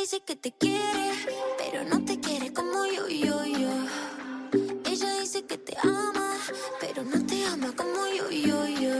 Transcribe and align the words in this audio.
dice 0.00 0.20
que 0.20 0.36
te 0.36 0.52
quiere, 0.52 1.12
pero 1.58 1.84
no 1.84 2.04
te 2.04 2.20
quiere 2.20 2.52
como 2.52 2.84
yo, 2.86 3.08
yo, 3.08 3.44
yo. 3.44 3.70
Ella 4.84 5.20
dice 5.20 5.44
que 5.44 5.58
te 5.58 5.76
ama, 5.82 6.36
pero 6.80 7.02
no 7.02 7.24
te 7.26 7.44
ama 7.46 7.72
como 7.76 8.06
yo, 8.08 8.30
yo, 8.30 8.66
yo. 8.66 8.94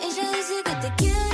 Ella 0.00 0.30
dice 0.32 0.62
que 0.64 0.74
te 0.76 0.94
quiere, 0.96 1.29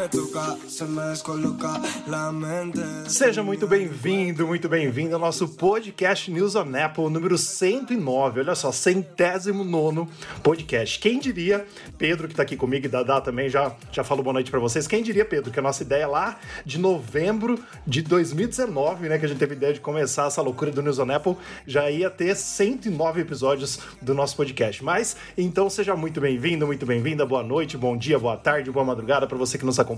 me 0.00 0.08
tocas, 0.08 0.72
se 0.72 0.84
me 0.84 1.10
descoloca 1.10 1.68
la 2.06 2.32
mente. 2.32 2.80
Seja 3.06 3.42
muito 3.42 3.66
bem-vindo, 3.66 4.46
muito 4.46 4.66
bem-vindo 4.66 5.14
ao 5.14 5.20
nosso 5.20 5.46
podcast 5.46 6.30
News 6.30 6.54
on 6.54 6.74
Apple 6.74 7.10
número 7.10 7.36
109. 7.36 8.40
Olha 8.40 8.54
só, 8.54 8.72
centésimo 8.72 9.62
nono 9.62 10.08
podcast. 10.42 10.98
Quem 10.98 11.18
diria, 11.18 11.66
Pedro 11.98 12.28
que 12.28 12.34
tá 12.34 12.44
aqui 12.44 12.56
comigo 12.56 12.86
e 12.86 12.88
Dadá 12.88 13.20
também 13.20 13.50
já, 13.50 13.76
já 13.92 14.02
falou 14.02 14.24
boa 14.24 14.32
noite 14.32 14.50
para 14.50 14.58
vocês. 14.58 14.86
Quem 14.86 15.02
diria, 15.02 15.24
Pedro, 15.24 15.50
que 15.50 15.58
a 15.58 15.62
nossa 15.62 15.82
ideia 15.82 16.08
lá 16.08 16.38
de 16.64 16.78
novembro 16.78 17.58
de 17.86 18.00
2019, 18.00 19.06
né, 19.06 19.18
que 19.18 19.26
a 19.26 19.28
gente 19.28 19.38
teve 19.38 19.52
a 19.52 19.56
ideia 19.56 19.74
de 19.74 19.80
começar 19.80 20.28
essa 20.28 20.40
loucura 20.40 20.70
do 20.70 20.80
News 20.80 20.98
on 20.98 21.10
Apple, 21.10 21.36
já 21.66 21.90
ia 21.90 22.08
ter 22.08 22.34
109 22.34 23.20
episódios 23.20 23.78
do 24.00 24.14
nosso 24.14 24.34
podcast. 24.34 24.82
Mas, 24.82 25.14
então 25.36 25.68
seja 25.68 25.94
muito 25.94 26.22
bem-vindo, 26.22 26.66
muito 26.66 26.86
bem-vinda. 26.86 27.26
Boa 27.26 27.42
noite, 27.42 27.76
bom 27.76 27.98
dia, 27.98 28.18
boa 28.18 28.38
tarde, 28.38 28.70
boa 28.70 28.84
madrugada 28.84 29.26
para 29.26 29.36
você 29.36 29.58
que 29.58 29.66
nos 29.66 29.78
acompanha. 29.78 29.89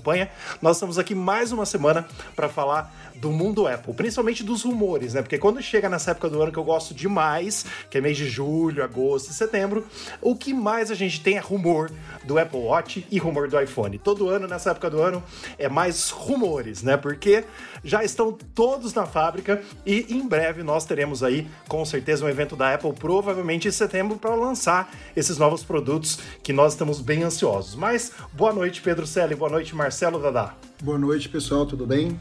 Nós 0.60 0.76
estamos 0.76 0.98
aqui 0.98 1.14
mais 1.14 1.52
uma 1.52 1.66
semana 1.66 2.06
para 2.34 2.48
falar 2.48 2.92
do 3.22 3.30
mundo 3.30 3.68
Apple, 3.68 3.94
principalmente 3.94 4.42
dos 4.42 4.64
rumores, 4.64 5.14
né? 5.14 5.22
Porque 5.22 5.38
quando 5.38 5.62
chega 5.62 5.88
nessa 5.88 6.10
época 6.10 6.28
do 6.28 6.42
ano 6.42 6.50
que 6.50 6.58
eu 6.58 6.64
gosto 6.64 6.92
demais, 6.92 7.64
que 7.88 7.96
é 7.96 8.00
mês 8.00 8.16
de 8.16 8.28
julho, 8.28 8.82
agosto 8.82 9.30
e 9.30 9.32
setembro, 9.32 9.86
o 10.20 10.34
que 10.34 10.52
mais 10.52 10.90
a 10.90 10.94
gente 10.96 11.20
tem 11.20 11.36
é 11.36 11.38
rumor 11.38 11.88
do 12.24 12.36
Apple 12.36 12.58
Watch 12.58 13.06
e 13.08 13.18
rumor 13.20 13.48
do 13.48 13.60
iPhone. 13.60 13.96
Todo 13.96 14.28
ano, 14.28 14.48
nessa 14.48 14.72
época 14.72 14.90
do 14.90 15.00
ano, 15.00 15.22
é 15.56 15.68
mais 15.68 16.10
rumores, 16.10 16.82
né? 16.82 16.96
Porque 16.96 17.44
já 17.84 18.02
estão 18.02 18.32
todos 18.32 18.92
na 18.92 19.06
fábrica 19.06 19.62
e 19.86 20.12
em 20.12 20.26
breve 20.26 20.64
nós 20.64 20.84
teremos 20.84 21.22
aí, 21.22 21.46
com 21.68 21.84
certeza, 21.84 22.24
um 22.24 22.28
evento 22.28 22.56
da 22.56 22.74
Apple, 22.74 22.92
provavelmente 22.92 23.68
em 23.68 23.70
setembro, 23.70 24.18
para 24.18 24.34
lançar 24.34 24.92
esses 25.14 25.38
novos 25.38 25.62
produtos 25.62 26.18
que 26.42 26.52
nós 26.52 26.72
estamos 26.72 27.00
bem 27.00 27.22
ansiosos. 27.22 27.76
Mas 27.76 28.10
boa 28.32 28.52
noite, 28.52 28.82
Pedro 28.82 29.06
Selle, 29.06 29.36
boa 29.36 29.48
noite, 29.48 29.76
Marcelo 29.76 30.18
Dadá. 30.20 30.56
Boa 30.82 30.98
noite, 30.98 31.28
pessoal, 31.28 31.64
tudo 31.64 31.86
bem? 31.86 32.18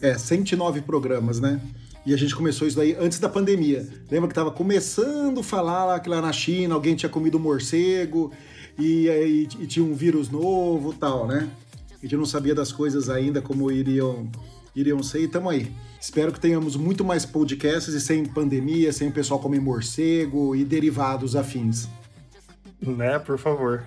É, 0.00 0.16
109 0.16 0.82
programas, 0.82 1.40
né? 1.40 1.60
E 2.04 2.14
a 2.14 2.16
gente 2.16 2.36
começou 2.36 2.68
isso 2.68 2.76
daí 2.76 2.96
antes 2.98 3.18
da 3.18 3.28
pandemia. 3.28 3.86
Lembra 4.10 4.28
que 4.28 4.34
tava 4.34 4.50
começando 4.50 5.40
a 5.40 5.42
falar 5.42 5.84
lá 5.84 6.00
que 6.00 6.08
lá 6.08 6.22
na 6.22 6.32
China 6.32 6.74
alguém 6.74 6.94
tinha 6.94 7.10
comido 7.10 7.36
um 7.36 7.40
morcego 7.40 8.30
e, 8.78 9.08
e, 9.08 9.48
e 9.60 9.66
tinha 9.66 9.84
um 9.84 9.92
vírus 9.92 10.28
novo 10.30 10.92
tal, 10.92 11.26
né? 11.26 11.48
A 11.90 12.02
gente 12.02 12.16
não 12.16 12.26
sabia 12.26 12.54
das 12.54 12.70
coisas 12.70 13.08
ainda, 13.08 13.42
como 13.42 13.72
iriam, 13.72 14.30
iriam 14.74 15.02
ser, 15.02 15.22
e 15.22 15.28
tamo 15.28 15.48
aí. 15.48 15.72
Espero 16.00 16.30
que 16.30 16.38
tenhamos 16.38 16.76
muito 16.76 17.04
mais 17.04 17.26
podcasts 17.26 17.92
e 17.92 18.00
sem 18.00 18.24
pandemia, 18.24 18.92
sem 18.92 19.08
o 19.08 19.12
pessoal 19.12 19.40
comer 19.40 19.60
morcego 19.60 20.54
e 20.54 20.64
derivados 20.64 21.34
afins. 21.34 21.88
Né, 22.80 23.18
por 23.18 23.38
favor. 23.38 23.84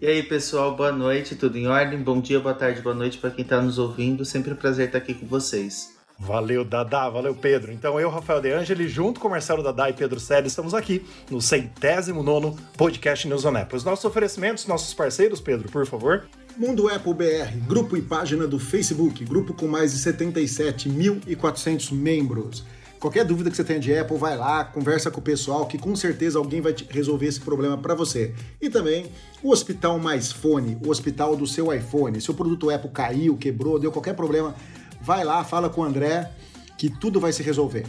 E 0.00 0.06
aí, 0.08 0.22
pessoal, 0.24 0.74
boa 0.74 0.90
noite, 0.90 1.36
tudo 1.36 1.56
em 1.56 1.68
ordem? 1.68 2.02
Bom 2.02 2.20
dia, 2.20 2.40
boa 2.40 2.54
tarde, 2.54 2.82
boa 2.82 2.94
noite 2.94 3.16
para 3.16 3.30
quem 3.30 3.42
está 3.42 3.62
nos 3.62 3.78
ouvindo. 3.78 4.24
Sempre 4.24 4.52
um 4.52 4.56
prazer 4.56 4.86
estar 4.86 4.98
aqui 4.98 5.14
com 5.14 5.24
vocês. 5.24 5.94
Valeu, 6.18 6.64
Dadá, 6.64 7.08
valeu, 7.08 7.34
Pedro. 7.34 7.72
Então, 7.72 7.98
eu, 7.98 8.10
Rafael 8.10 8.40
De 8.40 8.52
Angeli, 8.52 8.88
junto 8.88 9.20
com 9.20 9.28
Marcelo 9.28 9.62
Dadá 9.62 9.88
e 9.90 9.92
Pedro 9.92 10.18
Selle, 10.18 10.48
estamos 10.48 10.74
aqui 10.74 11.04
no 11.30 11.40
centésimo 11.40 12.22
nono 12.22 12.56
podcast 12.76 13.26
News 13.28 13.44
on 13.44 13.56
Apple. 13.56 13.76
Os 13.76 13.84
nossos 13.84 14.04
oferecimentos, 14.04 14.66
nossos 14.66 14.92
parceiros, 14.92 15.40
Pedro, 15.40 15.70
por 15.70 15.86
favor. 15.86 16.26
Mundo 16.56 16.88
Apple 16.88 17.14
BR, 17.14 17.56
grupo 17.66 17.96
e 17.96 18.02
página 18.02 18.46
do 18.46 18.58
Facebook, 18.58 19.24
grupo 19.24 19.54
com 19.54 19.66
mais 19.66 19.92
de 19.92 20.12
77.400 20.12 21.92
membros. 21.92 22.64
Qualquer 23.04 23.22
dúvida 23.22 23.50
que 23.50 23.56
você 23.58 23.62
tenha 23.62 23.78
de 23.78 23.94
Apple, 23.94 24.16
vai 24.16 24.34
lá, 24.34 24.64
conversa 24.64 25.10
com 25.10 25.20
o 25.20 25.22
pessoal 25.22 25.66
que 25.66 25.76
com 25.76 25.94
certeza 25.94 26.38
alguém 26.38 26.62
vai 26.62 26.74
resolver 26.88 27.26
esse 27.26 27.38
problema 27.38 27.76
para 27.76 27.94
você. 27.94 28.34
E 28.58 28.70
também 28.70 29.12
o 29.42 29.50
Hospital 29.50 29.98
Mais 29.98 30.32
Fone, 30.32 30.78
o 30.82 30.88
hospital 30.88 31.36
do 31.36 31.46
seu 31.46 31.70
iPhone. 31.70 32.18
Se 32.18 32.30
o 32.30 32.34
produto 32.34 32.70
Apple 32.70 32.88
caiu, 32.88 33.36
quebrou, 33.36 33.78
deu 33.78 33.92
qualquer 33.92 34.14
problema, 34.14 34.54
vai 35.02 35.22
lá, 35.22 35.44
fala 35.44 35.68
com 35.68 35.82
o 35.82 35.84
André 35.84 36.30
que 36.78 36.88
tudo 36.88 37.20
vai 37.20 37.30
se 37.30 37.42
resolver. 37.42 37.84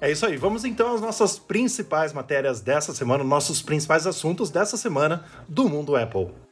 É 0.00 0.10
isso 0.10 0.26
aí. 0.26 0.36
Vamos 0.36 0.64
então 0.64 0.92
às 0.92 1.00
nossas 1.00 1.38
principais 1.38 2.12
matérias 2.12 2.60
dessa 2.60 2.92
semana, 2.92 3.22
nossos 3.22 3.62
principais 3.62 4.08
assuntos 4.08 4.50
dessa 4.50 4.76
semana 4.76 5.22
do 5.48 5.68
mundo 5.68 5.94
Apple. 5.94 6.47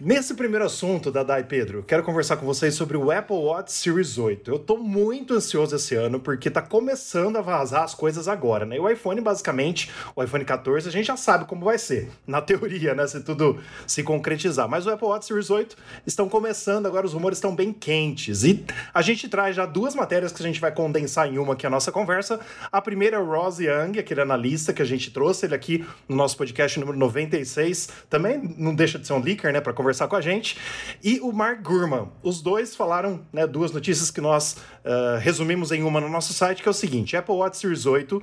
Nesse 0.00 0.34
primeiro 0.34 0.64
assunto, 0.64 1.08
Dada 1.08 1.38
e 1.38 1.44
Pedro, 1.44 1.84
quero 1.84 2.02
conversar 2.02 2.36
com 2.36 2.44
vocês 2.44 2.74
sobre 2.74 2.96
o 2.96 3.12
Apple 3.12 3.36
Watch 3.36 3.70
Series 3.70 4.18
8. 4.18 4.50
Eu 4.50 4.58
tô 4.58 4.76
muito 4.76 5.34
ansioso 5.34 5.76
esse 5.76 5.94
ano 5.94 6.18
porque 6.18 6.50
tá 6.50 6.60
começando 6.60 7.36
a 7.36 7.40
vazar 7.40 7.84
as 7.84 7.94
coisas 7.94 8.26
agora, 8.26 8.66
né? 8.66 8.74
E 8.74 8.80
o 8.80 8.90
iPhone, 8.90 9.20
basicamente, 9.20 9.88
o 10.16 10.22
iPhone 10.24 10.44
14, 10.44 10.88
a 10.88 10.90
gente 10.90 11.06
já 11.06 11.16
sabe 11.16 11.44
como 11.44 11.64
vai 11.64 11.78
ser, 11.78 12.10
na 12.26 12.42
teoria, 12.42 12.92
né? 12.92 13.06
Se 13.06 13.22
tudo 13.22 13.60
se 13.86 14.02
concretizar. 14.02 14.68
Mas 14.68 14.84
o 14.84 14.90
Apple 14.90 15.06
Watch 15.06 15.26
Series 15.26 15.48
8 15.48 15.76
estão 16.04 16.28
começando 16.28 16.86
agora, 16.86 17.06
os 17.06 17.12
rumores 17.12 17.38
estão 17.38 17.54
bem 17.54 17.72
quentes. 17.72 18.42
E 18.42 18.64
a 18.92 19.00
gente 19.00 19.28
traz 19.28 19.54
já 19.54 19.64
duas 19.64 19.94
matérias 19.94 20.32
que 20.32 20.42
a 20.42 20.46
gente 20.46 20.60
vai 20.60 20.72
condensar 20.72 21.32
em 21.32 21.38
uma 21.38 21.52
aqui 21.52 21.68
a 21.68 21.70
nossa 21.70 21.92
conversa. 21.92 22.40
A 22.72 22.82
primeira 22.82 23.16
é 23.16 23.20
o 23.20 23.24
Ross 23.24 23.60
Young, 23.60 24.00
aquele 24.00 24.22
analista 24.22 24.72
que 24.72 24.82
a 24.82 24.84
gente 24.84 25.12
trouxe, 25.12 25.46
ele 25.46 25.54
aqui 25.54 25.86
no 26.08 26.16
nosso 26.16 26.36
podcast 26.36 26.80
número 26.80 26.98
96. 26.98 27.90
Também 28.10 28.42
não 28.58 28.74
deixa 28.74 28.98
de 28.98 29.06
ser 29.06 29.12
um 29.12 29.22
leaker, 29.22 29.52
né? 29.52 29.60
Pra 29.60 29.72
conversar 29.84 30.08
com 30.08 30.16
a 30.16 30.20
gente. 30.20 30.56
E 31.02 31.20
o 31.20 31.30
Mark 31.30 31.60
Gurman. 31.60 32.08
Os 32.22 32.40
dois 32.40 32.74
falaram 32.74 33.20
né, 33.30 33.46
duas 33.46 33.70
notícias 33.70 34.10
que 34.10 34.20
nós 34.20 34.56
uh, 34.82 35.18
resumimos 35.20 35.70
em 35.70 35.82
uma 35.82 36.00
no 36.00 36.08
nosso 36.08 36.32
site, 36.32 36.62
que 36.62 36.68
é 36.68 36.70
o 36.70 36.74
seguinte: 36.74 37.16
Apple 37.16 37.34
Watch 37.34 37.58
Series 37.58 37.84
8 37.84 38.22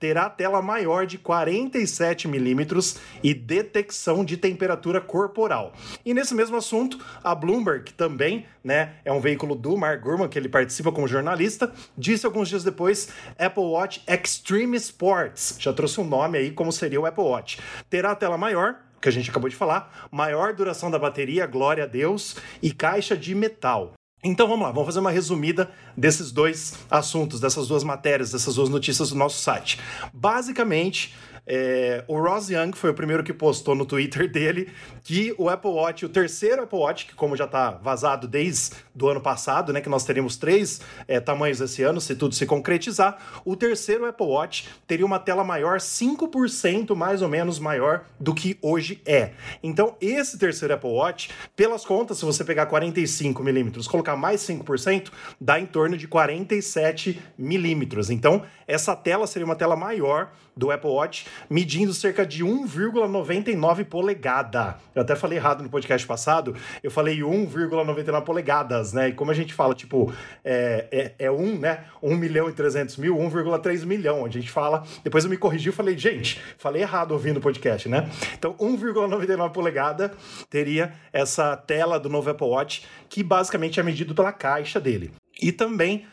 terá 0.00 0.30
tela 0.30 0.62
maior 0.62 1.04
de 1.04 1.18
47 1.18 2.26
milímetros 2.26 2.96
e 3.22 3.34
detecção 3.34 4.24
de 4.24 4.38
temperatura 4.38 4.98
corporal. 4.98 5.74
E 6.04 6.14
nesse 6.14 6.34
mesmo 6.34 6.56
assunto, 6.56 6.98
a 7.22 7.34
Bloomberg, 7.34 7.92
também 7.92 8.46
né, 8.64 8.94
é 9.04 9.12
um 9.12 9.20
veículo 9.20 9.54
do 9.54 9.76
Mark 9.76 10.00
Gurman, 10.02 10.28
que 10.28 10.38
ele 10.38 10.48
participa 10.48 10.90
como 10.90 11.06
jornalista, 11.06 11.70
disse 11.98 12.24
alguns 12.24 12.48
dias 12.48 12.64
depois 12.64 13.10
Apple 13.38 13.62
Watch 13.62 14.02
Extreme 14.08 14.78
Sports, 14.78 15.56
já 15.58 15.72
trouxe 15.72 16.00
um 16.00 16.04
nome 16.04 16.38
aí 16.38 16.50
como 16.50 16.72
seria 16.72 17.00
o 17.00 17.04
Apple 17.04 17.24
Watch. 17.24 17.58
Terá 17.90 18.14
tela 18.14 18.38
maior, 18.38 18.76
que 19.00 19.08
a 19.08 19.12
gente 19.12 19.30
acabou 19.30 19.48
de 19.48 19.56
falar, 19.56 20.08
maior 20.10 20.52
duração 20.52 20.90
da 20.90 20.98
bateria, 20.98 21.46
glória 21.46 21.84
a 21.84 21.86
Deus, 21.86 22.36
e 22.62 22.72
caixa 22.72 23.16
de 23.16 23.34
metal. 23.34 23.94
Então 24.22 24.46
vamos 24.46 24.66
lá, 24.66 24.70
vamos 24.70 24.86
fazer 24.86 25.00
uma 25.00 25.10
resumida 25.10 25.70
desses 25.96 26.30
dois 26.30 26.74
assuntos, 26.90 27.40
dessas 27.40 27.68
duas 27.68 27.82
matérias, 27.82 28.30
dessas 28.30 28.56
duas 28.56 28.68
notícias 28.68 29.08
do 29.08 29.16
nosso 29.16 29.40
site. 29.40 29.80
Basicamente, 30.12 31.14
é, 31.52 32.04
o 32.06 32.16
Ross 32.16 32.48
Young 32.48 32.70
foi 32.76 32.90
o 32.90 32.94
primeiro 32.94 33.24
que 33.24 33.32
postou 33.32 33.74
no 33.74 33.84
Twitter 33.84 34.30
dele 34.30 34.70
que 35.02 35.34
o 35.36 35.48
Apple 35.48 35.72
Watch, 35.72 36.06
o 36.06 36.08
terceiro 36.08 36.62
Apple 36.62 36.78
Watch, 36.78 37.06
que 37.06 37.14
como 37.14 37.36
já 37.36 37.46
está 37.46 37.72
vazado 37.72 38.28
desde 38.28 38.76
do 38.94 39.08
ano 39.08 39.20
passado, 39.20 39.72
né, 39.72 39.80
que 39.80 39.88
nós 39.88 40.04
teríamos 40.04 40.36
três 40.36 40.80
é, 41.08 41.18
tamanhos 41.18 41.60
esse 41.60 41.82
ano, 41.82 42.00
se 42.00 42.14
tudo 42.14 42.36
se 42.36 42.46
concretizar, 42.46 43.42
o 43.44 43.56
terceiro 43.56 44.06
Apple 44.06 44.26
Watch 44.26 44.68
teria 44.86 45.04
uma 45.04 45.18
tela 45.18 45.42
maior, 45.42 45.78
5% 45.78 46.94
mais 46.94 47.20
ou 47.20 47.28
menos 47.28 47.58
maior 47.58 48.04
do 48.20 48.32
que 48.32 48.56
hoje 48.62 49.02
é. 49.04 49.32
Então, 49.60 49.96
esse 50.00 50.38
terceiro 50.38 50.74
Apple 50.74 50.90
Watch, 50.90 51.30
pelas 51.56 51.84
contas, 51.84 52.18
se 52.18 52.24
você 52.24 52.44
pegar 52.44 52.66
45 52.66 53.42
milímetros, 53.42 53.88
colocar 53.88 54.14
mais 54.14 54.40
5%, 54.42 55.10
dá 55.40 55.58
em 55.58 55.66
torno 55.66 55.96
de 55.96 56.06
47 56.06 57.20
milímetros. 57.36 58.08
Então, 58.08 58.44
essa 58.68 58.94
tela 58.94 59.26
seria 59.26 59.46
uma 59.46 59.56
tela 59.56 59.74
maior 59.74 60.30
do 60.56 60.70
Apple 60.70 60.90
Watch, 60.90 61.26
medindo 61.48 61.92
cerca 61.94 62.26
de 62.26 62.44
1,99 62.44 63.84
polegada. 63.84 64.76
Eu 64.94 65.02
até 65.02 65.14
falei 65.16 65.38
errado 65.38 65.62
no 65.62 65.68
podcast 65.68 66.06
passado, 66.06 66.54
eu 66.82 66.90
falei 66.90 67.18
1,99 67.20 68.22
polegadas, 68.22 68.92
né? 68.92 69.08
E 69.08 69.12
como 69.12 69.30
a 69.30 69.34
gente 69.34 69.54
fala, 69.54 69.74
tipo, 69.74 70.12
é, 70.44 71.14
é, 71.18 71.26
é 71.26 71.30
1, 71.30 71.58
né? 71.58 71.84
1 72.02 72.16
milhão 72.16 72.48
e 72.48 72.52
300 72.52 72.96
mil, 72.96 73.16
1,3 73.16 73.84
milhão. 73.84 74.24
A 74.24 74.28
gente 74.28 74.50
fala, 74.50 74.84
depois 75.02 75.24
eu 75.24 75.30
me 75.30 75.36
corrigi 75.36 75.68
e 75.68 75.72
falei, 75.72 75.96
gente, 75.96 76.40
falei 76.58 76.82
errado 76.82 77.12
ouvindo 77.12 77.38
o 77.38 77.40
podcast, 77.40 77.88
né? 77.88 78.08
Então, 78.38 78.54
1,99 78.54 79.52
polegada 79.52 80.12
teria 80.48 80.92
essa 81.12 81.56
tela 81.56 81.98
do 81.98 82.08
novo 82.08 82.30
Apple 82.30 82.46
Watch, 82.46 82.86
que 83.08 83.22
basicamente 83.22 83.78
é 83.80 83.82
medido 83.82 84.14
pela 84.14 84.32
caixa 84.32 84.80
dele. 84.80 85.12
E 85.40 85.52
também 85.52 86.06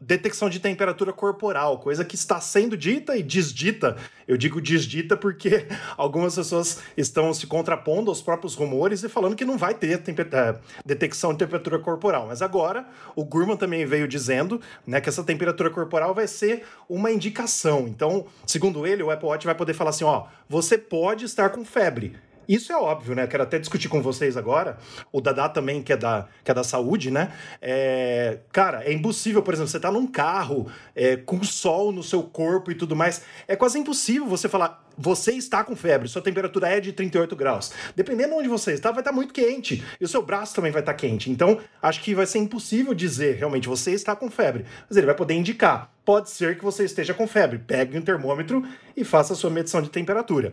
detecção 0.00 0.48
de 0.48 0.58
temperatura 0.58 1.12
corporal, 1.12 1.78
coisa 1.78 2.04
que 2.04 2.14
está 2.14 2.40
sendo 2.40 2.76
dita 2.76 3.16
e 3.16 3.22
desdita. 3.22 3.96
Eu 4.26 4.36
digo 4.36 4.60
desdita 4.60 5.16
porque 5.16 5.66
algumas 5.96 6.34
pessoas 6.34 6.80
estão 6.96 7.32
se 7.32 7.46
contrapondo 7.46 8.10
aos 8.10 8.20
próprios 8.20 8.54
rumores 8.54 9.02
e 9.02 9.08
falando 9.08 9.36
que 9.36 9.44
não 9.44 9.56
vai 9.56 9.74
ter 9.74 10.02
detecção 10.84 11.32
de 11.32 11.38
temperatura 11.38 11.78
corporal. 11.78 12.26
Mas 12.26 12.42
agora 12.42 12.86
o 13.14 13.24
Gurman 13.24 13.56
também 13.56 13.86
veio 13.86 14.08
dizendo 14.08 14.60
né, 14.86 15.00
que 15.00 15.08
essa 15.08 15.22
temperatura 15.22 15.70
corporal 15.70 16.14
vai 16.14 16.26
ser 16.26 16.64
uma 16.88 17.10
indicação. 17.10 17.86
Então, 17.86 18.26
segundo 18.46 18.86
ele, 18.86 19.02
o 19.02 19.10
Apple 19.10 19.28
Watch 19.28 19.46
vai 19.46 19.54
poder 19.54 19.74
falar 19.74 19.90
assim: 19.90 20.04
ó, 20.04 20.26
você 20.48 20.76
pode 20.76 21.24
estar 21.24 21.50
com 21.50 21.64
febre. 21.64 22.16
Isso 22.48 22.72
é 22.72 22.76
óbvio, 22.76 23.14
né? 23.14 23.26
Quero 23.26 23.42
até 23.42 23.58
discutir 23.58 23.88
com 23.88 24.00
vocês 24.00 24.36
agora. 24.36 24.78
O 25.12 25.20
Dadá 25.20 25.48
também, 25.48 25.82
que 25.82 25.92
é 25.92 25.96
da, 25.96 26.26
que 26.44 26.50
é 26.50 26.54
da 26.54 26.64
saúde, 26.64 27.10
né? 27.10 27.32
É, 27.60 28.38
cara, 28.52 28.84
é 28.84 28.92
impossível, 28.92 29.42
por 29.42 29.54
exemplo, 29.54 29.70
você 29.70 29.80
tá 29.80 29.90
num 29.90 30.06
carro 30.06 30.66
é, 30.94 31.16
com 31.16 31.42
sol 31.42 31.92
no 31.92 32.02
seu 32.02 32.22
corpo 32.22 32.70
e 32.70 32.74
tudo 32.74 32.94
mais. 32.94 33.22
É 33.48 33.56
quase 33.56 33.78
impossível 33.78 34.26
você 34.26 34.48
falar, 34.48 34.85
você 34.96 35.32
está 35.32 35.62
com 35.62 35.76
febre, 35.76 36.08
sua 36.08 36.22
temperatura 36.22 36.68
é 36.68 36.80
de 36.80 36.92
38 36.92 37.36
graus. 37.36 37.72
Dependendo 37.94 38.30
de 38.30 38.34
onde 38.36 38.48
você 38.48 38.72
está, 38.72 38.90
vai 38.90 39.00
estar 39.00 39.12
muito 39.12 39.34
quente. 39.34 39.84
E 40.00 40.04
o 40.04 40.08
seu 40.08 40.22
braço 40.22 40.54
também 40.54 40.72
vai 40.72 40.82
estar 40.82 40.94
quente. 40.94 41.30
Então, 41.30 41.60
acho 41.82 42.00
que 42.02 42.14
vai 42.14 42.26
ser 42.26 42.38
impossível 42.38 42.94
dizer 42.94 43.36
realmente 43.36 43.68
você 43.68 43.92
está 43.92 44.16
com 44.16 44.30
febre. 44.30 44.64
Mas 44.88 44.96
ele 44.96 45.06
vai 45.06 45.14
poder 45.14 45.34
indicar. 45.34 45.92
Pode 46.04 46.30
ser 46.30 46.56
que 46.56 46.64
você 46.64 46.84
esteja 46.84 47.12
com 47.12 47.26
febre. 47.26 47.58
Pegue 47.58 47.98
um 47.98 48.02
termômetro 48.02 48.64
e 48.96 49.04
faça 49.04 49.32
a 49.32 49.36
sua 49.36 49.50
medição 49.50 49.82
de 49.82 49.90
temperatura. 49.90 50.52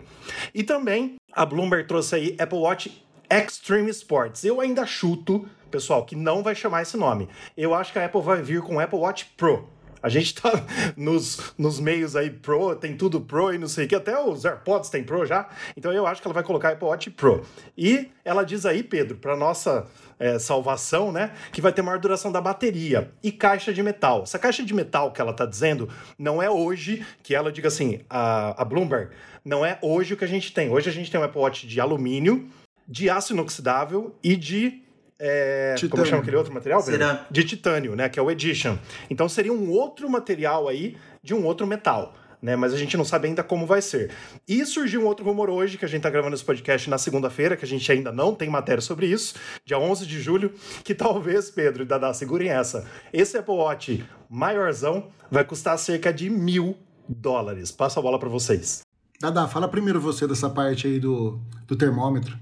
E 0.54 0.63
também 0.63 1.16
a 1.31 1.46
Bloomberg 1.46 1.88
trouxe 1.88 2.16
aí 2.16 2.36
Apple 2.39 2.60
Watch 2.60 3.04
Extreme 3.30 3.89
Sports. 3.89 4.44
Eu 4.44 4.60
ainda 4.60 4.86
chuto, 4.86 5.48
pessoal, 5.72 6.06
que 6.06 6.16
não 6.16 6.44
vai 6.44 6.54
chamar 6.54 6.81
esse 6.81 6.98
nome. 6.98 7.30
Eu 7.57 7.74
acho 7.74 7.92
que 7.92 8.00
a 8.00 8.06
Apple 8.06 8.22
vai 8.22 8.42
vir 8.42 8.62
com 8.62 8.80
Apple 8.80 9.00
Watch 9.00 9.34
Pro. 9.38 9.69
A 10.03 10.09
gente 10.09 10.35
tá 10.35 10.51
nos, 10.97 11.53
nos 11.57 11.79
meios 11.79 12.15
aí 12.15 12.29
Pro, 12.29 12.75
tem 12.75 12.97
tudo 12.97 13.21
Pro 13.21 13.53
e 13.53 13.57
não 13.57 13.69
sei 13.69 13.85
o 13.85 13.88
que, 13.88 13.95
até 13.95 14.19
os 14.19 14.44
AirPods 14.44 14.89
tem 14.89 15.01
Pro 15.01 15.25
já. 15.25 15.47
Então 15.77 15.94
eu 15.94 16.05
acho 16.05 16.21
que 16.21 16.27
ela 16.27 16.33
vai 16.33 16.44
colocar 16.44 16.71
Apple 16.73 16.88
Watch 16.88 17.09
Pro. 17.11 17.45
E 17.77 18.09
ela 18.25 18.44
diz 18.44 18.65
aí, 18.65 18.83
Pedro, 18.83 19.15
para 19.15 19.38
nossa 19.38 19.88
é, 20.19 20.38
salvação, 20.38 21.11
né? 21.11 21.31
Que 21.51 21.61
vai 21.61 21.71
ter 21.71 21.81
maior 21.81 22.00
duração 22.00 22.31
da 22.31 22.41
bateria. 22.41 23.11
E 23.23 23.31
caixa 23.31 23.73
de 23.73 23.81
metal. 23.81 24.23
Essa 24.23 24.38
caixa 24.38 24.63
de 24.63 24.73
metal 24.73 25.11
que 25.11 25.21
ela 25.21 25.33
tá 25.33 25.45
dizendo 25.45 25.89
não 26.19 26.44
é 26.44 26.50
hoje 26.50 27.05
que 27.23 27.33
ela 27.33 27.51
diga 27.51 27.69
assim, 27.69 28.01
a, 28.09 28.61
a 28.61 28.65
Bloomberg 28.65 29.11
não 29.45 29.65
é 29.65 29.77
hoje 29.81 30.13
o 30.13 30.17
que 30.17 30.25
a 30.25 30.27
gente 30.27 30.53
tem. 30.53 30.69
Hoje 30.69 30.89
a 30.89 30.94
gente 30.94 31.09
tem 31.09 31.19
um 31.19 31.23
Apple 31.23 31.41
Watch 31.41 31.65
de 31.65 31.79
alumínio, 31.79 32.50
de 32.88 33.09
aço 33.09 33.33
inoxidável 33.33 34.15
e 34.23 34.35
de 34.35 34.82
é, 35.25 35.75
como 35.90 36.06
chama 36.06 36.22
aquele 36.22 36.36
outro 36.36 36.54
material? 36.54 36.81
Será? 36.81 37.25
De 37.31 37.46
titânio, 37.46 37.96
né? 37.96 38.10
Que 38.10 38.20
é 38.20 38.22
o 38.22 38.30
Edition. 38.30 38.78
Então 39.10 39.30
seria 39.30 39.54
um 39.54 39.72
outro 39.72 40.10
material 40.10 40.68
aí 40.68 40.98
de 41.24 41.34
um 41.34 41.46
outro 41.46 41.66
metal. 41.66 42.14
Né, 42.42 42.58
mas 42.58 42.74
a 42.74 42.78
gente 42.78 42.98
não 42.98 43.06
sabe 43.06 43.30
ainda 43.30 43.42
como 43.42 43.66
vai 43.66 43.81
ser. 43.81 44.12
E 44.46 44.66
surgiu 44.66 45.02
um 45.02 45.06
outro 45.06 45.24
rumor 45.24 45.50
hoje, 45.50 45.78
que 45.78 45.86
a 45.86 45.88
gente 45.88 46.00
está 46.00 46.10
gravando 46.10 46.36
esse 46.36 46.44
podcast 46.44 46.90
na 46.90 46.98
segunda-feira, 46.98 47.56
que 47.56 47.64
a 47.64 47.68
gente 47.68 47.90
ainda 47.90 48.12
não 48.12 48.36
tem 48.36 48.50
matéria 48.50 48.81
sobre 48.81 49.06
isso, 49.06 49.36
dia 49.64 49.80
11 49.80 50.06
de 50.06 50.20
julho, 50.20 50.54
que 50.84 50.94
talvez, 50.94 51.50
Pedro 51.50 51.84
e 51.84 51.86
Dada, 51.86 52.14
segurem 52.14 52.50
essa. 52.50 52.86
Esse 53.14 53.38
Apple 53.38 53.54
Watch 53.54 54.06
maiorzão 54.30 55.08
vai 55.31 55.46
custar 55.46 55.80
cerca 55.80 56.12
de 56.12 56.30
mil 56.30 56.78
dólares. 57.08 57.72
Passo 57.72 57.98
a 57.98 58.02
bola 58.02 58.20
para 58.20 58.28
vocês. 58.28 58.81
Dada, 59.22 59.48
fala 59.48 59.70
primeiro 59.70 60.02
você 60.02 60.28
dessa 60.28 60.50
parte 60.50 60.86
aí 60.86 61.00
do, 61.00 61.40
do 61.66 61.78
termômetro. 61.78 62.38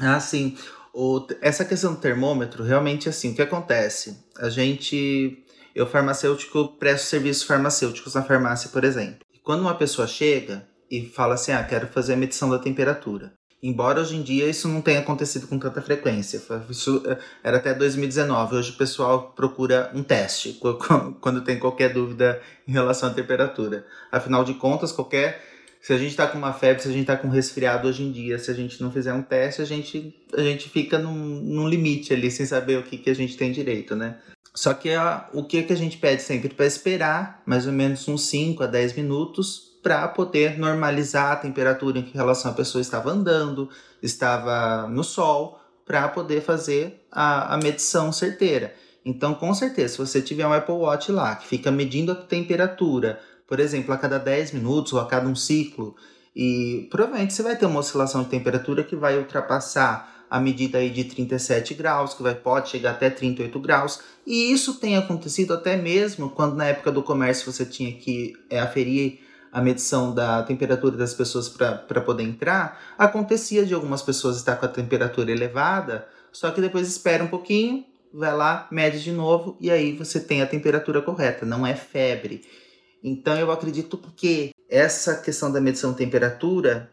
Ah, 0.00 0.18
sim. 0.18 0.56
O, 0.94 1.26
essa 1.40 1.64
questão 1.64 1.92
do 1.92 2.00
termômetro, 2.00 2.62
realmente 2.62 3.08
assim, 3.08 3.32
o 3.32 3.34
que 3.34 3.42
acontece? 3.42 4.16
A 4.38 4.48
gente, 4.48 5.44
eu 5.74 5.88
farmacêutico, 5.88 6.68
presto 6.78 7.06
serviços 7.06 7.42
farmacêuticos 7.42 8.14
na 8.14 8.22
farmácia, 8.22 8.70
por 8.70 8.84
exemplo. 8.84 9.18
Quando 9.42 9.62
uma 9.62 9.74
pessoa 9.74 10.06
chega 10.06 10.64
e 10.88 11.04
fala 11.04 11.34
assim, 11.34 11.50
ah, 11.50 11.64
quero 11.64 11.88
fazer 11.88 12.14
a 12.14 12.16
medição 12.16 12.48
da 12.48 12.60
temperatura. 12.60 13.32
Embora 13.60 14.00
hoje 14.00 14.14
em 14.14 14.22
dia 14.22 14.46
isso 14.46 14.68
não 14.68 14.82
tenha 14.82 15.00
acontecido 15.00 15.48
com 15.48 15.58
tanta 15.58 15.80
frequência. 15.80 16.40
Isso 16.68 17.02
eh, 17.06 17.18
era 17.42 17.56
até 17.56 17.72
2019. 17.72 18.56
Hoje 18.56 18.72
o 18.72 18.76
pessoal 18.76 19.32
procura 19.34 19.90
um 19.94 20.02
teste 20.02 20.60
quando 21.18 21.40
tem 21.40 21.58
qualquer 21.58 21.90
dúvida 21.90 22.40
em 22.68 22.72
relação 22.72 23.08
à 23.08 23.12
temperatura. 23.14 23.86
Afinal 24.12 24.44
de 24.44 24.52
contas, 24.52 24.92
qualquer 24.92 25.53
se 25.84 25.92
a 25.92 25.98
gente 25.98 26.12
está 26.12 26.26
com 26.26 26.38
uma 26.38 26.54
febre, 26.54 26.82
se 26.82 26.88
a 26.88 26.90
gente 26.90 27.02
está 27.02 27.14
com 27.14 27.28
um 27.28 27.30
resfriado 27.30 27.86
hoje 27.86 28.02
em 28.02 28.10
dia, 28.10 28.38
se 28.38 28.50
a 28.50 28.54
gente 28.54 28.82
não 28.82 28.90
fizer 28.90 29.12
um 29.12 29.20
teste, 29.20 29.60
a 29.60 29.66
gente, 29.66 30.18
a 30.32 30.40
gente 30.40 30.66
fica 30.70 30.98
num, 30.98 31.12
num 31.12 31.68
limite 31.68 32.14
ali, 32.14 32.30
sem 32.30 32.46
saber 32.46 32.78
o 32.78 32.82
que, 32.82 32.96
que 32.96 33.10
a 33.10 33.14
gente 33.14 33.36
tem 33.36 33.52
direito, 33.52 33.94
né? 33.94 34.16
Só 34.54 34.72
que 34.72 34.94
a, 34.94 35.28
o 35.34 35.44
que, 35.44 35.62
que 35.62 35.74
a 35.74 35.76
gente 35.76 35.98
pede 35.98 36.22
sempre 36.22 36.48
para 36.48 36.64
esperar 36.64 37.42
mais 37.44 37.66
ou 37.66 37.72
menos 37.74 38.08
uns 38.08 38.24
5 38.28 38.62
a 38.62 38.66
10 38.66 38.94
minutos 38.94 39.74
para 39.82 40.08
poder 40.08 40.58
normalizar 40.58 41.32
a 41.32 41.36
temperatura 41.36 41.98
em 41.98 42.10
relação 42.14 42.50
a 42.50 42.54
pessoa 42.54 42.80
estava 42.80 43.10
andando, 43.10 43.68
estava 44.02 44.88
no 44.88 45.04
sol, 45.04 45.60
para 45.84 46.08
poder 46.08 46.40
fazer 46.40 47.04
a, 47.12 47.52
a 47.52 47.58
medição 47.58 48.10
certeira. 48.10 48.74
Então, 49.04 49.34
com 49.34 49.52
certeza, 49.52 49.92
se 49.92 49.98
você 49.98 50.22
tiver 50.22 50.46
um 50.46 50.52
Apple 50.54 50.76
Watch 50.76 51.12
lá 51.12 51.36
que 51.36 51.46
fica 51.46 51.70
medindo 51.70 52.10
a 52.10 52.14
temperatura 52.14 53.20
por 53.46 53.60
exemplo, 53.60 53.92
a 53.92 53.98
cada 53.98 54.18
10 54.18 54.52
minutos 54.52 54.92
ou 54.92 55.00
a 55.00 55.06
cada 55.06 55.28
um 55.28 55.34
ciclo, 55.34 55.94
e 56.34 56.88
provavelmente 56.90 57.32
você 57.32 57.42
vai 57.42 57.56
ter 57.56 57.66
uma 57.66 57.80
oscilação 57.80 58.22
de 58.22 58.28
temperatura 58.28 58.82
que 58.82 58.96
vai 58.96 59.16
ultrapassar 59.16 60.26
a 60.28 60.40
medida 60.40 60.78
aí 60.78 60.90
de 60.90 61.04
37 61.04 61.74
graus, 61.74 62.14
que 62.14 62.22
vai, 62.22 62.34
pode 62.34 62.68
chegar 62.68 62.92
até 62.92 63.08
38 63.08 63.60
graus, 63.60 64.00
e 64.26 64.52
isso 64.52 64.74
tem 64.80 64.96
acontecido 64.96 65.54
até 65.54 65.76
mesmo 65.76 66.30
quando 66.30 66.56
na 66.56 66.66
época 66.66 66.90
do 66.90 67.02
comércio 67.02 67.52
você 67.52 67.64
tinha 67.64 67.92
que 67.92 68.32
é, 68.50 68.58
aferir 68.58 69.20
a 69.52 69.62
medição 69.62 70.12
da 70.12 70.42
temperatura 70.42 70.96
das 70.96 71.14
pessoas 71.14 71.48
para 71.48 72.00
poder 72.00 72.24
entrar, 72.24 72.80
acontecia 72.98 73.64
de 73.64 73.72
algumas 73.72 74.02
pessoas 74.02 74.36
estar 74.36 74.56
com 74.56 74.66
a 74.66 74.68
temperatura 74.68 75.30
elevada, 75.30 76.08
só 76.32 76.50
que 76.50 76.60
depois 76.60 76.88
espera 76.88 77.22
um 77.22 77.28
pouquinho, 77.28 77.84
vai 78.12 78.34
lá, 78.34 78.66
mede 78.72 79.00
de 79.00 79.12
novo 79.12 79.56
e 79.60 79.70
aí 79.70 79.92
você 79.96 80.18
tem 80.18 80.42
a 80.42 80.46
temperatura 80.46 81.00
correta, 81.00 81.46
não 81.46 81.64
é 81.64 81.76
febre. 81.76 82.42
Então 83.04 83.38
eu 83.38 83.52
acredito 83.52 83.98
que 84.16 84.52
essa 84.66 85.16
questão 85.16 85.52
da 85.52 85.60
medição 85.60 85.92
de 85.92 85.98
temperatura, 85.98 86.90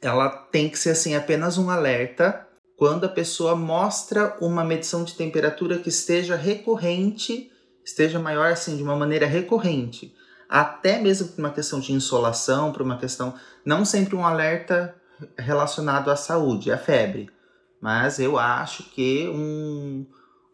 ela 0.00 0.28
tem 0.28 0.68
que 0.68 0.78
ser 0.78 0.90
assim 0.90 1.16
apenas 1.16 1.58
um 1.58 1.68
alerta 1.68 2.46
quando 2.76 3.04
a 3.04 3.08
pessoa 3.08 3.56
mostra 3.56 4.36
uma 4.40 4.64
medição 4.64 5.02
de 5.02 5.14
temperatura 5.14 5.78
que 5.78 5.88
esteja 5.88 6.36
recorrente, 6.36 7.50
esteja 7.84 8.20
maior 8.20 8.52
assim 8.52 8.76
de 8.76 8.84
uma 8.84 8.94
maneira 8.94 9.26
recorrente, 9.26 10.14
até 10.48 11.00
mesmo 11.00 11.26
por 11.26 11.40
uma 11.40 11.50
questão 11.50 11.80
de 11.80 11.92
insolação, 11.92 12.70
por 12.70 12.82
uma 12.82 12.96
questão 12.96 13.34
não 13.64 13.84
sempre 13.84 14.14
um 14.14 14.24
alerta 14.24 14.94
relacionado 15.36 16.08
à 16.08 16.14
saúde, 16.14 16.70
à 16.70 16.78
febre, 16.78 17.28
mas 17.80 18.20
eu 18.20 18.38
acho 18.38 18.84
que 18.90 19.28
um 19.28 20.06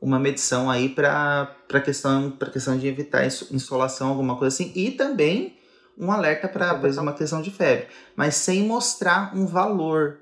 uma 0.04 0.18
medição 0.18 0.70
aí 0.70 0.90
para 0.90 1.56
a 1.72 1.80
questão, 1.80 2.30
questão 2.52 2.76
de 2.76 2.86
evitar 2.86 3.26
insolação, 3.26 4.08
alguma 4.08 4.36
coisa 4.36 4.54
assim, 4.54 4.70
e 4.74 4.90
também 4.90 5.56
um 5.98 6.12
alerta 6.12 6.46
para 6.46 6.74
uma 7.00 7.14
questão 7.14 7.40
de 7.40 7.50
febre, 7.50 7.86
mas 8.14 8.34
sem 8.34 8.64
mostrar 8.64 9.34
um 9.34 9.46
valor, 9.46 10.18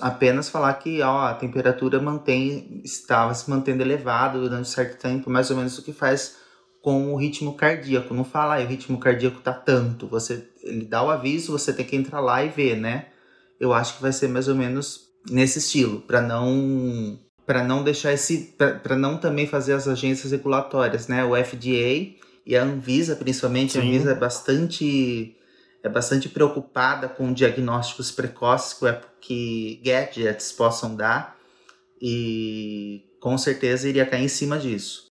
apenas 0.00 0.48
falar 0.48 0.72
que 0.74 1.02
ó, 1.02 1.26
a 1.26 1.34
temperatura 1.34 2.00
mantém, 2.00 2.80
estava 2.82 3.34
se 3.34 3.50
mantendo 3.50 3.82
elevada 3.82 4.38
durante 4.38 4.62
um 4.62 4.64
certo 4.64 4.98
tempo, 4.98 5.28
mais 5.28 5.50
ou 5.50 5.58
menos 5.58 5.76
o 5.76 5.82
que 5.82 5.92
faz 5.92 6.36
com 6.80 7.12
o 7.12 7.16
ritmo 7.16 7.54
cardíaco. 7.54 8.14
Não 8.14 8.24
fala, 8.24 8.62
o 8.62 8.66
ritmo 8.66 8.98
cardíaco 8.98 9.40
tá 9.40 9.52
tanto. 9.52 10.08
Você, 10.08 10.48
ele 10.62 10.84
dá 10.84 11.02
o 11.02 11.10
aviso, 11.10 11.52
você 11.52 11.72
tem 11.72 11.86
que 11.86 11.94
entrar 11.94 12.20
lá 12.20 12.42
e 12.42 12.48
ver, 12.48 12.76
né? 12.76 13.06
Eu 13.60 13.72
acho 13.72 13.96
que 13.96 14.02
vai 14.02 14.12
ser 14.12 14.28
mais 14.28 14.48
ou 14.48 14.56
menos 14.56 15.12
nesse 15.30 15.60
estilo, 15.60 16.00
para 16.00 16.20
não 16.20 17.18
para 17.52 17.62
não 17.62 17.84
deixar 17.84 18.14
esse 18.14 18.54
para 18.56 18.96
não 18.96 19.18
também 19.18 19.46
fazer 19.46 19.74
as 19.74 19.86
agências 19.86 20.32
regulatórias, 20.32 21.06
né? 21.06 21.22
O 21.22 21.36
FDA 21.36 22.16
e 22.46 22.56
a 22.56 22.62
Anvisa, 22.62 23.14
principalmente, 23.14 23.74
Sim. 23.74 23.80
a 23.80 23.82
Anvisa 23.82 24.12
é 24.12 24.14
bastante 24.14 25.36
é 25.82 25.88
bastante 25.90 26.30
preocupada 26.30 27.10
com 27.10 27.30
diagnósticos 27.30 28.10
precoces 28.10 28.72
que, 28.72 28.96
que 29.20 29.82
gadgets 29.84 30.50
possam 30.50 30.96
dar 30.96 31.36
e 32.00 33.02
com 33.20 33.36
certeza 33.36 33.86
iria 33.86 34.06
cair 34.06 34.24
em 34.24 34.28
cima 34.28 34.58
disso. 34.58 35.04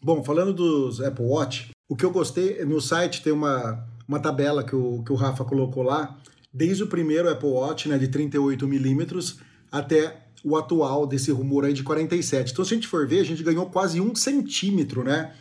Bom, 0.00 0.22
falando 0.22 0.52
dos 0.52 1.00
Apple 1.00 1.24
Watch, 1.24 1.70
o 1.88 1.96
que 1.96 2.04
eu 2.04 2.12
gostei, 2.12 2.64
no 2.64 2.80
site 2.80 3.24
tem 3.24 3.32
uma, 3.32 3.84
uma 4.06 4.20
tabela 4.20 4.62
que 4.62 4.76
o, 4.76 5.02
que 5.02 5.10
o 5.10 5.16
Rafa 5.16 5.44
colocou 5.44 5.82
lá, 5.82 6.16
desde 6.54 6.84
o 6.84 6.86
primeiro 6.86 7.28
Apple 7.28 7.48
Watch, 7.48 7.88
né, 7.88 7.98
de 7.98 8.06
38 8.06 8.68
milímetros, 8.68 9.40
até 9.72 10.22
o 10.44 10.56
atual 10.56 11.06
desse 11.06 11.32
rumor 11.32 11.64
aí 11.64 11.72
de 11.72 11.82
47. 11.82 12.52
Então, 12.52 12.64
se 12.64 12.74
a 12.74 12.76
gente 12.76 12.86
for 12.86 13.06
ver, 13.06 13.20
a 13.20 13.24
gente 13.24 13.42
ganhou 13.42 13.66
quase 13.66 14.00
um 14.00 14.14
centímetro, 14.14 15.02
né? 15.02 15.32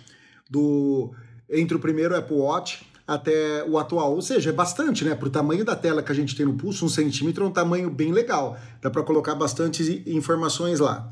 Do, 0.49 1.11
entre 1.49 1.75
o 1.75 1.79
primeiro 1.79 2.15
Apple 2.15 2.37
Watch 2.37 2.85
até 3.05 3.63
o 3.67 3.77
atual. 3.77 4.15
Ou 4.15 4.21
seja, 4.21 4.51
é 4.51 4.53
bastante, 4.53 5.03
né? 5.03 5.15
Para 5.15 5.27
o 5.27 5.31
tamanho 5.31 5.65
da 5.65 5.75
tela 5.75 6.01
que 6.01 6.11
a 6.11 6.15
gente 6.15 6.35
tem 6.35 6.45
no 6.45 6.53
pulso, 6.53 6.85
um 6.85 6.89
centímetro 6.89 7.43
é 7.43 7.47
um 7.47 7.51
tamanho 7.51 7.89
bem 7.89 8.13
legal. 8.13 8.57
Dá 8.81 8.89
para 8.89 9.03
colocar 9.03 9.35
bastante 9.35 10.03
informações 10.05 10.79
lá. 10.79 11.11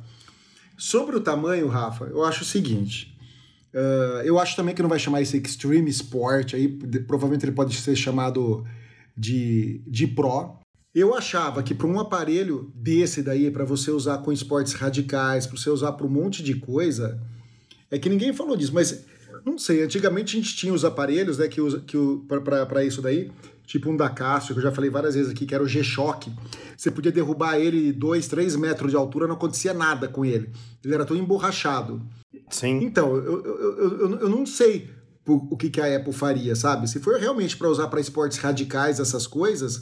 Sobre 0.78 1.18
o 1.18 1.20
tamanho, 1.20 1.68
Rafa, 1.68 2.06
eu 2.06 2.24
acho 2.24 2.44
o 2.44 2.46
seguinte. 2.46 3.18
Uh, 3.74 4.22
eu 4.24 4.40
acho 4.40 4.56
também 4.56 4.74
que 4.74 4.82
não 4.82 4.90
vai 4.90 4.98
chamar 4.98 5.22
esse 5.22 5.38
Extreme 5.38 5.90
Sport, 5.90 6.54
aí 6.54 6.68
provavelmente 7.06 7.46
ele 7.46 7.52
pode 7.52 7.76
ser 7.76 7.96
chamado 7.96 8.66
de, 9.16 9.82
de 9.86 10.08
Pro. 10.08 10.59
Eu 10.94 11.14
achava 11.14 11.62
que 11.62 11.76
para 11.76 11.88
um 11.88 12.00
aparelho 12.00 12.72
desse 12.74 13.22
daí, 13.22 13.52
para 13.52 13.64
você 13.64 13.92
usar 13.92 14.20
com 14.20 14.32
esportes 14.32 14.74
radicais, 14.74 15.46
para 15.46 15.58
você 15.58 15.70
usar 15.70 15.92
para 15.92 16.06
um 16.06 16.10
monte 16.10 16.42
de 16.42 16.56
coisa, 16.56 17.22
é 17.92 18.00
que 18.00 18.10
ninguém 18.10 18.34
falou 18.34 18.58
disso, 18.58 18.74
mas 18.74 19.06
não 19.46 19.58
sei, 19.58 19.84
antigamente 19.84 20.36
a 20.36 20.42
gente 20.42 20.56
tinha 20.56 20.74
os 20.74 20.84
aparelhos, 20.84 21.38
né, 21.38 21.48
que, 21.48 21.62
usa, 21.62 21.80
que 21.80 21.98
para 22.28 22.84
isso 22.84 23.02
daí, 23.02 23.32
tipo 23.66 23.90
um 23.90 23.96
da 23.96 24.10
Cássio, 24.10 24.54
que 24.54 24.60
eu 24.60 24.64
já 24.64 24.72
falei 24.72 24.90
várias 24.90 25.14
vezes 25.14 25.32
aqui, 25.32 25.46
que 25.46 25.54
era 25.54 25.64
o 25.64 25.68
G-Shock. 25.68 26.32
Você 26.76 26.90
podia 26.90 27.12
derrubar 27.12 27.60
ele 27.60 27.94
2, 27.94 28.28
3 28.28 28.56
metros 28.56 28.92
de 28.92 28.98
altura, 28.98 29.28
não 29.28 29.36
acontecia 29.36 29.74
nada 29.74 30.08
com 30.08 30.26
ele. 30.26 30.50
Ele 30.84 30.94
era 30.94 31.06
todo 31.06 31.20
emborrachado. 31.20 32.02
Sim. 32.50 32.84
Então, 32.84 33.16
eu, 33.16 33.46
eu, 33.46 33.78
eu, 33.78 34.20
eu 34.22 34.30
não 34.30 34.46
sei 34.46 34.90
o 35.26 35.56
que, 35.56 35.70
que 35.70 35.80
a 35.80 35.96
Apple 35.96 36.12
faria, 36.12 36.56
sabe? 36.56 36.90
Se 36.90 37.00
for 37.00 37.20
realmente 37.20 37.56
para 37.56 37.70
usar 37.70 37.88
para 37.88 38.02
esportes 38.02 38.40
radicais, 38.40 39.00
essas 39.00 39.28
coisas, 39.28 39.82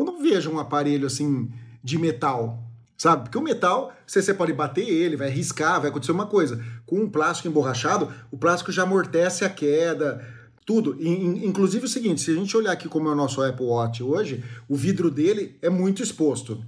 eu 0.00 0.04
não 0.04 0.22
vejo 0.22 0.50
um 0.50 0.58
aparelho 0.58 1.06
assim 1.06 1.50
de 1.82 1.98
metal, 1.98 2.62
sabe? 2.96 3.24
Porque 3.24 3.38
o 3.38 3.42
metal, 3.42 3.92
você, 4.06 4.20
você 4.20 4.34
pode 4.34 4.52
bater 4.52 4.88
ele, 4.88 5.16
vai 5.16 5.30
riscar, 5.30 5.80
vai 5.80 5.90
acontecer 5.90 6.12
uma 6.12 6.26
coisa. 6.26 6.62
Com 6.84 7.00
um 7.00 7.08
plástico 7.08 7.48
emborrachado, 7.48 8.12
o 8.30 8.36
plástico 8.36 8.72
já 8.72 8.82
amortece 8.82 9.44
a 9.44 9.48
queda, 9.48 10.22
tudo. 10.66 10.96
inclusive 11.00 11.86
o 11.86 11.88
seguinte, 11.88 12.20
se 12.20 12.30
a 12.30 12.34
gente 12.34 12.56
olhar 12.56 12.72
aqui 12.72 12.88
como 12.88 13.08
é 13.08 13.12
o 13.12 13.16
nosso 13.16 13.42
Apple 13.42 13.66
Watch 13.66 14.02
hoje, 14.02 14.44
o 14.68 14.76
vidro 14.76 15.10
dele 15.10 15.56
é 15.60 15.68
muito 15.68 16.02
exposto, 16.02 16.64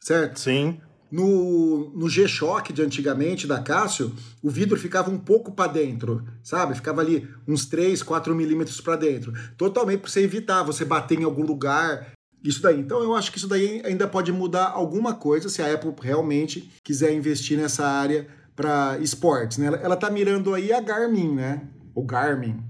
certo? 0.00 0.40
Sim. 0.40 0.80
No, 1.10 1.92
no 1.94 2.08
G-Shock 2.08 2.72
de 2.72 2.82
antigamente, 2.82 3.46
da 3.46 3.60
Cássio, 3.60 4.12
o 4.42 4.50
vidro 4.50 4.76
ficava 4.76 5.10
um 5.10 5.18
pouco 5.18 5.52
para 5.52 5.70
dentro, 5.70 6.24
sabe? 6.42 6.74
Ficava 6.74 7.00
ali 7.00 7.28
uns 7.46 7.66
3, 7.66 8.02
4 8.02 8.34
milímetros 8.34 8.80
para 8.80 8.96
dentro. 8.96 9.32
Totalmente 9.56 10.00
para 10.00 10.10
você 10.10 10.22
evitar 10.22 10.64
você 10.64 10.84
bater 10.84 11.20
em 11.20 11.22
algum 11.22 11.44
lugar. 11.44 12.13
Isso 12.44 12.60
daí. 12.60 12.78
Então 12.78 13.02
eu 13.02 13.14
acho 13.14 13.32
que 13.32 13.38
isso 13.38 13.48
daí 13.48 13.80
ainda 13.86 14.06
pode 14.06 14.30
mudar 14.30 14.66
alguma 14.66 15.14
coisa 15.14 15.48
se 15.48 15.62
a 15.62 15.72
Apple 15.72 15.94
realmente 16.02 16.70
quiser 16.84 17.14
investir 17.14 17.56
nessa 17.56 17.86
área 17.86 18.26
para 18.54 18.98
esportes. 18.98 19.56
Né? 19.56 19.66
Ela 19.82 19.94
está 19.94 20.10
mirando 20.10 20.52
aí 20.52 20.70
a 20.70 20.80
Garmin, 20.80 21.34
né? 21.34 21.62
O 21.94 22.02
Garmin, 22.02 22.62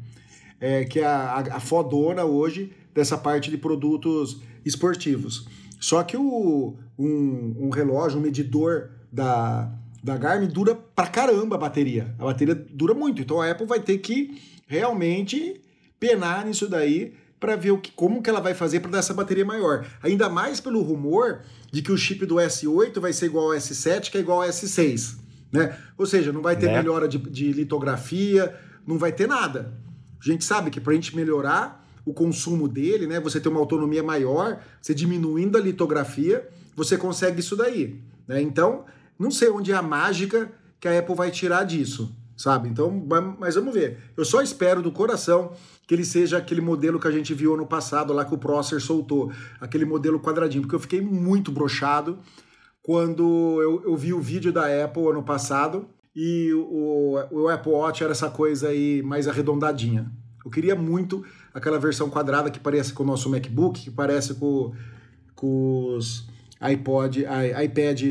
é, 0.60 0.84
que 0.84 1.00
é 1.00 1.06
a, 1.06 1.38
a 1.50 1.60
fodona 1.60 2.24
hoje 2.24 2.72
dessa 2.94 3.18
parte 3.18 3.50
de 3.50 3.58
produtos 3.58 4.40
esportivos. 4.64 5.48
Só 5.80 6.02
que 6.04 6.16
o, 6.16 6.76
um, 6.96 7.66
um 7.66 7.70
relógio, 7.70 8.18
um 8.18 8.22
medidor 8.22 8.90
da, 9.12 9.70
da 10.02 10.16
Garmin 10.16 10.46
dura 10.46 10.74
pra 10.74 11.08
caramba 11.08 11.56
a 11.56 11.58
bateria. 11.58 12.14
A 12.18 12.24
bateria 12.24 12.54
dura 12.54 12.94
muito. 12.94 13.20
Então 13.20 13.40
a 13.40 13.50
Apple 13.50 13.66
vai 13.66 13.80
ter 13.80 13.98
que 13.98 14.40
realmente 14.68 15.60
penar 15.98 16.46
nisso 16.46 16.68
daí 16.68 17.14
para 17.44 17.56
ver 17.56 17.72
o 17.72 17.78
que, 17.78 17.92
como 17.92 18.22
que 18.22 18.30
ela 18.30 18.40
vai 18.40 18.54
fazer 18.54 18.80
para 18.80 18.90
dar 18.90 18.98
essa 19.00 19.12
bateria 19.12 19.44
maior. 19.44 19.84
Ainda 20.02 20.30
mais 20.30 20.60
pelo 20.60 20.80
rumor 20.80 21.40
de 21.70 21.82
que 21.82 21.92
o 21.92 21.98
chip 21.98 22.24
do 22.24 22.36
S8 22.36 22.98
vai 22.98 23.12
ser 23.12 23.26
igual 23.26 23.52
ao 23.52 23.58
S7, 23.58 24.10
que 24.10 24.16
é 24.16 24.20
igual 24.20 24.40
ao 24.40 24.48
S6. 24.48 25.18
Né? 25.52 25.76
Ou 25.98 26.06
seja, 26.06 26.32
não 26.32 26.40
vai 26.40 26.56
ter 26.56 26.68
né? 26.68 26.78
melhora 26.78 27.06
de, 27.06 27.18
de 27.18 27.52
litografia, 27.52 28.58
não 28.86 28.96
vai 28.96 29.12
ter 29.12 29.28
nada. 29.28 29.74
A 30.18 30.24
gente 30.24 30.42
sabe 30.42 30.70
que 30.70 30.80
para 30.80 30.92
a 30.92 30.94
gente 30.94 31.14
melhorar 31.14 31.86
o 32.02 32.14
consumo 32.14 32.66
dele, 32.66 33.06
né? 33.06 33.20
Você 33.20 33.38
ter 33.38 33.50
uma 33.50 33.60
autonomia 33.60 34.02
maior, 34.02 34.62
você 34.80 34.94
diminuindo 34.94 35.58
a 35.58 35.60
litografia, 35.60 36.48
você 36.74 36.96
consegue 36.96 37.40
isso 37.40 37.54
daí, 37.54 38.00
né? 38.26 38.40
Então, 38.40 38.86
não 39.18 39.30
sei 39.30 39.50
onde 39.50 39.70
é 39.70 39.74
a 39.74 39.82
mágica 39.82 40.50
que 40.80 40.88
a 40.88 40.98
Apple 40.98 41.14
vai 41.14 41.30
tirar 41.30 41.64
disso, 41.64 42.10
sabe? 42.34 42.70
Então, 42.70 42.90
mas 43.38 43.54
vamos 43.54 43.74
ver. 43.74 43.98
Eu 44.16 44.24
só 44.24 44.40
espero 44.40 44.80
do 44.80 44.90
coração 44.90 45.52
que 45.86 45.94
ele 45.94 46.04
seja 46.04 46.38
aquele 46.38 46.60
modelo 46.60 46.98
que 46.98 47.06
a 47.06 47.10
gente 47.10 47.34
viu 47.34 47.54
ano 47.54 47.66
passado 47.66 48.12
lá 48.12 48.24
que 48.24 48.34
o 48.34 48.38
Prosser 48.38 48.80
soltou, 48.80 49.30
aquele 49.60 49.84
modelo 49.84 50.18
quadradinho, 50.18 50.62
porque 50.62 50.74
eu 50.74 50.80
fiquei 50.80 51.00
muito 51.00 51.52
brochado 51.52 52.18
quando 52.82 53.60
eu, 53.62 53.82
eu 53.84 53.96
vi 53.96 54.12
o 54.12 54.20
vídeo 54.20 54.52
da 54.52 54.84
Apple 54.84 55.08
ano 55.08 55.22
passado 55.22 55.86
e 56.14 56.52
o, 56.52 57.18
o 57.30 57.48
Apple 57.48 57.72
Watch 57.72 58.02
era 58.02 58.12
essa 58.12 58.30
coisa 58.30 58.68
aí 58.68 59.02
mais 59.02 59.26
arredondadinha. 59.26 60.10
Eu 60.44 60.50
queria 60.50 60.76
muito 60.76 61.24
aquela 61.52 61.78
versão 61.78 62.10
quadrada 62.10 62.50
que 62.50 62.60
parece 62.60 62.92
com 62.92 63.02
o 63.02 63.06
nosso 63.06 63.30
MacBook, 63.30 63.80
que 63.80 63.90
parece 63.90 64.34
com, 64.34 64.72
com 65.34 65.96
os 65.96 66.28
iPod, 66.60 67.24
iPad 67.64 68.02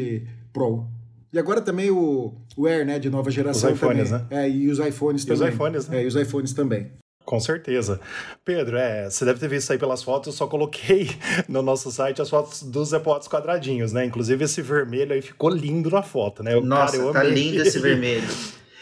Pro. 0.51 0.87
E 1.31 1.39
agora 1.39 1.61
também 1.61 1.91
o, 1.91 2.33
o 2.57 2.67
Air, 2.67 2.85
né, 2.85 2.99
de 2.99 3.09
nova 3.09 3.29
geração 3.31 3.71
os 3.71 3.77
iPhones, 3.77 4.09
também. 4.09 4.27
né? 4.29 4.45
É, 4.45 4.49
e 4.49 4.69
os 4.69 4.79
iPhones 4.79 5.23
e 5.23 5.27
também. 5.27 5.47
os 5.47 5.53
iPhones, 5.53 5.87
né? 5.87 5.97
É, 5.97 6.03
e 6.03 6.07
os 6.07 6.15
iPhones 6.15 6.53
também. 6.53 6.91
Com 7.33 7.39
certeza. 7.39 7.99
Pedro, 8.45 8.77
é, 8.77 9.09
você 9.09 9.25
deve 9.25 9.39
ter 9.39 9.47
visto 9.47 9.71
aí 9.71 9.79
pelas 9.79 10.03
fotos, 10.03 10.27
eu 10.27 10.33
só 10.33 10.45
coloquei 10.45 11.09
no 11.49 11.63
nosso 11.63 11.91
site 11.91 12.21
as 12.21 12.29
fotos 12.29 12.61
dos 12.61 12.93
iPods 12.93 13.27
quadradinhos, 13.27 13.91
né? 13.91 14.05
Inclusive 14.05 14.45
esse 14.45 14.61
vermelho 14.61 15.13
aí 15.13 15.19
ficou 15.19 15.49
lindo 15.49 15.89
na 15.89 16.03
foto, 16.03 16.43
né? 16.43 16.53
Nossa, 16.59 16.95
cara, 16.95 17.11
tá 17.11 17.23
lindo 17.23 17.59
esse 17.59 17.79
vermelho. 17.79 18.27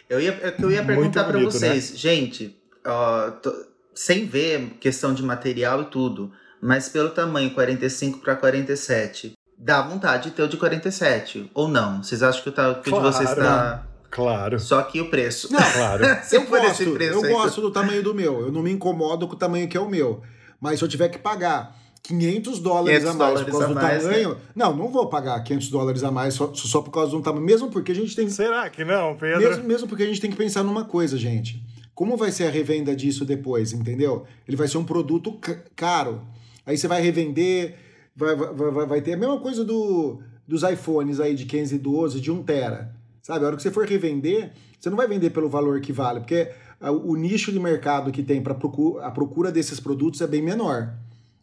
Eu 0.09 0.19
ia, 0.19 0.37
eu 0.59 0.69
ia 0.69 0.83
perguntar 0.83 1.23
para 1.23 1.37
né? 1.37 1.45
vocês, 1.45 1.91
né? 1.91 1.97
gente, 1.97 2.61
ó, 2.85 3.31
tô, 3.31 3.53
sem 3.95 4.25
ver 4.25 4.71
questão 4.81 5.13
de 5.13 5.23
material 5.23 5.83
e 5.83 5.85
tudo, 5.85 6.33
mas 6.61 6.89
pelo 6.89 7.11
tamanho 7.11 7.53
45 7.53 8.19
para 8.19 8.35
47, 8.35 9.31
dá 9.57 9.81
vontade 9.81 10.29
de 10.29 10.35
ter 10.35 10.43
o 10.43 10.49
de 10.49 10.57
47, 10.57 11.49
ou 11.53 11.69
não? 11.69 12.03
Vocês 12.03 12.21
acham 12.21 12.43
que 12.43 12.49
o, 12.49 12.51
que 12.51 12.89
claro, 12.89 13.09
de 13.09 13.15
vocês 13.15 13.29
está... 13.29 13.87
Claro. 14.11 14.59
Só 14.59 14.83
que 14.83 14.99
o 14.99 15.09
preço. 15.09 15.51
Não, 15.51 15.59
claro. 15.59 16.05
eu 16.31 16.45
gosto, 16.45 16.83
eu 16.83 17.21
gosto 17.21 17.61
do 17.61 17.71
tamanho 17.71 18.03
do 18.03 18.13
meu. 18.13 18.41
Eu 18.41 18.51
não 18.51 18.61
me 18.61 18.69
incomodo 18.69 19.25
com 19.27 19.33
o 19.33 19.37
tamanho 19.37 19.67
que 19.69 19.77
é 19.77 19.79
o 19.79 19.89
meu. 19.89 20.21
Mas 20.59 20.79
se 20.79 20.85
eu 20.85 20.89
tiver 20.89 21.07
que 21.07 21.17
pagar 21.17 21.79
500 22.03 22.59
dólares 22.59 22.99
500 22.99 23.15
a 23.15 23.23
mais 23.23 23.41
por 23.41 23.51
causa 23.51 23.67
do 23.67 23.75
mais, 23.75 24.03
tamanho. 24.03 24.29
Né? 24.29 24.35
Não, 24.53 24.75
não 24.75 24.89
vou 24.89 25.07
pagar 25.07 25.41
500 25.41 25.69
dólares 25.69 26.03
a 26.03 26.11
mais 26.11 26.33
só, 26.33 26.53
só 26.53 26.81
por 26.81 26.91
causa 26.91 27.11
do 27.11 27.21
tamanho. 27.21 27.45
Mesmo 27.45 27.71
porque 27.71 27.93
a 27.93 27.95
gente 27.95 28.13
tem. 28.13 28.29
Será 28.29 28.69
que 28.69 28.83
não, 28.83 29.15
Pedro? 29.15 29.39
Mesmo, 29.39 29.63
mesmo 29.63 29.87
porque 29.87 30.03
a 30.03 30.07
gente 30.07 30.19
tem 30.19 30.29
que 30.29 30.37
pensar 30.37 30.61
numa 30.61 30.83
coisa, 30.83 31.17
gente. 31.17 31.63
Como 31.95 32.17
vai 32.17 32.31
ser 32.31 32.45
a 32.45 32.49
revenda 32.49 32.95
disso 32.95 33.23
depois, 33.23 33.71
entendeu? 33.71 34.25
Ele 34.47 34.57
vai 34.57 34.67
ser 34.67 34.77
um 34.77 34.83
produto 34.83 35.39
caro. 35.75 36.21
Aí 36.65 36.77
você 36.77 36.87
vai 36.87 37.01
revender, 37.01 37.75
vai, 38.15 38.35
vai, 38.35 38.71
vai, 38.71 38.85
vai 38.85 39.01
ter 39.01 39.13
a 39.13 39.17
mesma 39.17 39.39
coisa 39.39 39.63
do, 39.63 40.21
dos 40.47 40.63
iPhones 40.63 41.19
aí 41.19 41.33
de 41.33 41.45
15 41.45 41.75
e 41.75 41.77
12, 41.77 42.19
de 42.19 42.31
1 42.31 42.43
tera. 42.43 43.00
Sabe? 43.21 43.43
A 43.43 43.47
hora 43.47 43.55
que 43.55 43.61
você 43.61 43.71
for 43.71 43.85
revender, 43.85 44.53
você 44.79 44.89
não 44.89 44.97
vai 44.97 45.07
vender 45.07 45.29
pelo 45.29 45.49
valor 45.49 45.79
que 45.79 45.93
vale, 45.93 46.21
porque 46.21 46.51
o 46.81 47.15
nicho 47.15 47.51
de 47.51 47.59
mercado 47.59 48.11
que 48.11 48.23
tem 48.23 48.41
para 48.41 48.55
procura, 48.55 49.05
a 49.05 49.11
procura 49.11 49.51
desses 49.51 49.79
produtos 49.79 50.21
é 50.21 50.27
bem 50.27 50.41
menor. 50.41 50.93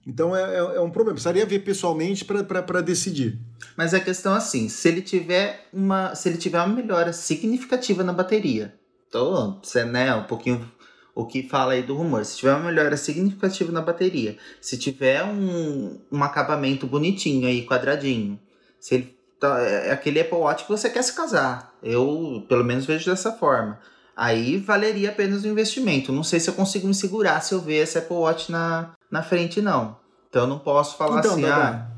Então 0.06 0.34
é, 0.34 0.54
é, 0.54 0.58
é 0.58 0.80
um 0.80 0.90
problema. 0.90 1.14
Precisaria 1.14 1.46
ver 1.46 1.60
pessoalmente 1.60 2.24
para 2.24 2.80
decidir. 2.80 3.38
Mas 3.76 3.94
a 3.94 4.00
questão 4.00 4.34
é 4.34 4.38
assim, 4.38 4.68
se 4.68 4.88
ele 4.88 5.02
tiver 5.02 5.68
uma, 5.72 6.14
se 6.14 6.28
ele 6.28 6.38
tiver 6.38 6.58
uma 6.58 6.74
melhora 6.74 7.12
significativa 7.12 8.02
na 8.02 8.12
bateria, 8.12 8.74
Tô, 9.10 9.58
você, 9.62 9.84
né, 9.84 10.14
um 10.14 10.24
pouquinho 10.24 10.70
o 11.14 11.26
que 11.26 11.42
fala 11.42 11.72
aí 11.72 11.82
do 11.82 11.96
rumor. 11.96 12.24
Se 12.24 12.36
tiver 12.36 12.54
uma 12.54 12.66
melhora 12.66 12.96
significativa 12.96 13.72
na 13.72 13.80
bateria, 13.80 14.36
se 14.60 14.78
tiver 14.78 15.24
um, 15.24 15.98
um 16.12 16.22
acabamento 16.22 16.86
bonitinho 16.86 17.48
aí, 17.48 17.66
quadradinho, 17.66 18.38
se 18.78 18.94
ele 18.94 19.17
tá, 19.40 19.60
é, 19.60 19.92
aquele 19.92 20.20
Apple 20.20 20.38
Watch 20.38 20.64
que 20.64 20.70
você 20.70 20.88
quer 20.90 21.02
se 21.02 21.14
casar. 21.14 21.74
Eu, 21.82 22.44
pelo 22.48 22.64
menos, 22.64 22.86
vejo 22.86 23.10
dessa 23.10 23.32
forma. 23.32 23.78
Aí 24.16 24.58
valeria 24.58 25.10
apenas 25.10 25.44
o 25.44 25.48
investimento. 25.48 26.12
Não 26.12 26.24
sei 26.24 26.40
se 26.40 26.50
eu 26.50 26.54
consigo 26.54 26.88
me 26.88 26.94
segurar 26.94 27.40
se 27.40 27.54
eu 27.54 27.60
ver 27.60 27.82
esse 27.82 27.98
Apple 27.98 28.16
Watch 28.16 28.50
na, 28.50 28.92
na 29.10 29.22
frente, 29.22 29.60
não. 29.62 29.96
Então 30.28 30.42
eu 30.42 30.48
não 30.48 30.58
posso 30.58 30.96
falar 30.96 31.20
então, 31.20 31.32
assim, 31.32 31.44
ah... 31.46 31.88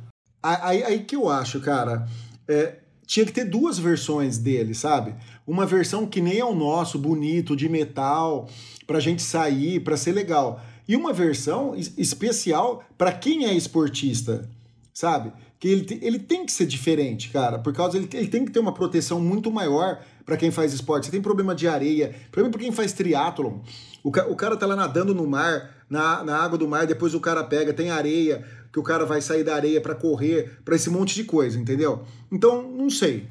Aí, 0.42 0.82
aí 0.82 1.00
que 1.00 1.16
eu 1.16 1.28
acho, 1.28 1.60
cara. 1.60 2.06
É, 2.48 2.78
tinha 3.06 3.26
que 3.26 3.32
ter 3.32 3.44
duas 3.44 3.78
versões 3.78 4.38
dele, 4.38 4.74
sabe? 4.74 5.14
Uma 5.46 5.66
versão 5.66 6.06
que 6.06 6.20
nem 6.20 6.38
é 6.38 6.44
o 6.44 6.54
nosso, 6.54 6.98
bonito, 6.98 7.56
de 7.56 7.68
metal, 7.68 8.48
pra 8.86 9.00
gente 9.00 9.22
sair, 9.22 9.80
pra 9.80 9.96
ser 9.96 10.12
legal. 10.12 10.60
E 10.86 10.96
uma 10.96 11.12
versão 11.12 11.74
especial 11.76 12.82
para 12.96 13.12
quem 13.12 13.46
é 13.46 13.52
esportista, 13.52 14.48
sabe? 14.94 15.32
Que 15.60 15.68
ele, 15.68 15.98
ele 16.02 16.18
tem 16.18 16.44
que 16.44 16.52
ser 16.52 16.66
diferente, 16.66 17.28
cara, 17.28 17.58
por 17.58 17.72
causa 17.72 17.96
ele, 17.96 18.08
ele 18.14 18.28
tem 18.28 18.44
que 18.44 18.50
ter 18.50 18.58
uma 18.58 18.72
proteção 18.72 19.20
muito 19.20 19.50
maior 19.50 20.00
para 20.24 20.36
quem 20.36 20.50
faz 20.50 20.72
esporte. 20.72 21.06
Você 21.06 21.12
tem 21.12 21.20
problema 21.20 21.54
de 21.54 21.68
areia, 21.68 22.14
problema 22.32 22.50
para 22.50 22.62
quem 22.62 22.72
faz 22.72 22.92
triatlon. 22.92 23.58
O, 24.02 24.08
o 24.08 24.36
cara 24.36 24.56
tá 24.56 24.66
lá 24.66 24.74
nadando 24.74 25.14
no 25.14 25.26
mar, 25.26 25.84
na, 25.88 26.24
na 26.24 26.36
água 26.38 26.56
do 26.56 26.66
mar, 26.66 26.86
depois 26.86 27.14
o 27.14 27.20
cara 27.20 27.44
pega, 27.44 27.72
tem 27.72 27.90
areia, 27.90 28.42
que 28.72 28.78
o 28.78 28.82
cara 28.82 29.04
vai 29.04 29.20
sair 29.20 29.44
da 29.44 29.54
areia 29.54 29.80
para 29.80 29.94
correr, 29.94 30.58
para 30.64 30.76
esse 30.76 30.88
monte 30.88 31.14
de 31.14 31.24
coisa, 31.24 31.58
entendeu? 31.58 32.04
Então, 32.32 32.62
não 32.62 32.88
sei. 32.88 33.26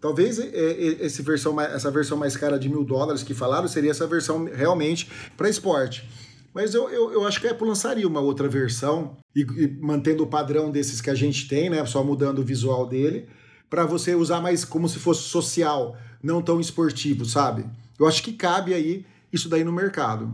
Talvez 0.00 0.38
é, 0.38 0.46
é, 0.46 1.06
esse 1.06 1.20
versão, 1.22 1.60
essa 1.60 1.90
versão 1.90 2.16
mais 2.16 2.36
cara 2.36 2.58
de 2.58 2.68
mil 2.68 2.84
dólares 2.84 3.22
que 3.22 3.34
falaram 3.34 3.66
seria 3.66 3.90
essa 3.90 4.06
versão 4.06 4.44
realmente 4.44 5.10
para 5.36 5.48
esporte. 5.48 6.08
Mas 6.56 6.72
eu, 6.72 6.88
eu, 6.88 7.12
eu, 7.12 7.26
acho 7.26 7.38
que 7.38 7.46
a 7.46 7.50
Apple 7.50 7.68
lançaria 7.68 8.08
uma 8.08 8.20
outra 8.20 8.48
versão, 8.48 9.14
e, 9.34 9.42
e, 9.42 9.78
mantendo 9.78 10.22
o 10.22 10.26
padrão 10.26 10.70
desses 10.70 11.02
que 11.02 11.10
a 11.10 11.14
gente 11.14 11.46
tem, 11.46 11.68
né? 11.68 11.84
Só 11.84 12.02
mudando 12.02 12.38
o 12.38 12.42
visual 12.42 12.86
dele, 12.86 13.28
para 13.68 13.84
você 13.84 14.14
usar 14.14 14.40
mais 14.40 14.64
como 14.64 14.88
se 14.88 14.98
fosse 14.98 15.24
social, 15.24 15.98
não 16.22 16.40
tão 16.40 16.58
esportivo, 16.58 17.26
sabe? 17.26 17.66
Eu 18.00 18.06
acho 18.06 18.22
que 18.22 18.32
cabe 18.32 18.72
aí 18.72 19.04
isso 19.30 19.50
daí 19.50 19.64
no 19.64 19.70
mercado. 19.70 20.32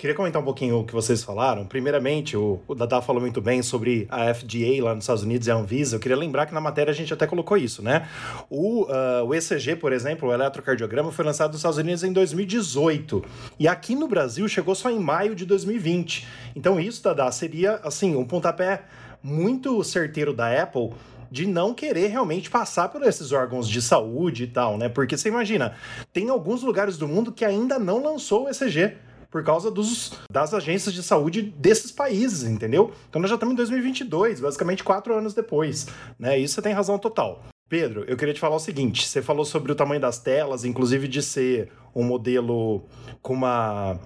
Queria 0.00 0.16
comentar 0.16 0.40
um 0.40 0.44
pouquinho 0.46 0.78
o 0.78 0.84
que 0.86 0.94
vocês 0.94 1.22
falaram. 1.22 1.66
Primeiramente, 1.66 2.34
o, 2.34 2.58
o 2.66 3.02
falou 3.02 3.20
muito 3.20 3.38
bem 3.42 3.62
sobre 3.62 4.08
a 4.08 4.32
FDA 4.32 4.82
lá 4.82 4.94
nos 4.94 5.04
Estados 5.04 5.22
Unidos 5.22 5.46
e 5.46 5.50
a 5.50 5.54
Anvisa. 5.54 5.96
Eu 5.96 6.00
queria 6.00 6.16
lembrar 6.16 6.46
que 6.46 6.54
na 6.54 6.60
matéria 6.60 6.90
a 6.90 6.94
gente 6.94 7.12
até 7.12 7.26
colocou 7.26 7.54
isso, 7.54 7.82
né? 7.82 8.08
O, 8.48 8.84
uh, 8.84 9.26
o 9.26 9.34
ECG, 9.34 9.76
por 9.76 9.92
exemplo, 9.92 10.30
o 10.30 10.32
eletrocardiograma, 10.32 11.12
foi 11.12 11.22
lançado 11.22 11.50
nos 11.50 11.58
Estados 11.58 11.76
Unidos 11.76 12.02
em 12.02 12.14
2018. 12.14 13.22
E 13.58 13.68
aqui 13.68 13.94
no 13.94 14.08
Brasil 14.08 14.48
chegou 14.48 14.74
só 14.74 14.88
em 14.88 14.98
maio 14.98 15.34
de 15.34 15.44
2020. 15.44 16.26
Então 16.56 16.80
isso, 16.80 17.02
Dada, 17.02 17.30
seria, 17.30 17.74
assim, 17.84 18.16
um 18.16 18.24
pontapé 18.24 18.84
muito 19.22 19.84
certeiro 19.84 20.32
da 20.32 20.62
Apple 20.62 20.92
de 21.30 21.46
não 21.46 21.74
querer 21.74 22.06
realmente 22.06 22.48
passar 22.48 22.88
por 22.88 23.02
esses 23.02 23.32
órgãos 23.32 23.68
de 23.68 23.82
saúde 23.82 24.44
e 24.44 24.46
tal, 24.46 24.78
né? 24.78 24.88
Porque 24.88 25.18
você 25.18 25.28
imagina, 25.28 25.74
tem 26.10 26.30
alguns 26.30 26.62
lugares 26.62 26.96
do 26.96 27.06
mundo 27.06 27.30
que 27.30 27.44
ainda 27.44 27.78
não 27.78 28.02
lançou 28.02 28.46
o 28.46 28.48
ECG 28.48 28.96
por 29.30 29.44
causa 29.44 29.70
dos, 29.70 30.12
das 30.30 30.52
agências 30.52 30.94
de 30.94 31.02
saúde 31.02 31.42
desses 31.42 31.92
países, 31.92 32.42
entendeu? 32.42 32.92
Então 33.08 33.20
nós 33.20 33.30
já 33.30 33.36
estamos 33.36 33.52
em 33.52 33.56
2022, 33.56 34.40
basicamente 34.40 34.82
quatro 34.82 35.14
anos 35.14 35.34
depois, 35.34 35.86
né? 36.18 36.38
Isso 36.38 36.54
você 36.54 36.62
tem 36.62 36.72
razão 36.72 36.98
total. 36.98 37.44
Pedro, 37.68 38.04
eu 38.08 38.16
queria 38.16 38.34
te 38.34 38.40
falar 38.40 38.56
o 38.56 38.60
seguinte: 38.60 39.06
você 39.06 39.22
falou 39.22 39.44
sobre 39.44 39.70
o 39.70 39.76
tamanho 39.76 40.00
das 40.00 40.18
telas, 40.18 40.64
inclusive 40.64 41.06
de 41.06 41.22
ser 41.22 41.70
um 41.94 42.02
modelo 42.02 42.84
com 43.22 43.34
uma. 43.34 43.98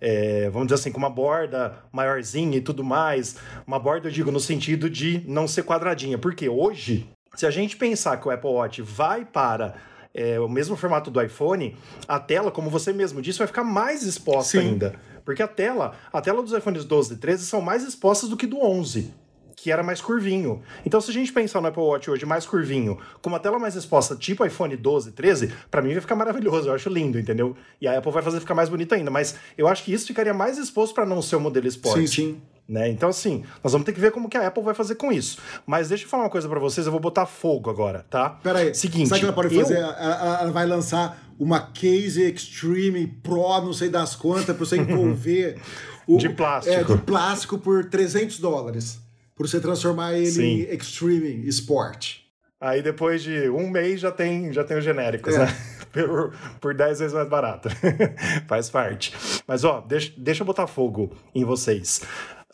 É, 0.00 0.48
vamos 0.50 0.68
dizer 0.68 0.76
assim, 0.76 0.92
com 0.92 0.98
uma 0.98 1.10
borda 1.10 1.76
maiorzinha 1.90 2.56
e 2.56 2.60
tudo 2.60 2.84
mais. 2.84 3.34
Uma 3.66 3.80
borda, 3.80 4.06
eu 4.06 4.12
digo, 4.12 4.30
no 4.30 4.38
sentido 4.38 4.88
de 4.88 5.24
não 5.26 5.48
ser 5.48 5.64
quadradinha. 5.64 6.16
Porque 6.16 6.48
hoje, 6.48 7.08
se 7.34 7.44
a 7.44 7.50
gente 7.50 7.76
pensar 7.76 8.16
que 8.18 8.28
o 8.28 8.30
Apple 8.30 8.50
Watch 8.50 8.80
vai 8.82 9.24
para 9.24 9.74
é, 10.18 10.40
o 10.40 10.48
mesmo 10.48 10.76
formato 10.76 11.12
do 11.12 11.22
iPhone, 11.22 11.76
a 12.08 12.18
tela, 12.18 12.50
como 12.50 12.68
você 12.68 12.92
mesmo 12.92 13.22
disse, 13.22 13.38
vai 13.38 13.46
ficar 13.46 13.62
mais 13.62 14.02
exposta 14.02 14.60
Sim. 14.60 14.70
ainda. 14.70 14.96
Porque 15.24 15.40
a 15.40 15.46
tela, 15.46 15.94
a 16.12 16.20
tela 16.20 16.42
dos 16.42 16.52
iPhones 16.52 16.84
12 16.84 17.14
e 17.14 17.16
13 17.18 17.46
são 17.46 17.60
mais 17.60 17.84
expostas 17.84 18.28
do 18.28 18.36
que 18.36 18.46
do 18.46 18.58
11 18.60 19.14
que 19.60 19.72
era 19.72 19.82
mais 19.82 20.00
curvinho. 20.00 20.62
Então, 20.86 21.00
se 21.00 21.10
a 21.10 21.12
gente 21.12 21.32
pensar 21.32 21.60
no 21.60 21.66
Apple 21.66 21.82
Watch 21.82 22.08
hoje 22.08 22.24
mais 22.24 22.46
curvinho, 22.46 22.96
com 23.20 23.28
uma 23.28 23.40
tela 23.40 23.58
mais 23.58 23.74
exposta, 23.74 24.14
tipo 24.14 24.46
iPhone 24.46 24.76
12, 24.76 25.10
13, 25.10 25.52
para 25.68 25.82
mim 25.82 25.90
vai 25.90 26.00
ficar 26.00 26.14
maravilhoso, 26.14 26.68
eu 26.68 26.74
acho 26.74 26.88
lindo, 26.88 27.18
entendeu? 27.18 27.56
E 27.80 27.88
a 27.88 27.98
Apple 27.98 28.12
vai 28.12 28.22
fazer 28.22 28.38
ficar 28.38 28.54
mais 28.54 28.68
bonito 28.68 28.94
ainda, 28.94 29.10
mas 29.10 29.34
eu 29.58 29.66
acho 29.66 29.82
que 29.82 29.92
isso 29.92 30.06
ficaria 30.06 30.32
mais 30.32 30.58
exposto 30.58 30.94
para 30.94 31.04
não 31.04 31.20
ser 31.20 31.34
o 31.34 31.40
modelo 31.40 31.66
esporte. 31.66 32.06
Sim, 32.06 32.34
sim. 32.34 32.40
Né? 32.68 32.90
Então, 32.90 33.08
assim, 33.08 33.44
nós 33.64 33.72
vamos 33.72 33.86
ter 33.86 33.94
que 33.94 34.00
ver 34.00 34.12
como 34.12 34.28
que 34.28 34.36
a 34.36 34.46
Apple 34.46 34.62
vai 34.62 34.74
fazer 34.74 34.96
com 34.96 35.10
isso. 35.10 35.38
Mas 35.66 35.88
deixa 35.88 36.04
eu 36.04 36.08
falar 36.08 36.24
uma 36.24 36.30
coisa 36.30 36.46
para 36.46 36.60
vocês, 36.60 36.84
eu 36.84 36.92
vou 36.92 37.00
botar 37.00 37.24
fogo 37.24 37.70
agora, 37.70 38.04
tá? 38.10 38.28
Pera 38.28 38.58
aí. 38.58 38.74
Seguinte, 38.74 39.08
sabe 39.08 39.20
o 39.20 39.20
que 39.20 39.26
ela 39.26 39.34
pode 39.34 39.54
eu... 39.54 39.62
fazer? 39.62 39.78
Ela, 39.78 40.38
ela, 40.42 40.52
vai 40.52 40.66
lançar 40.66 41.18
uma 41.38 41.60
Case 41.60 42.22
Extreme 42.22 43.06
Pro, 43.06 43.62
não 43.62 43.72
sei 43.72 43.88
das 43.88 44.14
quantas, 44.14 44.44
para 44.54 44.66
você 44.66 44.76
envolver... 44.80 45.58
o, 46.06 46.18
de 46.18 46.28
plástico. 46.28 46.74
É, 46.74 46.84
de 46.84 47.02
plástico 47.02 47.58
por 47.58 47.86
300 47.86 48.38
dólares. 48.38 49.00
Por 49.34 49.48
você 49.48 49.60
transformar 49.60 50.12
ele 50.12 50.30
Sim. 50.30 50.42
em 50.42 50.74
Extreme 50.74 51.48
Sport. 51.48 52.16
Aí 52.60 52.82
depois 52.82 53.22
de 53.22 53.48
um 53.48 53.70
mês 53.70 54.00
já 54.00 54.10
tem, 54.10 54.52
já 54.52 54.64
tem 54.64 54.76
os 54.76 54.84
genéricos, 54.84 55.34
é. 55.34 55.38
né? 55.38 55.56
por, 55.92 56.34
por 56.60 56.74
10 56.74 56.98
vezes 56.98 57.14
mais 57.14 57.28
barato. 57.28 57.70
Faz 58.46 58.68
parte. 58.68 59.14
Mas 59.46 59.64
ó, 59.64 59.80
deixa, 59.80 60.12
deixa 60.18 60.42
eu 60.42 60.46
botar 60.46 60.66
fogo 60.66 61.16
em 61.34 61.44
vocês. 61.44 62.02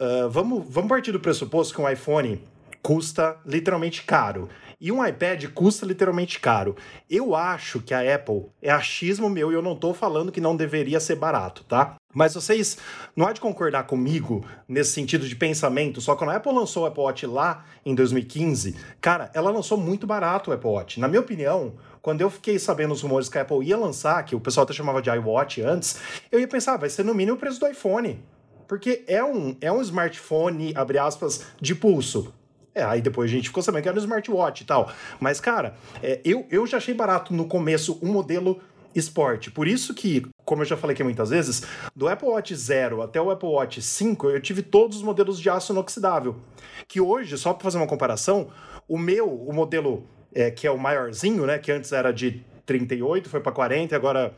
Uh, 0.01 0.29
vamos, 0.29 0.65
vamos 0.69 0.89
partir 0.89 1.13
do 1.13 1.21
pressuposto 1.21 1.75
que 1.75 1.81
um 1.81 1.89
iPhone 1.89 2.43
custa 2.85 3.39
literalmente 3.47 4.03
caro. 4.03 4.49
E 4.79 4.93
um 4.93 5.05
iPad 5.05 5.47
custa 5.55 5.87
literalmente 5.87 6.39
caro. 6.39 6.77
Eu 7.09 7.35
acho 7.35 7.81
que 7.81 7.95
a 7.95 8.15
Apple 8.15 8.47
é 8.61 8.71
achismo 8.71 9.31
meu 9.31 9.51
e 9.51 9.55
eu 9.55 9.63
não 9.63 9.75
tô 9.75 9.95
falando 9.95 10.31
que 10.31 10.41
não 10.41 10.55
deveria 10.55 11.01
ser 11.01 11.17
barato, 11.17 11.65
tá? 11.65 11.95
Mas 12.13 12.35
vocês 12.35 12.77
não 13.17 13.27
há 13.27 13.33
de 13.33 13.41
concordar 13.41 13.85
comigo 13.85 14.45
nesse 14.69 14.93
sentido 14.93 15.27
de 15.27 15.35
pensamento, 15.35 16.03
só 16.03 16.13
que 16.13 16.19
quando 16.19 16.31
a 16.31 16.37
Apple 16.37 16.53
lançou 16.53 16.83
o 16.83 16.87
Apple 16.87 17.03
Watch 17.03 17.27
lá 17.27 17.65
em 17.87 17.95
2015, 17.95 18.77
cara, 19.01 19.31
ela 19.33 19.51
lançou 19.51 19.79
muito 19.79 20.07
barato 20.07 20.51
o 20.51 20.53
Apple 20.53 20.69
Watch. 20.69 21.01
Na 21.01 21.09
minha 21.09 21.21
opinião, 21.21 21.73
quando 22.03 22.21
eu 22.21 22.29
fiquei 22.29 22.59
sabendo 22.59 22.93
os 22.93 23.01
rumores 23.01 23.31
que 23.31 23.39
a 23.39 23.43
Apple 23.43 23.65
ia 23.65 23.79
lançar, 23.79 24.23
que 24.25 24.37
o 24.37 24.41
pessoal 24.41 24.65
até 24.65 24.75
chamava 24.75 25.01
de 25.01 25.09
iWatch 25.09 25.63
antes, 25.63 25.97
eu 26.31 26.39
ia 26.39 26.47
pensar, 26.47 26.75
ah, 26.75 26.77
vai 26.77 26.91
ser 26.91 27.03
no 27.03 27.15
mínimo 27.15 27.39
o 27.39 27.41
preço 27.41 27.59
do 27.59 27.67
iPhone. 27.67 28.23
Porque 28.67 29.05
é 29.07 29.23
um, 29.23 29.57
é 29.61 29.71
um 29.71 29.81
smartphone, 29.81 30.73
abre 30.75 30.99
aspas, 30.99 31.47
de 31.61 31.75
pulso. 31.75 32.33
É, 32.75 32.83
aí 32.83 33.01
depois 33.01 33.31
a 33.31 33.35
gente 33.35 33.49
ficou 33.49 33.63
sabendo 33.63 33.83
que 33.83 33.89
era 33.89 33.97
um 33.97 34.01
smartwatch 34.01 34.63
e 34.63 34.67
tal. 34.67 34.91
Mas, 35.21 35.41
cara, 35.41 35.77
é, 36.03 36.21
eu, 36.25 36.47
eu 36.51 36.67
já 36.67 36.79
achei 36.79 36.93
barato 36.93 37.33
no 37.33 37.47
começo 37.47 37.99
um 38.03 38.13
modelo 38.13 38.61
esporte. 38.95 39.51
Por 39.51 39.69
isso 39.69 39.95
que, 39.95 40.27
como 40.45 40.63
eu 40.63 40.67
já 40.67 40.77
falei 40.77 40.95
aqui 40.95 41.03
muitas 41.03 41.31
vezes, 41.31 41.63
do 41.95 42.09
Apple 42.09 42.29
Watch 42.29 42.55
0 42.55 43.03
até 43.03 43.21
o 43.21 43.31
Apple 43.31 43.49
Watch 43.49 43.81
5, 43.81 44.31
eu 44.31 44.41
tive 44.41 44.63
todos 44.63 44.99
os 44.99 45.03
modelos 45.03 45.41
de 45.41 45.49
aço 45.51 45.73
inoxidável. 45.73 46.37
Que 46.89 47.01
hoje, 47.01 47.37
só 47.39 47.53
para 47.53 47.63
fazer 47.63 47.79
uma 47.79 47.87
comparação, 47.87 48.49
o 48.89 48.99
meu, 48.99 49.29
o 49.29 49.53
modelo 49.53 50.05
é, 50.35 50.51
que 50.51 50.67
é 50.67 50.71
o 50.71 50.79
maiorzinho, 50.79 51.47
né, 51.47 51.59
que 51.59 51.71
antes 51.71 51.93
era 51.93 52.13
de 52.13 52.45
38, 52.67 53.29
foi 53.29 53.41
para 53.41 53.53
40, 53.53 53.95
agora 53.95 54.35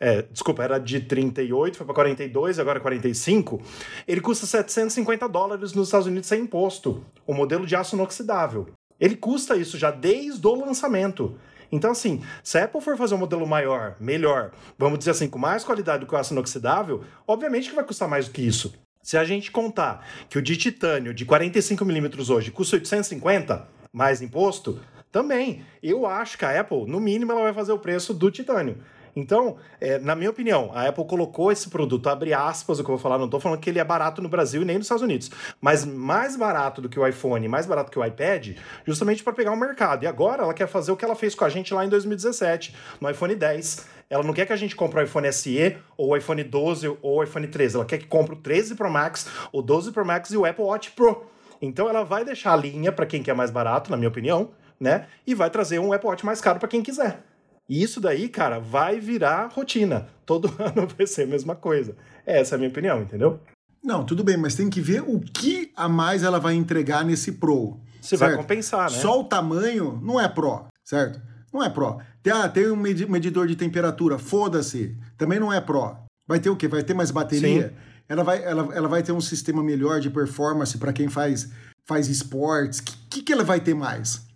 é, 0.00 0.22
desculpa, 0.22 0.62
era 0.62 0.78
de 0.78 1.00
38, 1.00 1.76
foi 1.76 1.86
para 1.86 1.94
42, 1.94 2.58
agora 2.58 2.78
45, 2.78 3.60
ele 4.06 4.20
custa 4.20 4.46
750 4.46 5.28
dólares 5.28 5.72
nos 5.72 5.88
Estados 5.88 6.06
Unidos 6.06 6.28
sem 6.28 6.42
imposto, 6.42 7.04
o 7.26 7.34
modelo 7.34 7.66
de 7.66 7.74
aço 7.74 7.96
inoxidável. 7.96 8.68
Ele 9.00 9.16
custa 9.16 9.56
isso 9.56 9.76
já 9.76 9.90
desde 9.90 10.46
o 10.46 10.54
lançamento. 10.54 11.36
Então, 11.70 11.90
assim, 11.90 12.22
se 12.42 12.58
a 12.58 12.64
Apple 12.64 12.80
for 12.80 12.96
fazer 12.96 13.14
um 13.14 13.18
modelo 13.18 13.46
maior, 13.46 13.96
melhor, 14.00 14.52
vamos 14.78 14.98
dizer 14.98 15.10
assim, 15.10 15.28
com 15.28 15.38
mais 15.38 15.64
qualidade 15.64 16.00
do 16.00 16.06
que 16.06 16.14
o 16.14 16.18
aço 16.18 16.32
inoxidável, 16.32 17.04
obviamente 17.26 17.68
que 17.68 17.74
vai 17.74 17.84
custar 17.84 18.08
mais 18.08 18.26
do 18.26 18.32
que 18.32 18.42
isso. 18.42 18.72
Se 19.02 19.16
a 19.16 19.24
gente 19.24 19.50
contar 19.50 20.06
que 20.28 20.38
o 20.38 20.42
de 20.42 20.56
titânio 20.56 21.14
de 21.14 21.26
45mm 21.26 22.30
hoje 22.30 22.50
custa 22.50 22.76
850, 22.76 23.68
mais 23.92 24.22
imposto, 24.22 24.80
também. 25.10 25.64
Eu 25.82 26.06
acho 26.06 26.36
que 26.36 26.44
a 26.44 26.60
Apple, 26.60 26.86
no 26.86 27.00
mínimo, 27.00 27.32
ela 27.32 27.42
vai 27.42 27.52
fazer 27.52 27.72
o 27.72 27.78
preço 27.78 28.12
do 28.12 28.30
titânio. 28.30 28.78
Então, 29.14 29.56
é, 29.80 29.98
na 29.98 30.14
minha 30.14 30.30
opinião, 30.30 30.70
a 30.74 30.88
Apple 30.88 31.04
colocou 31.06 31.50
esse 31.50 31.68
produto, 31.68 32.08
abre 32.08 32.32
aspas, 32.32 32.78
o 32.78 32.84
que 32.84 32.90
eu 32.90 32.94
vou 32.94 33.02
falar, 33.02 33.18
não 33.18 33.26
estou 33.26 33.40
falando 33.40 33.60
que 33.60 33.70
ele 33.70 33.78
é 33.78 33.84
barato 33.84 34.22
no 34.22 34.28
Brasil 34.28 34.62
e 34.62 34.64
nem 34.64 34.76
nos 34.76 34.86
Estados 34.86 35.02
Unidos, 35.02 35.30
mas 35.60 35.84
mais 35.84 36.36
barato 36.36 36.80
do 36.80 36.88
que 36.88 36.98
o 36.98 37.06
iPhone, 37.06 37.46
mais 37.48 37.66
barato 37.66 37.90
que 37.90 37.98
o 37.98 38.04
iPad, 38.04 38.56
justamente 38.84 39.22
para 39.22 39.32
pegar 39.32 39.52
o 39.52 39.56
mercado. 39.56 40.04
E 40.04 40.06
agora 40.06 40.42
ela 40.42 40.54
quer 40.54 40.66
fazer 40.66 40.92
o 40.92 40.96
que 40.96 41.04
ela 41.04 41.14
fez 41.14 41.34
com 41.34 41.44
a 41.44 41.48
gente 41.48 41.72
lá 41.74 41.84
em 41.84 41.88
2017, 41.88 42.74
no 43.00 43.10
iPhone 43.10 43.34
10. 43.34 43.86
Ela 44.10 44.22
não 44.22 44.32
quer 44.32 44.46
que 44.46 44.52
a 44.52 44.56
gente 44.56 44.74
compre 44.74 45.00
o 45.00 45.04
iPhone 45.04 45.30
SE, 45.32 45.76
ou 45.96 46.10
o 46.10 46.16
iPhone 46.16 46.42
12, 46.42 46.88
ou 46.88 46.98
o 47.02 47.22
iPhone 47.22 47.46
13. 47.46 47.76
Ela 47.76 47.84
quer 47.84 47.98
que 47.98 48.06
compre 48.06 48.34
o 48.34 48.38
13 48.38 48.74
Pro 48.74 48.90
Max, 48.90 49.28
o 49.52 49.60
12 49.60 49.92
Pro 49.92 50.04
Max 50.04 50.30
e 50.30 50.36
o 50.36 50.46
Apple 50.46 50.64
Watch 50.64 50.92
Pro. 50.92 51.26
Então 51.60 51.88
ela 51.88 52.04
vai 52.04 52.24
deixar 52.24 52.52
a 52.52 52.56
linha 52.56 52.92
para 52.92 53.04
quem 53.04 53.22
quer 53.22 53.34
mais 53.34 53.50
barato, 53.50 53.90
na 53.90 53.96
minha 53.96 54.08
opinião, 54.08 54.50
né? 54.80 55.06
E 55.26 55.34
vai 55.34 55.50
trazer 55.50 55.78
um 55.78 55.92
Apple 55.92 56.08
Watch 56.08 56.24
mais 56.24 56.40
caro 56.40 56.58
para 56.58 56.68
quem 56.68 56.82
quiser. 56.82 57.22
E 57.68 57.82
isso 57.82 58.00
daí, 58.00 58.28
cara, 58.28 58.58
vai 58.58 58.98
virar 58.98 59.52
rotina. 59.52 60.08
Todo 60.24 60.52
ano 60.58 60.88
vai 60.96 61.06
ser 61.06 61.22
a 61.22 61.26
mesma 61.26 61.54
coisa. 61.54 61.94
Essa 62.24 62.54
é 62.54 62.56
a 62.56 62.58
minha 62.58 62.70
opinião, 62.70 63.02
entendeu? 63.02 63.40
Não, 63.82 64.04
tudo 64.04 64.24
bem, 64.24 64.36
mas 64.36 64.54
tem 64.54 64.68
que 64.68 64.80
ver 64.80 65.02
o 65.02 65.20
que 65.20 65.70
a 65.76 65.88
mais 65.88 66.22
ela 66.22 66.40
vai 66.40 66.54
entregar 66.54 67.04
nesse 67.04 67.32
Pro. 67.32 67.78
Você 68.00 68.16
vai 68.16 68.36
compensar, 68.36 68.90
né? 68.90 68.96
Só 68.98 69.20
o 69.20 69.24
tamanho 69.24 70.00
não 70.02 70.20
é 70.20 70.28
Pro, 70.28 70.66
certo? 70.84 71.20
Não 71.52 71.62
é 71.62 71.68
Pro. 71.68 71.98
Tem, 72.22 72.32
ah, 72.32 72.48
tem 72.48 72.70
um 72.70 72.76
medidor 72.76 73.46
de 73.46 73.56
temperatura, 73.56 74.18
foda-se. 74.18 74.96
Também 75.16 75.38
não 75.38 75.52
é 75.52 75.60
Pro. 75.60 75.96
Vai 76.26 76.40
ter 76.40 76.50
o 76.50 76.56
quê? 76.56 76.68
Vai 76.68 76.82
ter 76.82 76.94
mais 76.94 77.10
bateria? 77.10 77.68
Sim. 77.68 77.74
Ela 78.08 78.24
vai, 78.24 78.42
ela, 78.42 78.74
ela 78.74 78.88
vai 78.88 79.02
ter 79.02 79.12
um 79.12 79.20
sistema 79.20 79.62
melhor 79.62 80.00
de 80.00 80.10
performance 80.10 80.76
para 80.78 80.92
quem 80.92 81.08
faz, 81.08 81.50
faz 81.86 82.08
esportes. 82.08 82.78
O 82.80 82.84
que, 82.84 82.96
que, 83.10 83.22
que 83.22 83.32
ela 83.32 83.44
vai 83.44 83.60
ter 83.60 83.74
mais? 83.74 84.27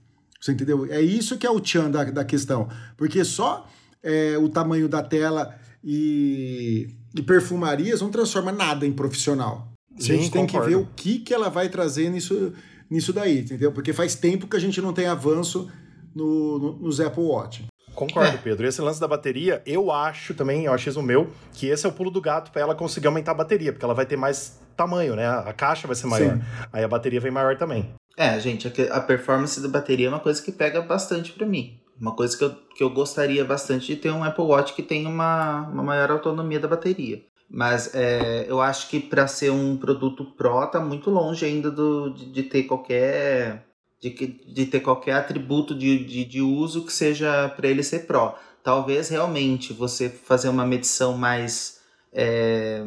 Você 0.42 0.50
entendeu? 0.50 0.86
É 0.90 1.00
isso 1.00 1.38
que 1.38 1.46
é 1.46 1.50
o 1.50 1.60
tchan 1.60 1.88
da, 1.88 2.02
da 2.02 2.24
questão. 2.24 2.68
Porque 2.96 3.24
só 3.24 3.68
é, 4.02 4.36
o 4.36 4.48
tamanho 4.48 4.88
da 4.88 5.00
tela 5.00 5.54
e, 5.84 6.88
e 7.14 7.22
perfumarias 7.22 8.00
não 8.00 8.10
transforma 8.10 8.50
nada 8.50 8.84
em 8.84 8.92
profissional. 8.92 9.68
Sim, 9.96 10.12
a 10.12 10.16
gente 10.16 10.30
tem 10.32 10.46
concordo. 10.46 10.66
que 10.66 10.74
ver 10.74 10.82
o 10.82 10.88
que, 10.96 11.18
que 11.20 11.32
ela 11.32 11.48
vai 11.48 11.68
trazer 11.68 12.10
nisso, 12.10 12.52
nisso 12.90 13.12
daí, 13.12 13.40
entendeu? 13.40 13.70
Porque 13.70 13.92
faz 13.92 14.16
tempo 14.16 14.48
que 14.48 14.56
a 14.56 14.60
gente 14.60 14.80
não 14.80 14.92
tem 14.92 15.06
avanço 15.06 15.70
no, 16.12 16.58
no, 16.58 16.72
nos 16.78 17.00
Apple 17.00 17.22
Watch. 17.22 17.64
Concordo, 17.94 18.34
é. 18.34 18.38
Pedro. 18.38 18.66
Esse 18.66 18.80
lance 18.80 18.98
da 18.98 19.06
bateria, 19.06 19.62
eu 19.64 19.92
acho 19.92 20.34
também, 20.34 20.64
eu 20.64 20.72
acho 20.72 20.98
o 20.98 21.02
meu, 21.02 21.30
que 21.52 21.66
esse 21.66 21.86
é 21.86 21.88
o 21.88 21.92
pulo 21.92 22.10
do 22.10 22.20
gato 22.20 22.50
para 22.50 22.62
ela 22.62 22.74
conseguir 22.74 23.06
aumentar 23.06 23.32
a 23.32 23.34
bateria, 23.34 23.72
porque 23.72 23.84
ela 23.84 23.94
vai 23.94 24.06
ter 24.06 24.16
mais 24.16 24.58
tamanho, 24.76 25.14
né? 25.14 25.28
A 25.28 25.52
caixa 25.52 25.86
vai 25.86 25.94
ser 25.94 26.06
maior. 26.06 26.36
Sim. 26.36 26.42
Aí 26.72 26.82
a 26.82 26.88
bateria 26.88 27.20
vem 27.20 27.30
maior 27.30 27.56
também. 27.56 27.94
É, 28.16 28.38
gente, 28.38 28.68
a 28.90 29.00
performance 29.00 29.60
da 29.60 29.68
bateria 29.68 30.06
é 30.06 30.08
uma 30.08 30.20
coisa 30.20 30.42
que 30.42 30.52
pega 30.52 30.82
bastante 30.82 31.32
para 31.32 31.46
mim. 31.46 31.78
Uma 32.00 32.14
coisa 32.14 32.36
que 32.36 32.44
eu, 32.44 32.50
que 32.76 32.82
eu 32.82 32.90
gostaria 32.90 33.44
bastante 33.44 33.86
de 33.86 33.96
ter 33.96 34.10
um 34.10 34.24
Apple 34.24 34.44
Watch 34.44 34.74
que 34.74 34.82
tenha 34.82 35.08
uma, 35.08 35.68
uma 35.68 35.82
maior 35.82 36.10
autonomia 36.10 36.60
da 36.60 36.68
bateria. 36.68 37.22
Mas 37.48 37.94
é, 37.94 38.46
eu 38.48 38.60
acho 38.60 38.88
que 38.88 38.98
para 38.98 39.26
ser 39.26 39.50
um 39.50 39.76
produto 39.76 40.24
Pro 40.24 40.66
tá 40.66 40.80
muito 40.80 41.10
longe 41.10 41.44
ainda 41.44 41.70
do, 41.70 42.10
de, 42.10 42.26
de 42.32 42.42
ter 42.44 42.62
qualquer 42.64 43.66
de, 44.00 44.10
de 44.10 44.66
ter 44.66 44.80
qualquer 44.80 45.12
atributo 45.12 45.74
de, 45.74 46.04
de, 46.04 46.24
de 46.24 46.40
uso 46.40 46.84
que 46.84 46.92
seja 46.92 47.48
para 47.50 47.68
ele 47.68 47.82
ser 47.82 48.06
Pro. 48.06 48.34
Talvez 48.62 49.08
realmente 49.08 49.72
você 49.72 50.08
fazer 50.08 50.48
uma 50.48 50.66
medição 50.66 51.16
mais 51.16 51.80
é, 52.12 52.84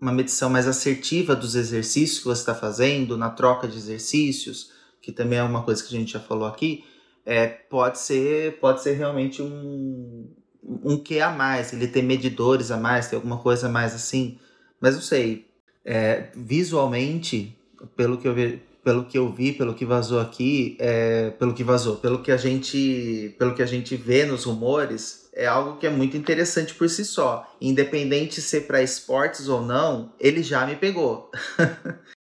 uma 0.00 0.12
medição 0.12 0.50
mais 0.50 0.66
assertiva 0.68 1.34
dos 1.34 1.54
exercícios 1.54 2.18
que 2.18 2.26
você 2.26 2.40
está 2.40 2.54
fazendo, 2.54 3.16
na 3.16 3.30
troca 3.30 3.66
de 3.66 3.76
exercícios, 3.76 4.70
que 5.00 5.10
também 5.10 5.38
é 5.38 5.42
uma 5.42 5.62
coisa 5.62 5.82
que 5.82 5.94
a 5.94 5.98
gente 5.98 6.12
já 6.12 6.20
falou 6.20 6.46
aqui, 6.46 6.84
é, 7.24 7.46
pode 7.46 7.98
ser 7.98 8.58
pode 8.60 8.82
ser 8.82 8.92
realmente 8.92 9.42
um, 9.42 10.28
um 10.62 10.96
que 10.96 11.20
a 11.20 11.30
mais, 11.30 11.72
ele 11.72 11.88
tem 11.88 12.02
medidores 12.02 12.70
a 12.70 12.76
mais, 12.76 13.08
tem 13.08 13.16
alguma 13.16 13.38
coisa 13.38 13.66
a 13.66 13.70
mais 13.70 13.94
assim, 13.94 14.38
mas 14.80 14.94
não 14.94 15.02
sei. 15.02 15.46
É, 15.84 16.30
visualmente, 16.34 17.56
pelo 17.96 18.18
que 18.18 18.26
eu 18.26 18.34
vi, 18.34 18.62
pelo 18.82 19.04
que 19.04 19.18
eu 19.18 19.32
vi, 19.32 19.52
pelo 19.52 19.74
que 19.74 19.84
vazou 19.84 20.20
aqui, 20.20 20.76
é, 20.78 21.30
pelo 21.30 21.54
que 21.54 21.64
vazou, 21.64 21.96
pelo 21.96 22.22
que 22.22 22.30
a 22.30 22.36
gente, 22.36 23.34
pelo 23.38 23.54
que 23.54 23.62
a 23.62 23.66
gente 23.66 23.96
vê 23.96 24.24
nos 24.24 24.44
rumores, 24.44 25.25
é 25.36 25.46
algo 25.46 25.76
que 25.76 25.86
é 25.86 25.90
muito 25.90 26.16
interessante 26.16 26.74
por 26.74 26.88
si 26.88 27.04
só. 27.04 27.54
Independente 27.60 28.36
de 28.36 28.40
ser 28.40 28.62
para 28.62 28.82
esportes 28.82 29.48
ou 29.48 29.60
não, 29.60 30.10
ele 30.18 30.42
já 30.42 30.66
me 30.66 30.74
pegou. 30.74 31.30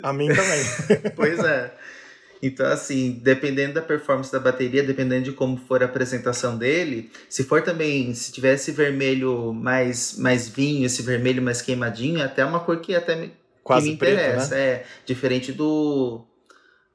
A 0.01 0.11
mim 0.11 0.27
também. 0.29 0.63
pois 1.15 1.37
é. 1.39 1.71
Então, 2.41 2.65
assim, 2.65 3.21
dependendo 3.23 3.75
da 3.75 3.81
performance 3.81 4.31
da 4.31 4.39
bateria, 4.39 4.83
dependendo 4.83 5.25
de 5.25 5.31
como 5.31 5.55
for 5.55 5.81
a 5.83 5.85
apresentação 5.85 6.57
dele, 6.57 7.09
se 7.29 7.43
for 7.43 7.61
também, 7.61 8.13
se 8.15 8.33
tivesse 8.33 8.71
vermelho 8.71 9.53
mais, 9.53 10.17
mais 10.17 10.49
vinho, 10.49 10.85
esse 10.85 11.03
vermelho 11.03 11.41
mais 11.41 11.61
queimadinho, 11.61 12.19
é 12.19 12.23
até 12.23 12.43
uma 12.43 12.59
cor 12.59 12.81
que 12.81 12.95
até 12.95 13.15
me, 13.15 13.31
Quase 13.63 13.83
que 13.83 13.89
me 13.89 13.95
interessa. 13.95 14.49
Preto, 14.49 14.59
né? 14.59 14.61
É, 14.61 14.85
diferente 15.05 15.53
do 15.53 16.25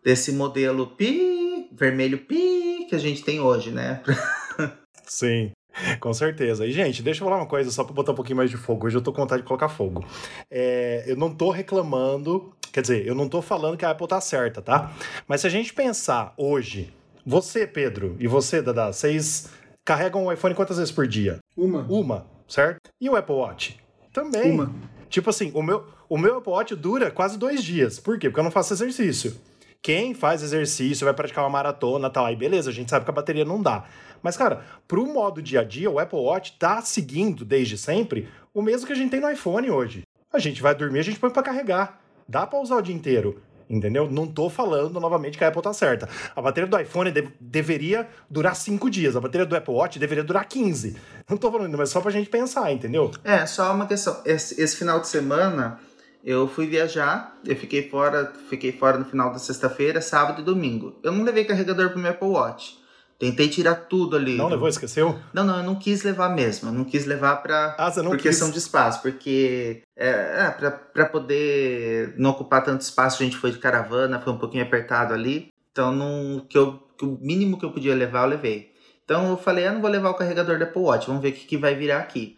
desse 0.04 0.32
modelo 0.32 0.88
pi, 0.88 1.68
vermelho 1.72 2.18
pi, 2.18 2.86
que 2.88 2.94
a 2.94 2.98
gente 2.98 3.22
tem 3.22 3.40
hoje, 3.40 3.70
né? 3.70 4.02
Sim. 5.06 5.52
Com 6.00 6.12
certeza. 6.12 6.66
E, 6.66 6.72
gente, 6.72 7.02
deixa 7.02 7.22
eu 7.22 7.28
falar 7.28 7.40
uma 7.40 7.46
coisa 7.46 7.70
só 7.70 7.84
para 7.84 7.94
botar 7.94 8.12
um 8.12 8.14
pouquinho 8.14 8.36
mais 8.36 8.50
de 8.50 8.56
fogo. 8.56 8.86
Hoje 8.86 8.96
eu 8.96 9.02
tô 9.02 9.12
com 9.12 9.22
vontade 9.22 9.42
de 9.42 9.48
colocar 9.48 9.68
fogo. 9.68 10.04
É, 10.50 11.04
eu 11.06 11.16
não 11.16 11.34
tô 11.34 11.50
reclamando, 11.50 12.52
quer 12.72 12.80
dizer, 12.80 13.06
eu 13.06 13.14
não 13.14 13.28
tô 13.28 13.40
falando 13.42 13.76
que 13.76 13.84
a 13.84 13.90
Apple 13.90 14.08
tá 14.08 14.20
certa, 14.20 14.60
tá? 14.60 14.92
Mas 15.26 15.40
se 15.40 15.46
a 15.46 15.50
gente 15.50 15.72
pensar 15.72 16.34
hoje, 16.36 16.92
você, 17.24 17.66
Pedro, 17.66 18.16
e 18.18 18.26
você, 18.26 18.62
Dada, 18.62 18.92
vocês 18.92 19.50
carregam 19.84 20.26
o 20.26 20.32
iPhone 20.32 20.54
quantas 20.54 20.78
vezes 20.78 20.92
por 20.92 21.06
dia? 21.06 21.38
Uma. 21.56 21.82
Uma, 21.88 22.26
certo? 22.46 22.90
E 23.00 23.08
o 23.08 23.16
Apple 23.16 23.34
Watch? 23.34 23.78
Também. 24.12 24.50
Uma. 24.50 24.72
Tipo 25.08 25.30
assim, 25.30 25.50
o 25.54 25.62
meu, 25.62 25.86
o 26.08 26.18
meu 26.18 26.38
Apple 26.38 26.52
Watch 26.52 26.74
dura 26.74 27.10
quase 27.10 27.38
dois 27.38 27.62
dias. 27.62 27.98
Por 27.98 28.18
quê? 28.18 28.28
Porque 28.28 28.40
eu 28.40 28.44
não 28.44 28.50
faço 28.50 28.72
exercício. 28.74 29.34
Quem 29.80 30.12
faz 30.12 30.42
exercício, 30.42 31.04
vai 31.04 31.14
praticar 31.14 31.44
uma 31.44 31.50
maratona 31.50 32.10
tal, 32.10 32.26
aí 32.26 32.34
beleza, 32.34 32.68
a 32.68 32.72
gente 32.72 32.90
sabe 32.90 33.04
que 33.04 33.10
a 33.10 33.14
bateria 33.14 33.44
não 33.44 33.62
dá. 33.62 33.84
Mas, 34.22 34.36
cara, 34.36 34.64
pro 34.86 35.06
modo 35.06 35.42
dia 35.42 35.60
a 35.60 35.64
dia, 35.64 35.90
o 35.90 35.98
Apple 35.98 36.18
Watch 36.18 36.56
tá 36.58 36.80
seguindo 36.82 37.44
desde 37.44 37.76
sempre 37.78 38.28
o 38.52 38.62
mesmo 38.62 38.86
que 38.86 38.92
a 38.92 38.96
gente 38.96 39.10
tem 39.10 39.20
no 39.20 39.30
iPhone 39.30 39.70
hoje. 39.70 40.02
A 40.32 40.38
gente 40.38 40.60
vai 40.60 40.74
dormir, 40.74 40.98
a 40.98 41.04
gente 41.04 41.18
põe 41.18 41.30
para 41.30 41.42
carregar. 41.42 42.00
Dá 42.28 42.46
para 42.46 42.58
usar 42.58 42.76
o 42.76 42.82
dia 42.82 42.94
inteiro. 42.94 43.40
Entendeu? 43.70 44.10
Não 44.10 44.26
tô 44.26 44.48
falando 44.48 44.98
novamente 44.98 45.36
que 45.36 45.44
a 45.44 45.48
Apple 45.48 45.60
tá 45.60 45.74
certa. 45.74 46.08
A 46.34 46.40
bateria 46.40 46.68
do 46.68 46.78
iPhone 46.80 47.10
de 47.10 47.28
deveria 47.38 48.08
durar 48.28 48.56
5 48.56 48.88
dias. 48.88 49.14
A 49.14 49.20
bateria 49.20 49.44
do 49.44 49.54
Apple 49.54 49.74
Watch 49.74 49.98
deveria 49.98 50.24
durar 50.24 50.46
15. 50.46 50.96
Não 51.28 51.36
tô 51.36 51.52
falando, 51.52 51.76
mas 51.76 51.90
só 51.90 52.00
pra 52.00 52.10
gente 52.10 52.30
pensar, 52.30 52.72
entendeu? 52.72 53.10
É, 53.22 53.44
só 53.44 53.74
uma 53.74 53.86
questão. 53.86 54.22
Esse, 54.24 54.60
esse 54.60 54.76
final 54.76 55.00
de 55.00 55.08
semana 55.08 55.78
eu 56.24 56.48
fui 56.48 56.66
viajar, 56.66 57.38
eu 57.44 57.56
fiquei 57.56 57.88
fora, 57.88 58.32
fiquei 58.48 58.72
fora 58.72 58.98
no 58.98 59.04
final 59.04 59.30
da 59.30 59.38
sexta-feira, 59.38 60.00
sábado 60.00 60.40
e 60.40 60.44
domingo. 60.44 60.98
Eu 61.02 61.12
não 61.12 61.22
levei 61.22 61.44
carregador 61.44 61.90
pro 61.90 61.98
meu 61.98 62.10
Apple 62.10 62.28
Watch. 62.28 62.78
Tentei 63.18 63.48
tirar 63.48 63.74
tudo 63.74 64.16
ali. 64.16 64.36
Não 64.36 64.46
levou, 64.46 64.68
esqueceu? 64.68 65.18
Não, 65.34 65.44
não, 65.44 65.56
eu 65.58 65.64
não 65.64 65.74
quis 65.74 66.04
levar 66.04 66.28
mesmo. 66.28 66.68
Eu 66.68 66.72
não 66.72 66.84
quis 66.84 67.04
levar 67.04 67.42
pra. 67.42 67.74
Ah, 67.76 67.90
você 67.90 68.00
não 68.00 68.10
por 68.10 68.16
quis. 68.16 68.30
questão 68.30 68.50
de 68.50 68.58
espaço, 68.58 69.02
porque. 69.02 69.82
É, 69.96 70.46
é 70.46 70.50
pra, 70.50 70.70
pra 70.70 71.06
poder 71.06 72.14
não 72.16 72.30
ocupar 72.30 72.62
tanto 72.62 72.82
espaço, 72.82 73.20
a 73.20 73.24
gente 73.24 73.36
foi 73.36 73.50
de 73.50 73.58
caravana, 73.58 74.20
foi 74.20 74.32
um 74.32 74.38
pouquinho 74.38 74.62
apertado 74.62 75.12
ali. 75.12 75.48
Então, 75.72 75.90
não, 75.90 76.46
que 76.48 76.56
eu, 76.56 76.74
que 76.96 77.04
o 77.04 77.18
mínimo 77.20 77.58
que 77.58 77.64
eu 77.64 77.72
podia 77.72 77.94
levar, 77.94 78.22
eu 78.22 78.30
levei. 78.30 78.72
Então, 79.04 79.30
eu 79.30 79.36
falei, 79.36 79.64
eu 79.64 79.70
ah, 79.70 79.72
não 79.72 79.80
vou 79.80 79.90
levar 79.90 80.10
o 80.10 80.14
carregador 80.14 80.56
da 80.56 80.66
Apple 80.66 80.82
Watch, 80.82 81.06
vamos 81.08 81.22
ver 81.22 81.30
o 81.30 81.32
que, 81.32 81.46
que 81.46 81.56
vai 81.56 81.74
virar 81.74 81.98
aqui. 81.98 82.36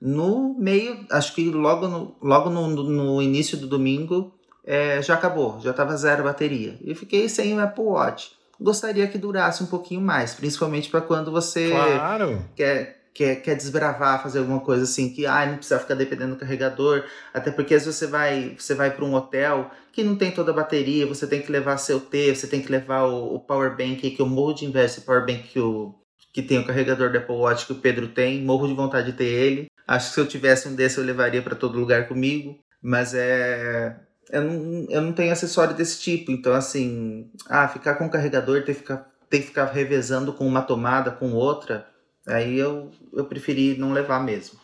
No 0.00 0.56
meio, 0.58 1.06
acho 1.10 1.34
que 1.34 1.50
logo 1.50 1.86
no, 1.86 2.16
logo 2.20 2.50
no, 2.50 2.68
no 2.68 3.22
início 3.22 3.56
do 3.56 3.66
domingo, 3.66 4.34
é, 4.64 5.00
já 5.02 5.14
acabou, 5.14 5.60
já 5.60 5.72
tava 5.72 5.96
zero 5.96 6.24
bateria. 6.24 6.78
E 6.82 6.94
fiquei 6.94 7.28
sem 7.28 7.54
o 7.54 7.60
Apple 7.60 7.84
Watch 7.84 8.35
gostaria 8.60 9.06
que 9.06 9.18
durasse 9.18 9.62
um 9.62 9.66
pouquinho 9.66 10.00
mais, 10.00 10.34
principalmente 10.34 10.88
para 10.88 11.00
quando 11.00 11.30
você 11.30 11.70
claro. 11.70 12.44
quer, 12.54 13.02
quer, 13.14 13.36
quer 13.36 13.54
desbravar, 13.54 14.22
fazer 14.22 14.40
alguma 14.40 14.60
coisa 14.60 14.84
assim, 14.84 15.12
que 15.12 15.26
ah, 15.26 15.46
não 15.46 15.56
precisa 15.56 15.78
ficar 15.78 15.94
dependendo 15.94 16.34
do 16.34 16.40
carregador, 16.40 17.04
até 17.32 17.50
porque 17.50 17.74
às 17.74 17.84
vezes 17.84 17.98
você 17.98 18.06
vai, 18.06 18.56
você 18.58 18.74
vai 18.74 18.90
para 18.90 19.04
um 19.04 19.14
hotel 19.14 19.70
que 19.92 20.02
não 20.02 20.16
tem 20.16 20.30
toda 20.30 20.50
a 20.52 20.54
bateria, 20.54 21.06
você 21.06 21.26
tem 21.26 21.40
que 21.40 21.50
levar 21.50 21.78
seu 21.78 22.00
T, 22.00 22.34
você 22.34 22.46
tem 22.46 22.60
que 22.60 22.70
levar 22.70 23.04
o, 23.04 23.34
o 23.34 23.40
power 23.40 23.76
bank, 23.76 24.10
que 24.10 24.20
eu 24.20 24.26
morro 24.26 24.52
de 24.52 24.64
inveja, 24.64 24.86
esse 24.86 25.00
power 25.02 25.24
bank 25.24 25.44
que, 25.44 25.60
o, 25.60 25.94
que 26.32 26.42
tem 26.42 26.58
o 26.58 26.66
carregador 26.66 27.10
da 27.10 27.18
Apple 27.18 27.36
Watch 27.36 27.66
que 27.66 27.72
o 27.72 27.80
Pedro 27.80 28.08
tem, 28.08 28.42
morro 28.42 28.66
de 28.66 28.74
vontade 28.74 29.10
de 29.10 29.16
ter 29.16 29.24
ele. 29.24 29.66
Acho 29.86 30.08
que 30.08 30.14
se 30.14 30.20
eu 30.20 30.26
tivesse 30.26 30.68
um 30.68 30.74
desse 30.74 30.98
eu 30.98 31.04
levaria 31.04 31.40
para 31.40 31.54
todo 31.54 31.78
lugar 31.78 32.08
comigo, 32.08 32.58
mas 32.82 33.14
é 33.14 33.96
eu 34.30 34.42
não, 34.42 34.86
eu 34.88 35.00
não 35.00 35.12
tenho 35.12 35.32
acessório 35.32 35.74
desse 35.74 36.00
tipo. 36.00 36.30
Então, 36.30 36.52
assim, 36.52 37.30
ah, 37.48 37.68
ficar 37.68 37.94
com 37.94 38.06
o 38.06 38.10
carregador, 38.10 38.62
ter 38.62 38.74
que 38.74 38.80
ficar, 38.80 39.10
ter 39.30 39.40
que 39.40 39.46
ficar 39.46 39.66
revezando 39.66 40.32
com 40.32 40.46
uma 40.46 40.62
tomada, 40.62 41.10
com 41.10 41.32
outra, 41.32 41.86
aí 42.26 42.58
eu, 42.58 42.90
eu 43.12 43.24
preferi 43.24 43.76
não 43.78 43.92
levar 43.92 44.22
mesmo. 44.22 44.58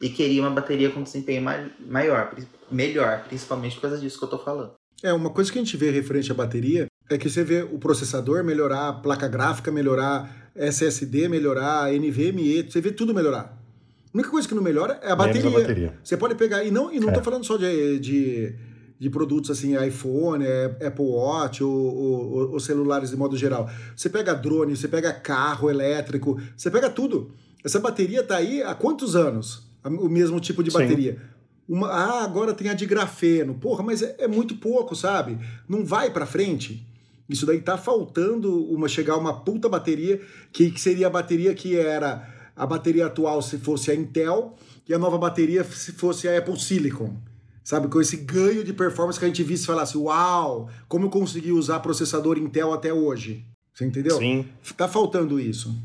E 0.00 0.08
queria 0.08 0.42
uma 0.42 0.50
bateria 0.50 0.90
com 0.90 1.02
desempenho 1.02 1.42
maior, 1.80 2.32
melhor, 2.70 3.24
principalmente 3.24 3.74
por 3.76 3.82
causa 3.82 3.98
disso 3.98 4.18
que 4.18 4.24
eu 4.24 4.28
tô 4.28 4.38
falando. 4.38 4.72
É, 5.02 5.12
uma 5.12 5.30
coisa 5.30 5.50
que 5.50 5.58
a 5.58 5.62
gente 5.62 5.76
vê 5.76 5.90
referente 5.90 6.30
à 6.30 6.34
bateria 6.34 6.86
é 7.10 7.18
que 7.18 7.28
você 7.28 7.42
vê 7.42 7.62
o 7.62 7.78
processador 7.78 8.44
melhorar, 8.44 8.88
a 8.88 8.92
placa 8.92 9.26
gráfica 9.26 9.72
melhorar, 9.72 10.50
SSD 10.54 11.28
melhorar, 11.28 11.92
NVMe, 11.92 12.62
você 12.62 12.80
vê 12.80 12.92
tudo 12.92 13.14
melhorar. 13.14 13.56
A 14.12 14.16
única 14.16 14.30
coisa 14.30 14.48
que 14.48 14.54
não 14.54 14.62
melhora 14.62 14.98
é 15.02 15.10
a 15.10 15.16
bateria. 15.16 15.48
a 15.48 15.60
bateria. 15.60 15.98
Você 16.02 16.16
pode 16.16 16.34
pegar, 16.34 16.64
e 16.64 16.70
não, 16.70 16.92
e 16.92 16.98
não 16.98 17.10
é. 17.10 17.12
tô 17.12 17.22
falando 17.22 17.44
só 17.44 17.56
de, 17.56 17.98
de 17.98 18.54
de 18.98 19.08
produtos 19.08 19.50
assim, 19.50 19.76
iPhone, 19.86 20.44
é, 20.44 20.64
Apple 20.86 21.04
Watch 21.04 21.62
ou, 21.62 21.70
ou, 21.70 22.52
ou, 22.52 22.60
celulares 22.60 23.10
de 23.10 23.16
modo 23.16 23.36
geral. 23.36 23.70
Você 23.94 24.10
pega 24.10 24.34
drone, 24.34 24.76
você 24.76 24.88
pega 24.88 25.12
carro 25.12 25.70
elétrico, 25.70 26.40
você 26.56 26.70
pega 26.70 26.90
tudo. 26.90 27.30
Essa 27.64 27.78
bateria 27.78 28.22
tá 28.22 28.36
aí 28.36 28.62
há 28.62 28.74
quantos 28.74 29.14
anos? 29.14 29.68
O 29.84 30.08
mesmo 30.08 30.40
tipo 30.40 30.62
de 30.62 30.70
bateria. 30.70 31.20
Uma, 31.68 31.88
ah, 31.88 32.24
agora 32.24 32.52
tem 32.52 32.68
a 32.68 32.74
de 32.74 32.86
grafeno. 32.86 33.54
Porra, 33.54 33.84
mas 33.84 34.02
é, 34.02 34.16
é 34.18 34.28
muito 34.28 34.56
pouco, 34.56 34.96
sabe? 34.96 35.38
Não 35.68 35.84
vai 35.84 36.10
para 36.10 36.26
frente. 36.26 36.84
Isso 37.28 37.44
daí 37.44 37.60
tá 37.60 37.76
faltando 37.76 38.64
uma 38.72 38.88
chegar 38.88 39.16
uma 39.16 39.40
puta 39.40 39.68
bateria 39.68 40.20
que, 40.50 40.70
que 40.70 40.80
seria 40.80 41.08
a 41.08 41.10
bateria 41.10 41.54
que 41.54 41.76
era 41.76 42.26
a 42.56 42.66
bateria 42.66 43.06
atual 43.06 43.40
se 43.42 43.58
fosse 43.58 43.90
a 43.90 43.94
Intel 43.94 44.56
e 44.88 44.94
a 44.94 44.98
nova 44.98 45.18
bateria 45.18 45.62
se 45.62 45.92
fosse 45.92 46.26
a 46.26 46.36
Apple 46.36 46.58
Silicon. 46.58 47.14
Sabe, 47.68 47.86
com 47.88 48.00
esse 48.00 48.16
ganho 48.16 48.64
de 48.64 48.72
performance 48.72 49.18
que 49.18 49.26
a 49.26 49.28
gente 49.28 49.42
visse 49.42 49.64
e 49.64 49.66
falasse, 49.66 49.98
uau, 49.98 50.70
como 50.88 51.04
eu 51.04 51.10
consegui 51.10 51.52
usar 51.52 51.80
processador 51.80 52.38
Intel 52.38 52.72
até 52.72 52.94
hoje. 52.94 53.44
Você 53.74 53.84
entendeu? 53.84 54.16
Sim. 54.16 54.46
Tá 54.74 54.88
faltando 54.88 55.38
isso. 55.38 55.76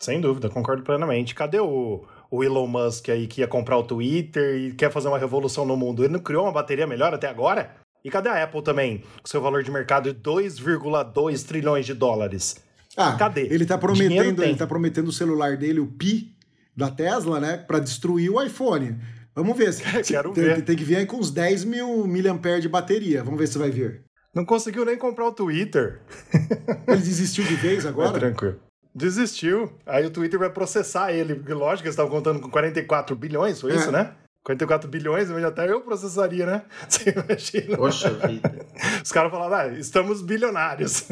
Sem 0.00 0.20
dúvida, 0.20 0.48
concordo 0.48 0.82
plenamente. 0.82 1.36
Cadê 1.36 1.60
o, 1.60 2.04
o 2.28 2.42
Elon 2.42 2.66
Musk 2.66 3.10
aí 3.10 3.28
que 3.28 3.40
ia 3.40 3.46
comprar 3.46 3.78
o 3.78 3.84
Twitter 3.84 4.56
e 4.56 4.72
quer 4.72 4.90
fazer 4.90 5.06
uma 5.06 5.16
revolução 5.16 5.64
no 5.64 5.76
mundo? 5.76 6.02
Ele 6.02 6.14
não 6.14 6.18
criou 6.18 6.42
uma 6.42 6.50
bateria 6.50 6.88
melhor 6.88 7.14
até 7.14 7.28
agora? 7.28 7.72
E 8.04 8.10
cadê 8.10 8.30
a 8.30 8.42
Apple 8.42 8.62
também, 8.62 9.04
com 9.22 9.28
seu 9.28 9.40
valor 9.40 9.62
de 9.62 9.70
mercado 9.70 10.12
de 10.12 10.20
2,2 10.20 11.46
trilhões 11.46 11.86
de 11.86 11.94
dólares? 11.94 12.56
Ah, 12.96 13.12
cadê? 13.12 13.42
Ele 13.42 13.64
tá 13.64 13.78
prometendo, 13.78 14.42
ele 14.42 14.56
tá 14.56 14.66
prometendo 14.66 15.06
o 15.06 15.12
celular 15.12 15.56
dele, 15.56 15.78
o 15.78 15.86
Pi 15.86 16.34
da 16.76 16.90
Tesla, 16.90 17.38
né, 17.38 17.58
para 17.58 17.78
destruir 17.78 18.28
o 18.28 18.42
iPhone. 18.42 18.96
Vamos 19.38 19.56
ver. 19.56 19.72
Se, 19.72 19.82
Quero 20.02 20.32
tem, 20.32 20.44
ver. 20.44 20.62
Tem 20.62 20.76
que 20.76 20.84
vir 20.84 20.96
aí 20.96 21.06
com 21.06 21.16
uns 21.16 21.30
10 21.30 21.64
mil 21.64 22.06
miliamperes 22.06 22.62
de 22.62 22.68
bateria. 22.68 23.22
Vamos 23.22 23.38
ver 23.38 23.46
se 23.46 23.56
vai 23.56 23.70
vir. 23.70 24.02
Não 24.34 24.44
conseguiu 24.44 24.84
nem 24.84 24.96
comprar 24.96 25.26
o 25.26 25.32
Twitter. 25.32 26.00
Ele 26.86 27.00
desistiu 27.00 27.44
de 27.44 27.54
vez 27.54 27.86
agora? 27.86 28.16
É 28.16 28.20
tranquilo. 28.20 28.56
Desistiu. 28.94 29.72
Aí 29.86 30.04
o 30.04 30.10
Twitter 30.10 30.38
vai 30.38 30.50
processar 30.50 31.12
ele. 31.12 31.36
Porque, 31.36 31.54
lógico, 31.54 31.86
eles 31.86 31.94
estavam 31.94 32.10
contando 32.10 32.40
com 32.40 32.50
44 32.50 33.14
bilhões, 33.14 33.60
foi 33.60 33.72
é. 33.72 33.76
isso, 33.76 33.92
né? 33.92 34.12
44 34.42 34.88
bilhões, 34.88 35.30
até 35.30 35.70
eu 35.70 35.82
processaria, 35.82 36.46
né? 36.46 36.62
Você 36.88 37.10
imagina? 37.10 37.76
Poxa 37.76 38.10
vida. 38.10 38.66
Os 39.04 39.12
caras 39.12 39.30
falaram, 39.30 39.54
ah, 39.54 39.78
estamos 39.78 40.22
bilionários. 40.22 41.06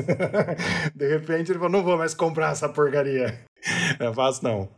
De 0.95 1.09
repente 1.09 1.53
ele 1.53 1.59
falou, 1.59 1.71
não 1.71 1.85
vou 1.85 1.99
mais 1.99 2.15
comprar 2.15 2.53
essa 2.53 2.69
porcaria. 2.69 3.41
Não 4.01 4.09
é 4.09 4.15
fácil, 4.15 4.45
não. 4.45 4.69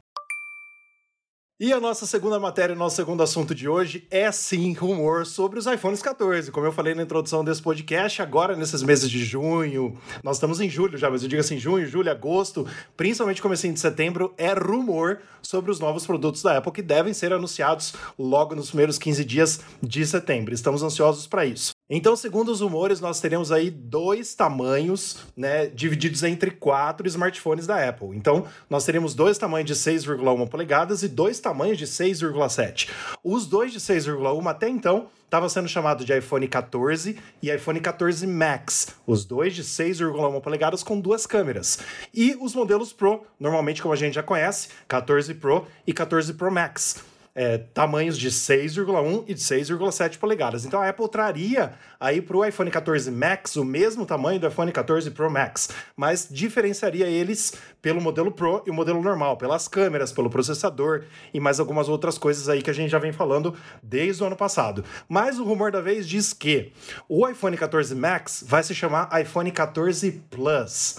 E 1.60 1.72
a 1.72 1.80
nossa 1.80 2.06
segunda 2.06 2.38
matéria, 2.38 2.72
nosso 2.76 2.94
segundo 2.94 3.20
assunto 3.20 3.52
de 3.52 3.68
hoje 3.68 4.06
é 4.12 4.30
sim 4.30 4.74
rumor 4.74 5.26
sobre 5.26 5.58
os 5.58 5.66
iPhones 5.66 6.00
14. 6.00 6.52
Como 6.52 6.64
eu 6.64 6.70
falei 6.70 6.94
na 6.94 7.02
introdução 7.02 7.42
desse 7.42 7.60
podcast, 7.60 8.22
agora 8.22 8.54
nesses 8.54 8.80
meses 8.80 9.10
de 9.10 9.24
junho, 9.24 9.98
nós 10.22 10.36
estamos 10.36 10.60
em 10.60 10.70
julho 10.70 10.96
já, 10.96 11.10
mas 11.10 11.24
eu 11.24 11.28
digo 11.28 11.40
assim, 11.40 11.58
junho, 11.58 11.84
julho, 11.84 12.12
agosto, 12.12 12.64
principalmente 12.96 13.42
comecinho 13.42 13.74
de 13.74 13.80
setembro, 13.80 14.32
é 14.38 14.52
rumor 14.52 15.18
sobre 15.42 15.72
os 15.72 15.80
novos 15.80 16.06
produtos 16.06 16.44
da 16.44 16.58
Apple 16.58 16.70
que 16.70 16.80
devem 16.80 17.12
ser 17.12 17.32
anunciados 17.32 17.92
logo 18.16 18.54
nos 18.54 18.68
primeiros 18.68 18.96
15 18.96 19.24
dias 19.24 19.60
de 19.82 20.06
setembro. 20.06 20.54
Estamos 20.54 20.84
ansiosos 20.84 21.26
para 21.26 21.44
isso. 21.44 21.77
Então, 21.90 22.14
segundo 22.14 22.52
os 22.52 22.60
rumores, 22.60 23.00
nós 23.00 23.18
teremos 23.18 23.50
aí 23.50 23.70
dois 23.70 24.34
tamanhos, 24.34 25.24
né, 25.34 25.68
divididos 25.68 26.22
entre 26.22 26.50
quatro 26.50 27.08
smartphones 27.08 27.66
da 27.66 27.88
Apple. 27.88 28.14
Então, 28.14 28.44
nós 28.68 28.84
teremos 28.84 29.14
dois 29.14 29.38
tamanhos 29.38 29.66
de 29.66 29.74
6,1 29.74 30.46
polegadas 30.48 31.02
e 31.02 31.08
dois 31.08 31.40
tamanhos 31.40 31.78
de 31.78 31.86
6,7. 31.86 32.90
Os 33.24 33.46
dois 33.46 33.72
de 33.72 33.80
6,1 33.80 34.50
até 34.50 34.68
então 34.68 35.06
estava 35.24 35.48
sendo 35.48 35.66
chamado 35.66 36.04
de 36.04 36.12
iPhone 36.12 36.46
14 36.46 37.18
e 37.42 37.50
iPhone 37.50 37.80
14 37.80 38.26
Max, 38.26 38.88
os 39.06 39.24
dois 39.24 39.54
de 39.54 39.64
6,1 39.64 40.42
polegadas 40.42 40.82
com 40.82 41.00
duas 41.00 41.26
câmeras. 41.26 41.78
E 42.12 42.36
os 42.38 42.54
modelos 42.54 42.92
Pro, 42.92 43.24
normalmente 43.40 43.80
como 43.80 43.94
a 43.94 43.96
gente 43.96 44.14
já 44.14 44.22
conhece, 44.22 44.68
14 44.86 45.32
Pro 45.34 45.66
e 45.86 45.94
14 45.94 46.34
Pro 46.34 46.52
Max 46.52 47.02
é, 47.38 47.56
tamanhos 47.56 48.18
de 48.18 48.32
6,1 48.32 49.22
e 49.28 49.32
de 49.32 49.40
6,7 49.40 50.18
polegadas. 50.18 50.64
Então 50.64 50.82
a 50.82 50.88
Apple 50.88 51.08
traria 51.08 51.72
aí 52.00 52.20
para 52.20 52.36
o 52.36 52.44
iPhone 52.44 52.68
14 52.68 53.12
Max 53.12 53.54
o 53.54 53.64
mesmo 53.64 54.04
tamanho 54.04 54.40
do 54.40 54.48
iPhone 54.48 54.72
14 54.72 55.08
Pro 55.12 55.30
Max, 55.30 55.68
mas 55.96 56.26
diferenciaria 56.28 57.06
eles 57.06 57.54
pelo 57.80 58.00
modelo 58.00 58.32
Pro 58.32 58.64
e 58.66 58.70
o 58.70 58.74
modelo 58.74 59.00
normal, 59.00 59.36
pelas 59.36 59.68
câmeras, 59.68 60.10
pelo 60.10 60.28
processador 60.28 61.04
e 61.32 61.38
mais 61.38 61.60
algumas 61.60 61.88
outras 61.88 62.18
coisas 62.18 62.48
aí 62.48 62.60
que 62.60 62.70
a 62.70 62.74
gente 62.74 62.90
já 62.90 62.98
vem 62.98 63.12
falando 63.12 63.54
desde 63.80 64.20
o 64.20 64.26
ano 64.26 64.34
passado. 64.34 64.84
Mas 65.08 65.38
o 65.38 65.44
rumor 65.44 65.70
da 65.70 65.80
vez 65.80 66.08
diz 66.08 66.32
que 66.32 66.72
o 67.08 67.28
iPhone 67.28 67.56
14 67.56 67.94
Max 67.94 68.44
vai 68.44 68.64
se 68.64 68.74
chamar 68.74 69.08
iPhone 69.20 69.52
14 69.52 70.10
Plus. 70.28 70.96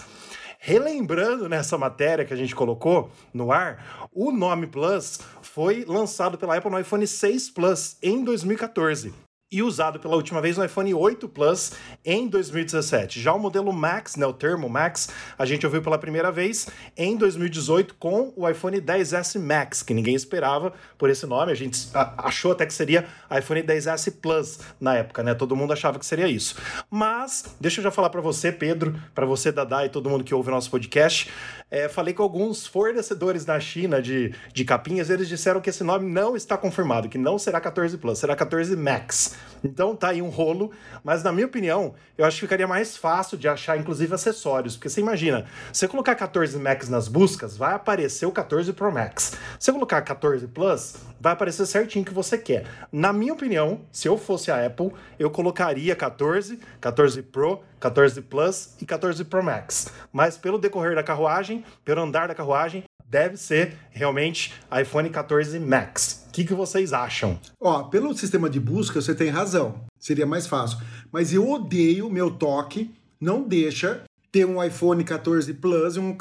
Relembrando 0.62 1.48
nessa 1.48 1.78
matéria 1.78 2.22
que 2.22 2.34
a 2.34 2.36
gente 2.36 2.54
colocou 2.54 3.10
no 3.32 3.50
ar, 3.50 4.08
o 4.12 4.30
nome 4.30 4.66
Plus 4.66 5.18
foi 5.52 5.84
lançado 5.84 6.38
pela 6.38 6.56
Apple 6.56 6.70
no 6.70 6.78
iPhone 6.78 7.06
6 7.06 7.50
Plus 7.50 7.96
em 8.02 8.22
2014 8.22 9.12
e 9.50 9.62
usado 9.62 9.98
pela 9.98 10.14
última 10.14 10.40
vez 10.40 10.56
no 10.56 10.64
iPhone 10.64 10.94
8 10.94 11.28
Plus 11.28 11.72
em 12.04 12.28
2017. 12.28 13.20
Já 13.20 13.32
o 13.32 13.38
modelo 13.38 13.72
Max, 13.72 14.14
né, 14.14 14.24
o 14.24 14.32
termo 14.32 14.68
Max, 14.68 15.08
a 15.36 15.44
gente 15.44 15.66
ouviu 15.66 15.82
pela 15.82 15.98
primeira 15.98 16.30
vez 16.30 16.68
em 16.96 17.16
2018 17.16 17.96
com 17.96 18.32
o 18.36 18.48
iPhone 18.48 18.80
10s 18.80 19.40
Max, 19.40 19.82
que 19.82 19.92
ninguém 19.92 20.14
esperava 20.14 20.72
por 20.96 21.10
esse 21.10 21.26
nome. 21.26 21.50
A 21.50 21.54
gente 21.56 21.88
achou 22.16 22.52
até 22.52 22.64
que 22.64 22.72
seria 22.72 23.06
iPhone 23.36 23.62
10s 23.62 24.14
Plus 24.20 24.60
na 24.80 24.96
época, 24.96 25.22
né? 25.22 25.34
Todo 25.34 25.56
mundo 25.56 25.72
achava 25.72 25.98
que 25.98 26.06
seria 26.06 26.28
isso. 26.28 26.54
Mas 26.88 27.56
deixa 27.60 27.80
eu 27.80 27.84
já 27.84 27.90
falar 27.90 28.10
para 28.10 28.20
você, 28.20 28.52
Pedro, 28.52 29.00
para 29.14 29.26
você, 29.26 29.50
Dadá 29.50 29.84
e 29.84 29.88
todo 29.88 30.08
mundo 30.08 30.22
que 30.22 30.34
ouve 30.34 30.48
o 30.48 30.52
nosso 30.52 30.70
podcast. 30.70 31.28
É, 31.70 31.88
falei 31.88 32.12
com 32.12 32.22
alguns 32.22 32.66
fornecedores 32.66 33.44
da 33.44 33.58
China 33.60 34.02
de, 34.02 34.34
de 34.52 34.64
capinhas, 34.64 35.08
eles 35.08 35.28
disseram 35.28 35.60
que 35.60 35.70
esse 35.70 35.84
nome 35.84 36.10
não 36.10 36.36
está 36.36 36.56
confirmado, 36.56 37.08
que 37.08 37.16
não 37.16 37.38
será 37.38 37.60
14 37.60 37.96
Plus, 37.96 38.18
será 38.18 38.34
14 38.34 38.74
Max. 38.74 39.36
Então 39.62 39.94
tá 39.94 40.08
aí 40.08 40.22
um 40.22 40.28
rolo, 40.28 40.70
mas 41.04 41.22
na 41.22 41.32
minha 41.32 41.46
opinião, 41.46 41.94
eu 42.16 42.24
acho 42.24 42.36
que 42.36 42.42
ficaria 42.42 42.66
mais 42.66 42.96
fácil 42.96 43.36
de 43.36 43.48
achar, 43.48 43.78
inclusive, 43.78 44.14
acessórios. 44.14 44.76
Porque 44.76 44.88
você 44.88 45.00
imagina, 45.00 45.46
você 45.72 45.86
colocar 45.86 46.14
14 46.14 46.58
Max 46.58 46.88
nas 46.88 47.08
buscas, 47.08 47.56
vai 47.56 47.74
aparecer 47.74 48.26
o 48.26 48.32
14 48.32 48.72
Pro 48.72 48.92
Max. 48.92 49.36
Se 49.58 49.70
eu 49.70 49.74
colocar 49.74 50.00
14 50.02 50.46
Plus, 50.48 50.96
vai 51.20 51.32
aparecer 51.32 51.66
certinho 51.66 52.02
o 52.02 52.06
que 52.06 52.14
você 52.14 52.38
quer. 52.38 52.64
Na 52.90 53.12
minha 53.12 53.32
opinião, 53.32 53.80
se 53.92 54.08
eu 54.08 54.16
fosse 54.16 54.50
a 54.50 54.64
Apple, 54.64 54.92
eu 55.18 55.30
colocaria 55.30 55.94
14, 55.94 56.58
14 56.80 57.22
Pro, 57.22 57.60
14 57.78 58.22
Plus 58.22 58.74
e 58.80 58.86
14 58.86 59.24
Pro 59.24 59.42
Max. 59.42 59.88
Mas 60.12 60.36
pelo 60.36 60.58
decorrer 60.58 60.94
da 60.94 61.02
carruagem, 61.02 61.64
pelo 61.84 62.02
andar 62.02 62.28
da 62.28 62.34
carruagem, 62.34 62.84
deve 63.06 63.36
ser 63.36 63.76
realmente 63.90 64.54
iPhone 64.80 65.10
14 65.10 65.58
Max. 65.58 66.19
O 66.30 66.32
que, 66.32 66.44
que 66.44 66.54
vocês 66.54 66.92
acham? 66.92 67.40
Ó, 67.60 67.82
pelo 67.82 68.16
sistema 68.16 68.48
de 68.48 68.60
busca, 68.60 69.02
você 69.02 69.12
tem 69.12 69.30
razão. 69.30 69.84
Seria 69.98 70.24
mais 70.24 70.46
fácil. 70.46 70.78
Mas 71.10 71.34
eu 71.34 71.50
odeio 71.50 72.08
meu 72.08 72.30
toque, 72.30 72.94
não 73.20 73.42
deixa 73.42 74.04
ter 74.30 74.44
um 74.44 74.62
iPhone 74.62 75.02
14 75.02 75.52
Plus 75.54 75.96
e 75.96 75.98
um, 75.98 76.16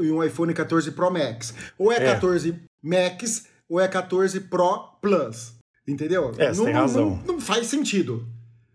um 0.00 0.24
iPhone 0.24 0.52
14 0.52 0.90
Pro 0.90 1.12
Max. 1.12 1.54
Ou 1.78 1.92
é, 1.92 1.96
é 1.98 2.12
14 2.14 2.60
Max 2.82 3.46
ou 3.68 3.78
é 3.78 3.86
14 3.86 4.40
Pro 4.40 4.98
Plus. 5.00 5.52
Entendeu? 5.86 6.32
É, 6.38 6.52
não, 6.52 6.64
tem 6.64 6.74
razão. 6.74 7.22
Não, 7.24 7.34
não 7.34 7.40
faz 7.40 7.68
sentido. 7.68 8.26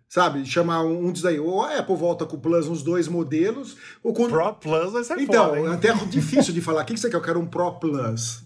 Sabe? 0.08 0.46
Chamar 0.46 0.86
um, 0.86 1.08
um 1.08 1.12
diz 1.12 1.26
aí, 1.26 1.38
ou 1.38 1.62
a 1.62 1.80
Apple 1.80 1.98
volta 1.98 2.26
com 2.26 2.38
o 2.38 2.40
Plus 2.40 2.66
uns 2.66 2.82
dois 2.82 3.10
modelos, 3.10 3.76
ou 4.02 4.14
com. 4.14 4.30
Pro 4.30 4.54
Plus 4.54 4.94
vai 4.94 5.04
ser 5.04 5.20
Então, 5.20 5.54
foda, 5.54 5.74
até 5.74 5.90
é 5.90 6.06
difícil 6.06 6.54
de 6.54 6.62
falar. 6.62 6.84
O 6.84 6.86
que 6.86 6.96
você 6.96 7.10
quer? 7.10 7.18
Eu 7.18 7.22
quero 7.22 7.42
um 7.42 7.46
Pro 7.46 7.74
Plus. 7.74 8.42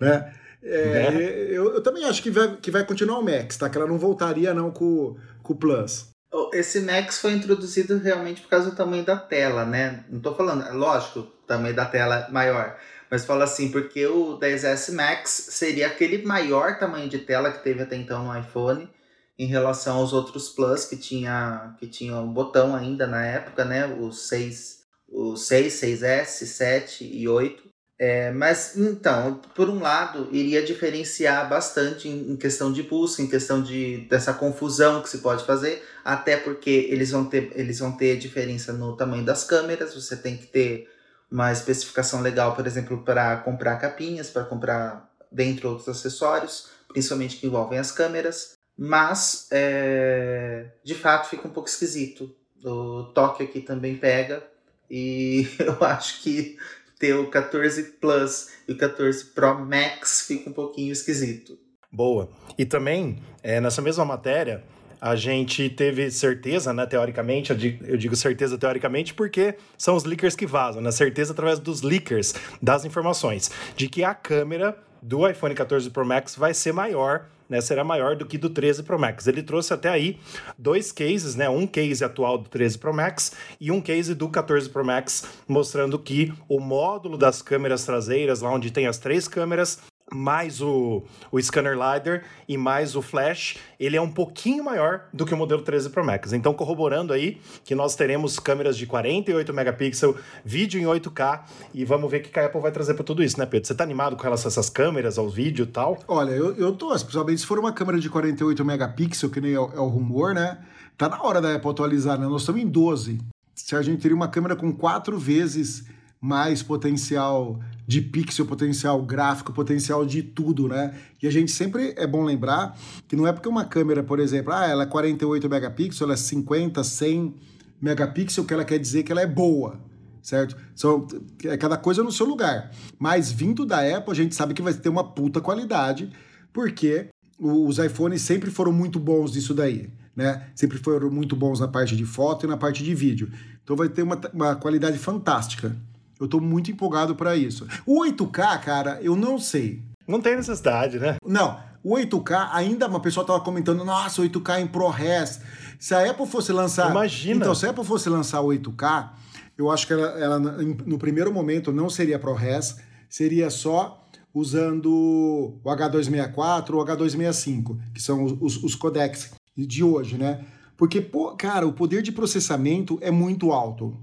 Né? 0.00 0.34
É, 0.62 1.10
né? 1.10 1.22
eu, 1.50 1.74
eu, 1.74 1.82
também 1.82 2.04
acho 2.04 2.22
que 2.22 2.30
vai, 2.30 2.56
que 2.56 2.70
vai 2.70 2.84
continuar 2.84 3.18
o 3.18 3.22
Max, 3.22 3.56
tá? 3.56 3.70
Que 3.70 3.78
ela 3.78 3.86
não 3.86 3.98
voltaria 3.98 4.52
não 4.52 4.70
com, 4.70 5.16
com 5.42 5.52
o 5.52 5.56
Plus. 5.56 6.08
Esse 6.52 6.80
Max 6.80 7.18
foi 7.18 7.32
introduzido 7.32 7.96
realmente 7.98 8.42
por 8.42 8.50
causa 8.50 8.70
do 8.70 8.76
tamanho 8.76 9.04
da 9.04 9.16
tela, 9.16 9.64
né? 9.64 10.04
Não 10.10 10.20
tô 10.20 10.34
falando, 10.34 10.64
é 10.64 10.72
lógico, 10.72 11.20
o 11.20 11.22
tamanho 11.46 11.74
da 11.74 11.86
tela 11.86 12.26
é 12.28 12.30
maior. 12.30 12.76
Mas 13.10 13.24
fala 13.24 13.44
assim, 13.44 13.70
porque 13.70 14.06
o 14.06 14.38
10S 14.38 14.92
Max 14.92 15.30
seria 15.50 15.86
aquele 15.86 16.24
maior 16.26 16.78
tamanho 16.78 17.08
de 17.08 17.18
tela 17.18 17.50
que 17.50 17.64
teve 17.64 17.82
até 17.82 17.96
então 17.96 18.24
no 18.24 18.38
iPhone 18.38 18.90
em 19.38 19.46
relação 19.46 19.98
aos 19.98 20.12
outros 20.12 20.48
Plus 20.50 20.84
que 20.84 20.96
tinha 20.96 21.74
que 21.78 21.86
tinha 21.86 22.16
um 22.16 22.32
botão 22.32 22.74
ainda 22.74 23.06
na 23.06 23.24
época, 23.24 23.64
né? 23.64 23.86
Os 23.86 24.28
6, 24.28 24.80
o 25.08 25.36
6, 25.36 25.72
6S, 25.72 26.46
7 26.46 27.04
e 27.04 27.26
8. 27.28 27.67
É, 27.98 28.30
mas 28.30 28.76
então, 28.76 29.40
por 29.56 29.68
um 29.68 29.80
lado, 29.80 30.28
iria 30.30 30.64
diferenciar 30.64 31.48
bastante 31.48 32.08
em, 32.08 32.32
em, 32.32 32.36
questão 32.36 32.72
de 32.72 32.84
busca, 32.84 33.20
em 33.20 33.26
questão 33.26 33.60
de 33.60 34.06
dessa 34.08 34.32
confusão 34.32 35.02
que 35.02 35.08
se 35.08 35.18
pode 35.18 35.44
fazer, 35.44 35.82
até 36.04 36.36
porque 36.36 36.86
eles 36.90 37.10
vão 37.10 37.24
ter 37.24 37.50
eles 37.56 37.80
vão 37.80 37.90
ter 37.90 38.16
diferença 38.16 38.72
no 38.72 38.96
tamanho 38.96 39.24
das 39.24 39.42
câmeras, 39.42 39.94
você 39.94 40.16
tem 40.16 40.36
que 40.36 40.46
ter 40.46 40.88
uma 41.30 41.52
especificação 41.52 42.20
legal, 42.22 42.54
por 42.54 42.66
exemplo, 42.66 43.02
para 43.02 43.36
comprar 43.38 43.76
capinhas, 43.76 44.30
para 44.30 44.44
comprar 44.44 45.12
dentre 45.30 45.66
outros 45.66 45.88
acessórios, 45.88 46.68
principalmente 46.88 47.36
que 47.36 47.46
envolvem 47.46 47.78
as 47.78 47.90
câmeras. 47.90 48.56
Mas, 48.76 49.48
é, 49.50 50.66
de 50.84 50.94
fato, 50.94 51.28
fica 51.28 51.48
um 51.48 51.50
pouco 51.50 51.68
esquisito. 51.68 52.34
O 52.64 53.04
toque 53.12 53.42
aqui 53.42 53.60
também 53.60 53.96
pega. 53.96 54.42
E 54.90 55.48
eu 55.58 55.84
acho 55.84 56.22
que 56.22 56.56
ter 56.98 57.14
o 57.14 57.28
14 57.28 57.82
Plus 58.00 58.48
e 58.66 58.72
o 58.72 58.76
14 58.76 59.26
Pro 59.26 59.58
Max 59.58 60.22
fica 60.26 60.50
um 60.50 60.52
pouquinho 60.52 60.92
esquisito. 60.92 61.58
Boa. 61.90 62.28
E 62.58 62.64
também, 62.64 63.22
é, 63.42 63.60
nessa 63.60 63.80
mesma 63.80 64.04
matéria, 64.04 64.62
a 65.00 65.14
gente 65.14 65.70
teve 65.70 66.10
certeza, 66.10 66.72
né, 66.72 66.84
teoricamente, 66.84 67.52
eu 67.52 67.96
digo, 67.96 68.16
certeza 68.16 68.58
teoricamente 68.58 69.14
porque 69.14 69.54
são 69.76 69.94
os 69.94 70.04
leakers 70.04 70.34
que 70.34 70.46
vazam, 70.46 70.82
né? 70.82 70.90
Certeza 70.90 71.32
através 71.32 71.58
dos 71.58 71.82
leakers 71.82 72.34
das 72.60 72.84
informações, 72.84 73.50
de 73.76 73.88
que 73.88 74.02
a 74.02 74.12
câmera 74.14 74.76
do 75.00 75.28
iPhone 75.28 75.54
14 75.54 75.88
Pro 75.90 76.04
Max 76.04 76.34
vai 76.34 76.52
ser 76.52 76.72
maior 76.72 77.26
né, 77.48 77.60
será 77.60 77.82
maior 77.82 78.16
do 78.16 78.26
que 78.26 78.36
do 78.36 78.50
13 78.50 78.82
Pro 78.82 78.98
Max. 78.98 79.26
Ele 79.26 79.42
trouxe 79.42 79.72
até 79.72 79.88
aí 79.88 80.18
dois 80.56 80.92
cases, 80.92 81.34
né, 81.34 81.48
um 81.48 81.66
case 81.66 82.04
atual 82.04 82.38
do 82.38 82.48
13 82.48 82.78
Pro 82.78 82.94
Max 82.94 83.32
e 83.60 83.70
um 83.70 83.80
case 83.80 84.14
do 84.14 84.28
14 84.28 84.68
Pro 84.68 84.84
Max, 84.84 85.24
mostrando 85.46 85.98
que 85.98 86.32
o 86.48 86.60
módulo 86.60 87.16
das 87.16 87.42
câmeras 87.42 87.84
traseiras, 87.84 88.40
lá 88.40 88.52
onde 88.52 88.70
tem 88.70 88.86
as 88.86 88.98
três 88.98 89.26
câmeras, 89.26 89.78
mais 90.12 90.60
o, 90.60 91.02
o 91.30 91.40
scanner 91.40 91.74
LiDAR 91.74 92.22
e 92.48 92.56
mais 92.56 92.96
o 92.96 93.02
flash, 93.02 93.56
ele 93.78 93.96
é 93.96 94.00
um 94.00 94.10
pouquinho 94.10 94.64
maior 94.64 95.02
do 95.12 95.26
que 95.26 95.34
o 95.34 95.36
modelo 95.36 95.62
13 95.62 95.90
Pro 95.90 96.04
Max. 96.04 96.32
Então, 96.32 96.54
corroborando 96.54 97.12
aí 97.12 97.40
que 97.64 97.74
nós 97.74 97.94
teremos 97.94 98.38
câmeras 98.38 98.76
de 98.76 98.86
48 98.86 99.52
megapixels, 99.52 100.16
vídeo 100.44 100.80
em 100.80 100.84
8K 100.84 101.42
e 101.74 101.84
vamos 101.84 102.10
ver 102.10 102.18
o 102.18 102.22
que 102.22 102.38
a 102.38 102.46
Apple 102.46 102.60
vai 102.60 102.72
trazer 102.72 102.94
para 102.94 103.04
tudo 103.04 103.22
isso, 103.22 103.38
né, 103.38 103.46
Pedro? 103.46 103.66
Você 103.66 103.74
tá 103.74 103.84
animado 103.84 104.16
com 104.16 104.22
relação 104.22 104.48
a 104.48 104.50
essas 104.50 104.70
câmeras, 104.70 105.18
aos 105.18 105.34
vídeos 105.34 105.68
e 105.68 105.70
tal? 105.70 105.98
Olha, 106.08 106.30
eu, 106.30 106.54
eu 106.56 106.72
tô, 106.72 106.88
principalmente 106.88 107.40
se 107.40 107.46
for 107.46 107.58
uma 107.58 107.72
câmera 107.72 107.98
de 107.98 108.08
48 108.08 108.64
megapixels, 108.64 109.32
que 109.32 109.40
nem 109.40 109.52
é, 109.52 109.56
é 109.56 109.58
o 109.58 109.88
rumor, 109.88 110.34
né? 110.34 110.58
Tá 110.96 111.08
na 111.08 111.22
hora 111.22 111.40
da 111.40 111.54
Apple 111.54 111.70
atualizar, 111.70 112.18
né? 112.18 112.26
Nós 112.26 112.42
estamos 112.42 112.60
em 112.60 112.66
12. 112.66 113.18
Se 113.54 113.76
a 113.76 113.82
gente 113.82 114.00
teria 114.00 114.16
uma 114.16 114.28
câmera 114.28 114.56
com 114.56 114.72
quatro 114.72 115.18
vezes 115.18 115.84
mais 116.20 116.62
potencial 116.62 117.60
de 117.88 118.02
pixel, 118.02 118.44
potencial 118.44 119.02
gráfico, 119.02 119.50
potencial 119.50 120.04
de 120.04 120.22
tudo, 120.22 120.68
né? 120.68 120.94
E 121.22 121.26
a 121.26 121.32
gente 121.32 121.50
sempre 121.50 121.94
é 121.96 122.06
bom 122.06 122.22
lembrar 122.22 122.78
que 123.08 123.16
não 123.16 123.26
é 123.26 123.32
porque 123.32 123.48
uma 123.48 123.64
câmera, 123.64 124.02
por 124.02 124.20
exemplo, 124.20 124.52
ah, 124.52 124.66
ela 124.66 124.82
é 124.82 124.86
48 124.86 125.48
megapixels, 125.48 126.02
ela 126.02 126.12
é 126.12 126.16
50, 126.16 126.84
100 126.84 127.34
megapixels, 127.80 128.46
que 128.46 128.52
ela 128.52 128.62
quer 128.62 128.78
dizer 128.78 129.04
que 129.04 129.10
ela 129.10 129.22
é 129.22 129.26
boa. 129.26 129.80
certo? 130.20 130.54
São, 130.76 131.06
é 131.44 131.56
cada 131.56 131.78
coisa 131.78 132.02
no 132.02 132.12
seu 132.12 132.26
lugar. 132.26 132.70
Mas 132.98 133.32
vindo 133.32 133.64
da 133.64 133.80
Apple, 133.80 134.12
a 134.12 134.16
gente 134.16 134.34
sabe 134.34 134.52
que 134.52 134.60
vai 134.60 134.74
ter 134.74 134.90
uma 134.90 135.02
puta 135.02 135.40
qualidade, 135.40 136.12
porque 136.52 137.08
os 137.40 137.78
iPhones 137.78 138.20
sempre 138.20 138.50
foram 138.50 138.70
muito 138.70 139.00
bons 139.00 139.34
nisso 139.34 139.54
daí, 139.54 139.88
né? 140.14 140.46
Sempre 140.54 140.76
foram 140.76 141.10
muito 141.10 141.34
bons 141.34 141.58
na 141.58 141.68
parte 141.68 141.96
de 141.96 142.04
foto 142.04 142.44
e 142.44 142.48
na 142.50 142.58
parte 142.58 142.84
de 142.84 142.94
vídeo. 142.94 143.32
Então 143.64 143.74
vai 143.74 143.88
ter 143.88 144.02
uma, 144.02 144.20
uma 144.34 144.56
qualidade 144.56 144.98
fantástica. 144.98 145.74
Eu 146.20 146.28
tô 146.28 146.40
muito 146.40 146.70
empolgado 146.70 147.14
para 147.14 147.36
isso. 147.36 147.66
O 147.86 148.04
8K, 148.04 148.60
cara, 148.60 148.98
eu 149.02 149.14
não 149.14 149.38
sei. 149.38 149.82
Não 150.06 150.20
tem 150.20 150.36
necessidade, 150.36 150.98
né? 150.98 151.16
Não, 151.24 151.58
o 151.82 151.94
8K 151.94 152.50
ainda 152.52 152.86
uma 152.86 153.00
pessoa 153.00 153.24
tava 153.24 153.40
comentando, 153.40 153.84
nossa, 153.84 154.22
8K 154.22 154.60
em 154.60 154.66
ProRes. 154.66 155.40
Se 155.78 155.94
a 155.94 156.10
Apple 156.10 156.26
fosse 156.26 156.52
lançar, 156.52 156.90
Imagina. 156.90 157.40
então 157.40 157.54
se 157.54 157.66
a 157.66 157.70
Apple 157.70 157.84
fosse 157.84 158.08
lançar 158.08 158.40
o 158.40 158.48
8K, 158.48 159.10
eu 159.56 159.70
acho 159.70 159.86
que 159.86 159.92
ela, 159.92 160.08
ela 160.18 160.38
no 160.38 160.98
primeiro 160.98 161.32
momento 161.32 161.72
não 161.72 161.88
seria 161.88 162.18
ProRes, 162.18 162.76
seria 163.08 163.50
só 163.50 164.04
usando 164.34 164.92
o 164.92 165.60
H264 165.64 166.70
ou 166.70 166.82
o 166.82 166.84
H265, 166.84 167.78
que 167.92 168.02
são 168.02 168.24
os, 168.24 168.32
os, 168.40 168.64
os 168.64 168.74
codecs 168.74 169.32
de 169.56 169.82
hoje, 169.82 170.16
né? 170.16 170.44
Porque, 170.76 171.00
pô, 171.00 171.32
cara, 171.32 171.66
o 171.66 171.72
poder 171.72 172.02
de 172.02 172.12
processamento 172.12 172.98
é 173.00 173.10
muito 173.10 173.50
alto. 173.50 173.98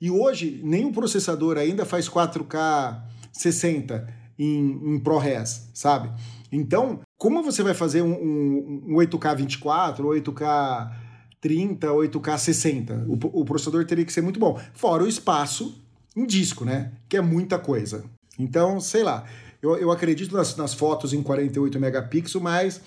E 0.00 0.10
hoje, 0.10 0.60
nem 0.62 0.84
o 0.84 0.92
processador 0.92 1.58
ainda 1.58 1.84
faz 1.84 2.08
4K 2.08 3.02
60 3.32 4.14
em, 4.38 4.94
em 4.94 4.98
ProRes, 5.00 5.68
sabe? 5.74 6.10
Então, 6.52 7.00
como 7.16 7.42
você 7.42 7.62
vai 7.62 7.74
fazer 7.74 8.02
um, 8.02 8.12
um, 8.12 8.82
um 8.86 8.94
8K 8.94 9.36
24, 9.36 10.06
8K 10.06 10.92
30, 11.40 11.88
8K 11.88 12.38
60? 12.38 13.06
O, 13.08 13.40
o 13.40 13.44
processador 13.44 13.84
teria 13.84 14.04
que 14.04 14.12
ser 14.12 14.20
muito 14.20 14.38
bom. 14.38 14.60
Fora 14.72 15.02
o 15.02 15.08
espaço 15.08 15.82
em 16.16 16.24
disco, 16.24 16.64
né? 16.64 16.92
Que 17.08 17.16
é 17.16 17.20
muita 17.20 17.58
coisa. 17.58 18.04
Então, 18.38 18.80
sei 18.80 19.02
lá. 19.02 19.24
Eu, 19.60 19.76
eu 19.76 19.90
acredito 19.90 20.34
nas, 20.34 20.56
nas 20.56 20.72
fotos 20.72 21.12
em 21.12 21.20
48 21.20 21.80
megapixels, 21.80 22.40
mas 22.40 22.80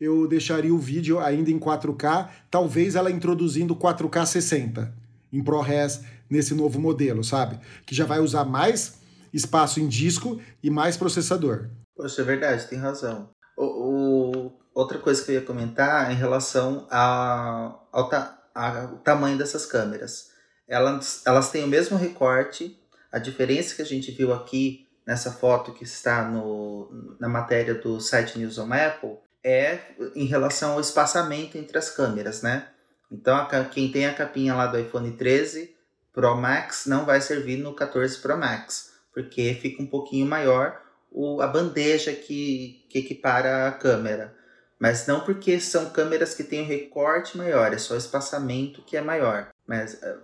eu 0.00 0.26
deixaria 0.26 0.74
o 0.74 0.78
vídeo 0.78 1.18
ainda 1.18 1.50
em 1.50 1.58
4K, 1.58 2.28
talvez 2.50 2.94
ela 2.94 3.10
introduzindo 3.10 3.76
4K 3.76 4.24
60 4.24 4.94
em 5.32 5.42
ProRes 5.42 6.00
nesse 6.30 6.54
novo 6.54 6.80
modelo, 6.80 7.22
sabe? 7.24 7.58
Que 7.86 7.94
já 7.94 8.04
vai 8.04 8.20
usar 8.20 8.44
mais 8.44 8.98
espaço 9.32 9.80
em 9.80 9.88
disco 9.88 10.40
e 10.62 10.70
mais 10.70 10.96
processador. 10.96 11.68
Poxa, 11.96 12.22
é 12.22 12.24
verdade, 12.24 12.66
tem 12.66 12.78
razão. 12.78 13.30
O, 13.56 13.64
o, 13.64 14.52
outra 14.74 14.98
coisa 14.98 15.22
que 15.24 15.30
eu 15.30 15.34
ia 15.36 15.42
comentar 15.42 16.10
é 16.10 16.12
em 16.12 16.16
relação 16.16 16.86
a, 16.90 17.74
ao, 17.92 18.08
ta, 18.08 18.38
ao 18.54 18.98
tamanho 18.98 19.36
dessas 19.36 19.66
câmeras. 19.66 20.28
Elas, 20.68 21.22
elas 21.26 21.50
têm 21.50 21.64
o 21.64 21.68
mesmo 21.68 21.96
recorte, 21.96 22.78
a 23.10 23.18
diferença 23.18 23.74
que 23.74 23.82
a 23.82 23.86
gente 23.86 24.10
viu 24.12 24.32
aqui 24.32 24.86
nessa 25.06 25.32
foto 25.32 25.72
que 25.72 25.84
está 25.84 26.22
no, 26.28 27.16
na 27.18 27.28
matéria 27.28 27.74
do 27.74 27.98
site 27.98 28.38
News 28.38 28.58
on 28.58 28.70
Apple 28.72 29.16
é 29.42 29.78
em 30.14 30.26
relação 30.26 30.72
ao 30.72 30.80
espaçamento 30.80 31.56
entre 31.56 31.78
as 31.78 31.88
câmeras, 31.88 32.42
né? 32.42 32.68
Então, 33.10 33.34
a, 33.34 33.64
quem 33.64 33.90
tem 33.90 34.06
a 34.06 34.12
capinha 34.12 34.54
lá 34.54 34.66
do 34.66 34.78
iPhone 34.78 35.10
13 35.12 35.74
Pro 36.18 36.36
Max 36.36 36.84
não 36.86 37.04
vai 37.04 37.20
servir 37.20 37.58
no 37.58 37.72
14 37.72 38.18
Pro 38.18 38.36
Max, 38.36 38.90
porque 39.14 39.54
fica 39.54 39.80
um 39.80 39.86
pouquinho 39.86 40.26
maior 40.26 40.76
o, 41.12 41.40
a 41.40 41.46
bandeja 41.46 42.12
que, 42.12 42.84
que 42.90 42.98
equipara 42.98 43.68
a 43.68 43.70
câmera. 43.70 44.34
Mas 44.80 45.06
não 45.06 45.20
porque 45.20 45.60
são 45.60 45.90
câmeras 45.90 46.34
que 46.34 46.42
têm 46.42 46.62
um 46.62 46.66
recorte 46.66 47.38
maior, 47.38 47.72
é 47.72 47.78
só 47.78 47.94
o 47.94 47.96
espaçamento 47.98 48.82
que 48.82 48.96
é 48.96 49.00
maior. 49.00 49.50
Mas, 49.64 50.02
eh, 50.02 50.16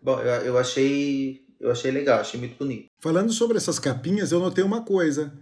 bom, 0.00 0.20
eu, 0.20 0.42
eu 0.42 0.58
achei 0.58 1.44
eu 1.58 1.72
achei 1.72 1.90
legal, 1.90 2.20
achei 2.20 2.38
muito 2.38 2.56
bonito. 2.56 2.88
Falando 3.00 3.32
sobre 3.32 3.56
essas 3.56 3.80
capinhas, 3.80 4.30
eu 4.30 4.38
notei 4.38 4.62
uma 4.62 4.84
coisa. 4.84 5.32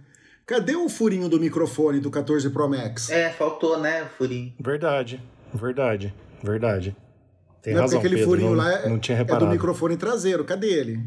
Cadê 0.47 0.75
o 0.75 0.89
furinho 0.89 1.29
do 1.29 1.39
microfone 1.39 1.99
do 1.99 2.09
14 2.09 2.49
Pro 2.49 2.67
Max? 2.67 3.11
É, 3.11 3.29
faltou, 3.29 3.79
né, 3.79 4.01
o 4.01 4.07
furinho. 4.07 4.51
Verdade, 4.59 5.21
verdade, 5.53 6.11
verdade. 6.43 6.95
Tem 7.61 7.73
não, 7.73 7.81
razão, 7.81 7.99
porque 7.99 8.07
aquele 8.07 8.21
Pedro, 8.21 8.29
furinho 8.31 8.49
não, 8.49 8.57
lá 8.57 8.73
é, 8.73 8.89
não 8.89 8.99
tinha 8.99 9.15
é 9.15 9.19
reparado. 9.19 9.45
do 9.45 9.51
microfone 9.51 9.97
traseiro. 9.97 10.43
Cadê 10.43 10.67
ele? 10.67 10.99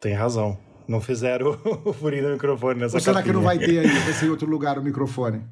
Tem 0.00 0.14
razão. 0.14 0.58
Não 0.86 1.00
fizeram 1.00 1.58
o 1.84 1.92
furinho 1.92 2.24
do 2.24 2.32
microfone 2.32 2.80
nessa 2.80 2.96
Ou 2.96 3.00
será 3.00 3.22
que 3.22 3.32
não 3.32 3.42
vai 3.42 3.58
ter 3.58 3.80
aí? 3.80 3.86
Vai 3.86 4.12
ser 4.14 4.26
em 4.26 4.30
outro 4.30 4.48
lugar 4.48 4.78
o 4.78 4.82
microfone? 4.82 5.42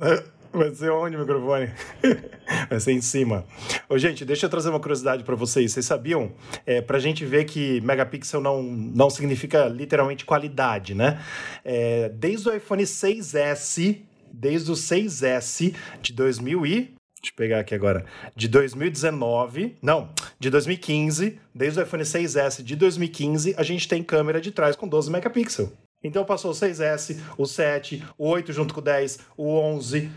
Vai 0.56 0.74
ser 0.74 0.90
onde 0.90 1.16
o 1.16 1.20
microfone? 1.20 1.70
Vai 2.70 2.80
ser 2.80 2.92
em 2.92 3.00
cima. 3.02 3.44
Ô, 3.90 3.98
gente, 3.98 4.24
deixa 4.24 4.46
eu 4.46 4.50
trazer 4.50 4.70
uma 4.70 4.80
curiosidade 4.80 5.22
para 5.22 5.34
vocês. 5.34 5.72
Vocês 5.72 5.84
sabiam? 5.84 6.32
É, 6.64 6.80
pra 6.80 6.98
gente 6.98 7.26
ver 7.26 7.44
que 7.44 7.78
megapixel 7.82 8.40
não, 8.40 8.62
não 8.62 9.10
significa 9.10 9.66
literalmente 9.66 10.24
qualidade, 10.24 10.94
né? 10.94 11.20
É, 11.62 12.08
desde 12.08 12.48
o 12.48 12.54
iPhone 12.54 12.84
6S, 12.84 13.98
desde 14.32 14.70
o 14.70 14.74
6S 14.74 15.74
de 16.00 16.14
2000 16.14 16.64
e... 16.64 16.95
Deixa 17.26 17.32
eu 17.32 17.36
pegar 17.36 17.58
aqui 17.60 17.74
agora. 17.74 18.04
De 18.36 18.46
2019, 18.46 19.76
não, 19.82 20.08
de 20.38 20.48
2015, 20.48 21.38
desde 21.54 21.80
o 21.80 21.82
iPhone 21.82 22.04
6S 22.04 22.62
de 22.62 22.76
2015, 22.76 23.54
a 23.58 23.62
gente 23.64 23.88
tem 23.88 24.00
câmera 24.02 24.40
de 24.40 24.52
trás 24.52 24.76
com 24.76 24.86
12 24.86 25.10
megapixels. 25.10 25.70
Então 26.04 26.24
passou 26.24 26.52
o 26.52 26.54
6S, 26.54 27.16
o 27.36 27.44
7, 27.46 28.04
o 28.16 28.28
8 28.28 28.52
junto 28.52 28.72
com 28.74 28.80
o 28.80 28.82
10, 28.84 29.18
o 29.36 29.48
11, 29.58 30.08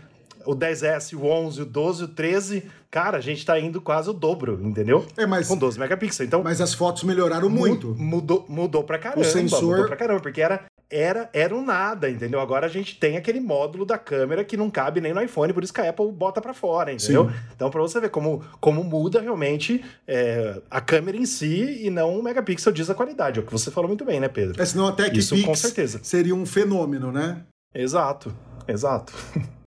o 0.46 0.54
10S, 0.54 1.14
o 1.18 1.26
11, 1.26 1.62
o 1.62 1.66
12, 1.66 2.04
o 2.04 2.08
13. 2.08 2.62
Cara, 2.90 3.18
a 3.18 3.20
gente 3.20 3.44
tá 3.44 3.58
indo 3.58 3.80
quase 3.80 4.08
o 4.10 4.12
dobro, 4.12 4.60
entendeu? 4.62 5.04
É, 5.16 5.24
mas- 5.26 5.46
Com 5.48 5.56
12 5.56 5.78
megapixels. 5.78 6.26
Então, 6.26 6.42
Mas 6.42 6.60
as 6.60 6.74
fotos 6.74 7.02
melhoraram 7.04 7.48
muito. 7.48 7.88
mu- 7.88 7.94
Mudou, 8.20 8.44
mudou 8.48 8.84
pra 8.84 8.98
caramba. 8.98 9.20
O 9.20 9.24
sensor- 9.24 9.62
Mudou 9.70 9.86
pra 9.86 9.96
caramba, 9.96 10.20
porque 10.20 10.40
era, 10.40 10.64
era, 10.90 11.30
era 11.32 11.54
um 11.54 11.64
nada, 11.64 12.10
entendeu? 12.10 12.40
Agora 12.40 12.66
a 12.66 12.68
gente 12.68 12.98
tem 12.98 13.16
aquele 13.16 13.38
módulo 13.38 13.86
da 13.86 13.96
câmera 13.96 14.44
que 14.44 14.56
não 14.56 14.68
cabe 14.68 15.00
nem 15.00 15.14
no 15.14 15.22
iPhone, 15.22 15.52
por 15.52 15.62
isso 15.62 15.72
que 15.72 15.80
a 15.80 15.88
Apple 15.88 16.10
bota 16.10 16.40
pra 16.40 16.52
fora, 16.52 16.92
entendeu? 16.92 17.30
Sim. 17.30 17.36
Então, 17.54 17.70
pra 17.70 17.80
você 17.80 18.00
ver 18.00 18.10
como, 18.10 18.44
como 18.60 18.82
muda 18.82 19.20
realmente 19.20 19.84
é, 20.06 20.60
a 20.68 20.80
câmera 20.80 21.16
em 21.16 21.26
si 21.26 21.86
e 21.86 21.90
não 21.90 22.18
o 22.18 22.22
megapixel 22.22 22.72
diz 22.72 22.90
a 22.90 22.94
qualidade. 22.94 23.38
É 23.38 23.42
o 23.42 23.46
que 23.46 23.52
você 23.52 23.70
falou 23.70 23.88
muito 23.88 24.04
bem, 24.04 24.18
né, 24.18 24.28
Pedro? 24.28 24.60
É, 24.60 24.64
senão 24.64 24.88
a 24.88 24.92
TechPix 24.92 25.24
Isso 25.32 25.44
com 25.44 25.54
certeza. 25.54 26.00
seria 26.02 26.34
um 26.34 26.44
fenômeno, 26.44 27.12
né? 27.12 27.42
Exato, 27.72 28.34
exato. 28.66 29.12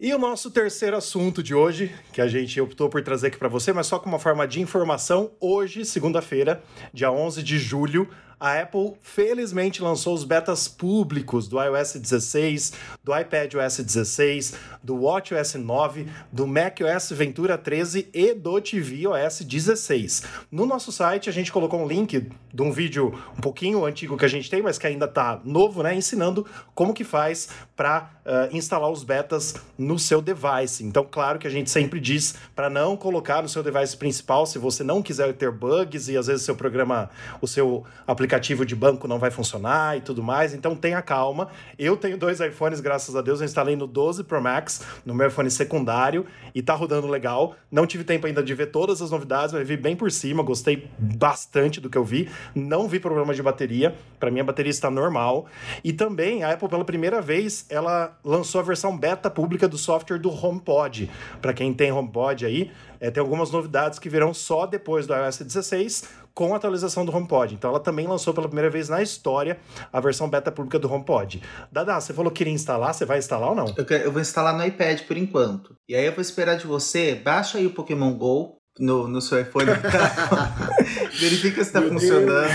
E 0.00 0.14
o 0.14 0.18
nosso 0.18 0.48
terceiro 0.52 0.96
assunto 0.96 1.42
de 1.42 1.52
hoje, 1.52 1.92
que 2.12 2.20
a 2.20 2.28
gente 2.28 2.60
optou 2.60 2.88
por 2.88 3.02
trazer 3.02 3.26
aqui 3.26 3.36
para 3.36 3.48
você, 3.48 3.72
mas 3.72 3.88
só 3.88 3.98
como 3.98 4.14
uma 4.14 4.20
forma 4.20 4.46
de 4.46 4.60
informação, 4.60 5.32
hoje, 5.40 5.84
segunda-feira, 5.84 6.62
dia 6.94 7.10
11 7.10 7.42
de 7.42 7.58
julho, 7.58 8.08
a 8.40 8.60
Apple 8.60 8.94
felizmente 9.02 9.82
lançou 9.82 10.14
os 10.14 10.24
betas 10.24 10.68
públicos 10.68 11.48
do 11.48 11.60
iOS 11.60 11.94
16, 11.94 12.72
do 13.02 13.12
iPadOS 13.16 13.78
16, 13.78 14.54
do 14.82 15.02
WatchOS 15.02 15.54
9, 15.54 16.06
do 16.30 16.46
macOS 16.46 17.10
Ventura 17.10 17.58
13 17.58 18.08
e 18.14 18.34
do 18.34 18.60
tvOS 18.60 19.40
16. 19.40 20.22
No 20.52 20.66
nosso 20.66 20.92
site 20.92 21.28
a 21.28 21.32
gente 21.32 21.50
colocou 21.50 21.82
um 21.82 21.86
link 21.86 22.28
de 22.54 22.62
um 22.62 22.70
vídeo 22.70 23.12
um 23.36 23.40
pouquinho 23.40 23.84
antigo 23.84 24.16
que 24.16 24.24
a 24.24 24.28
gente 24.28 24.48
tem, 24.48 24.62
mas 24.62 24.78
que 24.78 24.86
ainda 24.86 25.08
tá 25.08 25.40
novo, 25.44 25.82
né, 25.82 25.94
ensinando 25.94 26.46
como 26.74 26.94
que 26.94 27.04
faz 27.04 27.48
para 27.74 28.10
instalar 28.52 28.90
os 28.90 29.02
betas 29.02 29.54
no 29.76 29.98
seu 29.98 30.20
device. 30.20 30.84
Então, 30.84 31.06
claro 31.10 31.38
que 31.38 31.46
a 31.46 31.50
gente 31.50 31.70
sempre 31.70 31.98
diz 31.98 32.34
para 32.54 32.68
não 32.68 32.96
colocar 32.96 33.42
no 33.42 33.48
seu 33.48 33.62
device 33.62 33.96
principal 33.96 34.44
se 34.46 34.58
você 34.58 34.84
não 34.84 35.02
quiser 35.02 35.32
ter 35.32 35.50
bugs 35.50 36.08
e 36.08 36.16
às 36.16 36.26
vezes 36.26 36.44
seu 36.44 36.54
programa, 36.54 37.10
o 37.40 37.46
seu 37.46 37.84
aplicativo 38.06 38.27
de 38.66 38.76
banco 38.76 39.08
não 39.08 39.18
vai 39.18 39.30
funcionar 39.30 39.96
e 39.96 40.00
tudo 40.00 40.22
mais. 40.22 40.54
Então, 40.54 40.76
tenha 40.76 41.00
calma. 41.02 41.48
Eu 41.78 41.96
tenho 41.96 42.16
dois 42.18 42.40
iPhones, 42.40 42.80
graças 42.80 43.16
a 43.16 43.22
Deus, 43.22 43.40
eu 43.40 43.44
instalei 43.44 43.76
no 43.76 43.86
12 43.86 44.24
Pro 44.24 44.40
Max, 44.40 44.82
no 45.04 45.14
meu 45.14 45.28
iPhone 45.28 45.50
secundário 45.50 46.26
e 46.54 46.62
tá 46.62 46.74
rodando 46.74 47.06
legal. 47.06 47.54
Não 47.70 47.86
tive 47.86 48.04
tempo 48.04 48.26
ainda 48.26 48.42
de 48.42 48.54
ver 48.54 48.66
todas 48.66 49.00
as 49.00 49.10
novidades, 49.10 49.52
mas 49.52 49.66
vi 49.66 49.76
bem 49.76 49.96
por 49.96 50.10
cima, 50.10 50.42
gostei 50.42 50.88
bastante 50.98 51.80
do 51.80 51.88
que 51.88 51.96
eu 51.96 52.04
vi. 52.04 52.28
Não 52.54 52.88
vi 52.88 52.98
problema 52.98 53.34
de 53.34 53.42
bateria, 53.42 53.94
para 54.18 54.30
mim 54.30 54.40
a 54.40 54.44
bateria 54.44 54.70
está 54.70 54.90
normal. 54.90 55.46
E 55.82 55.92
também 55.92 56.42
a 56.42 56.52
Apple 56.52 56.68
pela 56.68 56.84
primeira 56.84 57.20
vez, 57.20 57.66
ela 57.68 58.18
lançou 58.24 58.60
a 58.60 58.64
versão 58.64 58.96
beta 58.96 59.30
pública 59.30 59.68
do 59.68 59.78
software 59.78 60.18
do 60.18 60.30
HomePod. 60.30 61.10
Para 61.40 61.52
quem 61.52 61.72
tem 61.72 61.92
HomePod 61.92 62.44
aí, 62.44 62.70
é, 63.00 63.10
tem 63.10 63.20
algumas 63.20 63.50
novidades 63.50 63.98
que 63.98 64.08
virão 64.08 64.34
só 64.34 64.66
depois 64.66 65.06
do 65.06 65.14
iOS 65.14 65.38
16 65.38 66.27
com 66.38 66.54
a 66.54 66.56
atualização 66.56 67.04
do 67.04 67.12
HomePod. 67.12 67.52
Então 67.52 67.68
ela 67.68 67.80
também 67.80 68.06
lançou 68.06 68.32
pela 68.32 68.46
primeira 68.46 68.70
vez 68.70 68.88
na 68.88 69.02
história 69.02 69.58
a 69.92 69.98
versão 69.98 70.30
beta 70.30 70.52
pública 70.52 70.78
do 70.78 70.88
HomePod. 70.88 71.42
Dada, 71.72 72.00
você 72.00 72.14
falou 72.14 72.30
que 72.30 72.38
queria 72.38 72.52
instalar, 72.52 72.94
você 72.94 73.04
vai 73.04 73.18
instalar 73.18 73.48
ou 73.48 73.56
não? 73.56 73.74
Eu, 73.76 73.84
eu 73.96 74.12
vou 74.12 74.20
instalar 74.20 74.56
no 74.56 74.64
iPad 74.64 75.00
por 75.00 75.16
enquanto. 75.16 75.74
E 75.88 75.96
aí 75.96 76.06
eu 76.06 76.12
vou 76.12 76.22
esperar 76.22 76.56
de 76.56 76.64
você, 76.64 77.16
baixa 77.16 77.58
aí 77.58 77.66
o 77.66 77.70
Pokémon 77.70 78.12
GO 78.12 78.56
no, 78.78 79.08
no 79.08 79.20
seu 79.20 79.40
iPhone. 79.40 79.66
Verifica 81.18 81.64
se 81.64 81.72
tá 81.72 81.80
Meu 81.80 81.90
funcionando. 81.90 82.52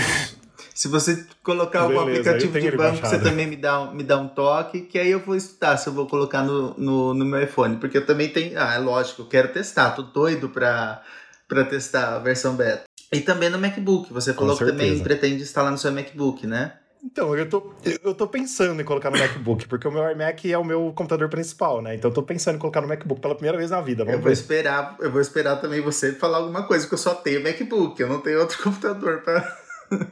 Se 0.74 0.88
você 0.88 1.26
colocar 1.42 1.80
algum 1.80 2.06
Beleza, 2.06 2.30
aplicativo 2.30 2.58
de 2.58 2.74
banco, 2.74 3.06
você 3.06 3.18
também 3.18 3.46
me 3.46 3.56
dá, 3.56 3.82
um, 3.82 3.92
me 3.92 4.02
dá 4.02 4.16
um 4.16 4.28
toque, 4.28 4.80
que 4.80 4.98
aí 4.98 5.10
eu 5.10 5.20
vou 5.20 5.36
estudar 5.36 5.76
se 5.76 5.90
eu 5.90 5.92
vou 5.92 6.06
colocar 6.06 6.42
no, 6.42 6.72
no, 6.78 7.12
no 7.12 7.24
meu 7.26 7.42
iPhone. 7.42 7.76
Porque 7.76 7.98
eu 7.98 8.06
também 8.06 8.30
tenho. 8.30 8.58
Ah, 8.58 8.76
é 8.76 8.78
lógico, 8.78 9.20
eu 9.20 9.26
quero 9.26 9.52
testar, 9.52 9.90
tô 9.90 10.00
doido 10.00 10.48
pra, 10.48 11.02
pra 11.46 11.66
testar 11.66 12.14
a 12.14 12.18
versão 12.18 12.56
beta. 12.56 12.84
E 13.16 13.20
também 13.20 13.48
no 13.50 13.58
MacBook. 13.58 14.12
Você 14.12 14.32
falou 14.34 14.56
que 14.56 14.64
também 14.64 14.98
pretende 15.00 15.42
instalar 15.42 15.70
no 15.70 15.78
seu 15.78 15.92
MacBook, 15.92 16.46
né? 16.46 16.74
Então, 17.02 17.36
eu 17.36 17.46
tô, 17.46 17.70
eu 18.02 18.14
tô 18.14 18.26
pensando 18.26 18.80
em 18.80 18.84
colocar 18.84 19.10
no 19.10 19.18
MacBook, 19.18 19.68
porque 19.68 19.86
o 19.86 19.92
meu 19.92 20.10
iMac 20.10 20.50
é 20.50 20.56
o 20.56 20.64
meu 20.64 20.90
computador 20.96 21.28
principal, 21.28 21.82
né? 21.82 21.94
Então 21.94 22.10
eu 22.10 22.14
tô 22.14 22.22
pensando 22.22 22.56
em 22.56 22.58
colocar 22.58 22.80
no 22.80 22.88
MacBook 22.88 23.20
pela 23.20 23.34
primeira 23.34 23.58
vez 23.58 23.70
na 23.70 23.80
vida. 23.82 24.02
Eu 24.02 24.06
Vamos 24.06 24.20
vou 24.20 24.28
ver. 24.28 24.32
esperar, 24.32 24.96
eu 24.98 25.12
vou 25.12 25.20
esperar 25.20 25.56
também 25.56 25.82
você 25.82 26.12
falar 26.12 26.38
alguma 26.38 26.62
coisa, 26.66 26.84
porque 26.84 26.94
eu 26.94 26.98
só 26.98 27.14
tenho 27.14 27.42
MacBook, 27.42 28.00
eu 28.00 28.08
não 28.08 28.20
tenho 28.20 28.40
outro 28.40 28.56
computador 28.64 29.20
pra. 29.20 29.58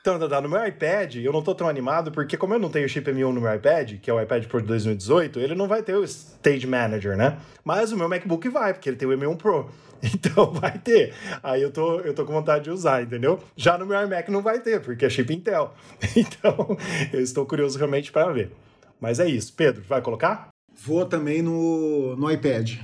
Então, 0.00 0.18
Dada, 0.18 0.40
no 0.40 0.48
meu 0.48 0.64
iPad, 0.66 1.16
eu 1.16 1.32
não 1.32 1.42
tô 1.42 1.54
tão 1.54 1.68
animado, 1.68 2.10
porque 2.12 2.36
como 2.36 2.54
eu 2.54 2.58
não 2.58 2.70
tenho 2.70 2.86
o 2.86 2.88
chip 2.88 3.10
M1 3.10 3.32
no 3.32 3.40
meu 3.40 3.54
iPad, 3.54 3.98
que 4.00 4.10
é 4.10 4.14
o 4.14 4.20
iPad 4.20 4.46
Pro 4.46 4.60
de 4.60 4.68
2018, 4.68 5.40
ele 5.40 5.54
não 5.54 5.66
vai 5.66 5.82
ter 5.82 5.96
o 5.96 6.04
Stage 6.04 6.66
Manager, 6.66 7.16
né? 7.16 7.38
Mas 7.64 7.92
o 7.92 7.96
meu 7.96 8.08
MacBook 8.08 8.48
vai, 8.48 8.72
porque 8.72 8.88
ele 8.88 8.96
tem 8.96 9.08
o 9.08 9.12
M1 9.12 9.36
Pro. 9.36 9.68
Então 10.00 10.52
vai 10.52 10.78
ter. 10.78 11.12
Aí 11.42 11.60
eu 11.60 11.72
tô, 11.72 11.98
eu 12.00 12.14
tô 12.14 12.24
com 12.24 12.32
vontade 12.32 12.64
de 12.64 12.70
usar, 12.70 13.02
entendeu? 13.02 13.40
Já 13.56 13.76
no 13.76 13.84
meu 13.84 14.00
iMac 14.00 14.30
não 14.30 14.40
vai 14.40 14.60
ter, 14.60 14.80
porque 14.80 15.04
é 15.04 15.10
chip 15.10 15.34
Intel. 15.34 15.74
Então, 16.16 16.76
eu 17.12 17.20
estou 17.20 17.44
curioso 17.44 17.76
realmente 17.76 18.12
para 18.12 18.32
ver. 18.32 18.52
Mas 19.00 19.18
é 19.18 19.28
isso. 19.28 19.52
Pedro, 19.54 19.82
vai 19.88 20.00
colocar? 20.00 20.50
Vou 20.72 21.04
também 21.04 21.42
no, 21.42 22.14
no 22.16 22.30
iPad. 22.30 22.76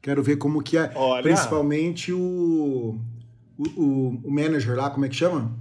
Quero 0.00 0.22
ver 0.22 0.36
como 0.36 0.62
que 0.62 0.78
é. 0.78 0.90
Olha. 0.94 1.22
Principalmente 1.22 2.12
o, 2.12 2.98
o, 3.58 3.68
o, 3.76 4.20
o 4.24 4.30
manager 4.30 4.74
lá, 4.74 4.88
como 4.88 5.04
é 5.04 5.08
que 5.08 5.14
chama? 5.14 5.52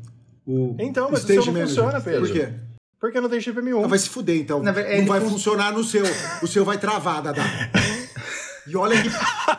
O 0.45 0.75
Então, 0.79 1.09
mas 1.11 1.19
o 1.19 1.21
Stage 1.21 1.43
seu 1.43 1.45
não 1.53 1.59
Manager. 1.61 1.67
funciona, 1.83 2.01
Pedro. 2.01 2.21
Por 2.27 2.31
quê? 2.33 2.49
Porque 2.99 3.21
não 3.21 3.29
tem 3.29 3.41
chip 3.41 3.59
M1. 3.59 3.83
Ah, 3.83 3.87
vai 3.87 3.97
se 3.99 4.09
fuder, 4.09 4.35
então. 4.37 4.61
Na 4.61 4.71
verdade, 4.71 4.95
não 4.95 5.01
ele 5.01 5.09
vai 5.09 5.19
fun- 5.21 5.29
funcionar 5.31 5.71
no 5.71 5.83
seu. 5.83 6.03
O 6.41 6.47
seu 6.47 6.63
vai 6.63 6.77
travar, 6.77 7.21
Dadá. 7.21 7.41
E 8.67 8.75
olha 8.77 9.01
que 9.01 9.09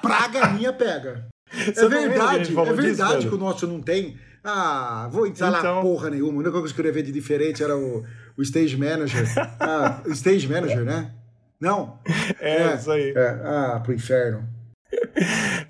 praga 0.00 0.48
minha 0.48 0.72
pega. 0.72 1.26
Você 1.52 1.84
é 1.84 1.88
verdade, 1.88 2.36
é 2.36 2.38
disso, 2.44 2.64
verdade 2.74 3.12
Pedro? 3.14 3.28
que 3.30 3.34
o 3.34 3.38
nosso 3.38 3.66
não 3.66 3.80
tem. 3.82 4.16
Ah, 4.44 5.08
vou 5.12 5.26
instalar 5.26 5.60
Então. 5.60 5.82
porra 5.82 6.10
nenhuma. 6.10 6.32
A 6.34 6.36
única 6.36 6.52
coisa 6.52 6.66
que 6.68 6.72
eu 6.72 6.76
queria 6.76 6.92
ver 6.92 7.02
de 7.02 7.12
diferente 7.12 7.62
era 7.62 7.76
o, 7.76 8.04
o 8.38 8.42
Stage 8.42 8.76
Manager. 8.76 9.26
Ah, 9.60 10.00
o 10.06 10.10
Stage 10.12 10.48
Manager, 10.48 10.84
né? 10.84 11.12
Não? 11.60 11.98
É, 12.40 12.74
isso 12.74 12.90
aí. 12.90 13.12
É, 13.16 13.28
ah, 13.44 13.80
pro 13.84 13.92
inferno. 13.92 14.48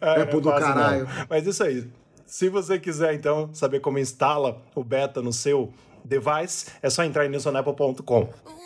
Ah, 0.00 0.20
É 0.20 0.24
pro 0.26 0.40
do 0.40 0.50
fácil, 0.50 0.68
não. 0.68 0.74
caralho. 0.74 1.08
Mas 1.28 1.46
isso 1.46 1.62
aí. 1.62 1.86
Se 2.32 2.48
você 2.48 2.80
quiser, 2.80 3.12
então, 3.12 3.50
saber 3.52 3.80
como 3.80 3.98
instala 3.98 4.56
o 4.74 4.82
beta 4.82 5.20
no 5.20 5.34
seu 5.34 5.70
device, 6.02 6.64
é 6.80 6.88
só 6.88 7.04
entrar 7.04 7.26
em 7.26 7.28
nilsonapple.com. 7.28 8.61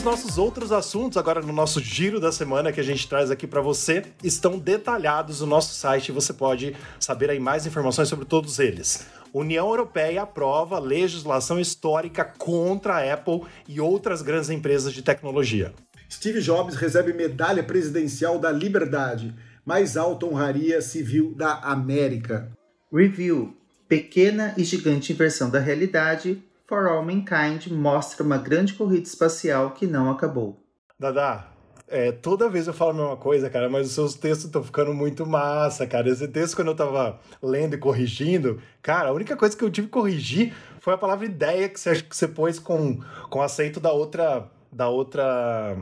os 0.00 0.04
nossos 0.04 0.38
outros 0.38 0.72
assuntos, 0.72 1.18
agora 1.18 1.42
no 1.42 1.52
nosso 1.52 1.78
giro 1.78 2.18
da 2.18 2.32
semana 2.32 2.72
que 2.72 2.80
a 2.80 2.82
gente 2.82 3.06
traz 3.06 3.30
aqui 3.30 3.46
para 3.46 3.60
você, 3.60 4.02
estão 4.24 4.58
detalhados 4.58 5.42
no 5.42 5.46
nosso 5.46 5.74
site 5.74 6.08
e 6.08 6.12
você 6.12 6.32
pode 6.32 6.74
saber 6.98 7.28
aí 7.28 7.38
mais 7.38 7.66
informações 7.66 8.08
sobre 8.08 8.24
todos 8.24 8.58
eles. 8.58 9.06
União 9.30 9.68
Europeia 9.68 10.22
aprova 10.22 10.78
legislação 10.78 11.60
histórica 11.60 12.24
contra 12.24 12.94
a 12.94 13.12
Apple 13.12 13.42
e 13.68 13.78
outras 13.78 14.22
grandes 14.22 14.48
empresas 14.48 14.94
de 14.94 15.02
tecnologia. 15.02 15.74
Steve 16.10 16.40
Jobs 16.40 16.76
recebe 16.76 17.12
medalha 17.12 17.62
presidencial 17.62 18.38
da 18.38 18.50
liberdade, 18.50 19.34
mais 19.66 19.98
alta 19.98 20.24
honraria 20.24 20.80
civil 20.80 21.34
da 21.36 21.56
América. 21.56 22.50
Review: 22.90 23.54
Pequena 23.86 24.54
e 24.56 24.64
gigante 24.64 25.12
inversão 25.12 25.50
da 25.50 25.60
realidade. 25.60 26.42
For 26.70 26.86
All 26.86 27.04
Mankind 27.04 27.66
mostra 27.72 28.22
uma 28.22 28.38
grande 28.38 28.74
corrida 28.74 29.02
espacial 29.02 29.72
que 29.72 29.88
não 29.88 30.08
acabou. 30.08 30.64
Dada, 30.96 31.48
é, 31.88 32.12
toda 32.12 32.48
vez 32.48 32.68
eu 32.68 32.72
falo 32.72 32.92
a 32.92 32.94
mesma 32.94 33.16
coisa, 33.16 33.50
cara, 33.50 33.68
mas 33.68 33.88
os 33.88 33.92
seus 33.92 34.14
textos 34.14 34.44
estão 34.44 34.62
ficando 34.62 34.94
muito 34.94 35.26
massa, 35.26 35.84
cara. 35.84 36.08
Esse 36.08 36.28
texto, 36.28 36.54
quando 36.54 36.68
eu 36.68 36.76
tava 36.76 37.18
lendo 37.42 37.74
e 37.74 37.78
corrigindo, 37.78 38.62
cara, 38.80 39.08
a 39.08 39.12
única 39.12 39.36
coisa 39.36 39.56
que 39.56 39.64
eu 39.64 39.70
tive 39.70 39.88
que 39.88 39.92
corrigir 39.92 40.54
foi 40.78 40.94
a 40.94 40.96
palavra 40.98 41.26
ideia 41.26 41.68
que 41.68 41.80
você, 41.80 42.00
que 42.02 42.16
você 42.16 42.28
pôs 42.28 42.60
com, 42.60 43.00
com 43.28 43.42
aceito 43.42 43.80
da 43.80 43.90
outra. 43.90 44.48
Da 44.70 44.88
outra. 44.88 45.76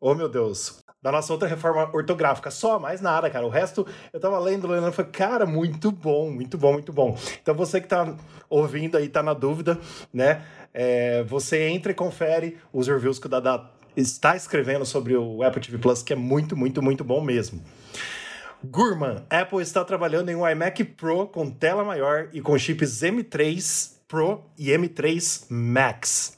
Oh, 0.00 0.14
meu 0.14 0.28
Deus. 0.28 0.78
Da 1.00 1.12
nossa 1.12 1.32
outra 1.32 1.46
reforma 1.46 1.88
ortográfica. 1.92 2.50
Só, 2.50 2.78
mais 2.78 3.00
nada, 3.00 3.30
cara. 3.30 3.46
O 3.46 3.48
resto 3.48 3.86
eu 4.12 4.18
tava 4.18 4.38
lendo, 4.38 4.66
lendo, 4.66 4.88
e 4.88 4.92
falei, 4.92 5.10
cara, 5.12 5.46
muito 5.46 5.92
bom, 5.92 6.30
muito 6.30 6.58
bom, 6.58 6.72
muito 6.72 6.92
bom. 6.92 7.16
Então 7.40 7.54
você 7.54 7.80
que 7.80 7.86
tá 7.86 8.16
ouvindo 8.50 8.96
aí, 8.96 9.08
tá 9.08 9.22
na 9.22 9.32
dúvida, 9.32 9.78
né? 10.12 10.42
É, 10.74 11.22
você 11.22 11.68
entra 11.68 11.92
e 11.92 11.94
confere 11.94 12.58
os 12.72 12.88
reviews 12.88 13.18
que 13.18 13.26
o 13.26 13.28
Dada 13.28 13.70
está 13.96 14.36
escrevendo 14.36 14.84
sobre 14.84 15.16
o 15.16 15.42
Apple 15.42 15.60
TV 15.60 15.78
Plus, 15.78 16.02
que 16.02 16.12
é 16.12 16.16
muito, 16.16 16.56
muito, 16.56 16.82
muito 16.82 17.04
bom 17.04 17.20
mesmo. 17.20 17.62
Gurman, 18.64 19.24
Apple 19.30 19.62
está 19.62 19.84
trabalhando 19.84 20.30
em 20.30 20.34
um 20.34 20.48
iMac 20.48 20.82
Pro 20.84 21.28
com 21.28 21.48
tela 21.48 21.84
maior 21.84 22.28
e 22.32 22.40
com 22.40 22.58
chips 22.58 23.02
M3 23.02 23.92
Pro 24.08 24.44
e 24.58 24.70
M3 24.70 25.46
Max. 25.48 26.37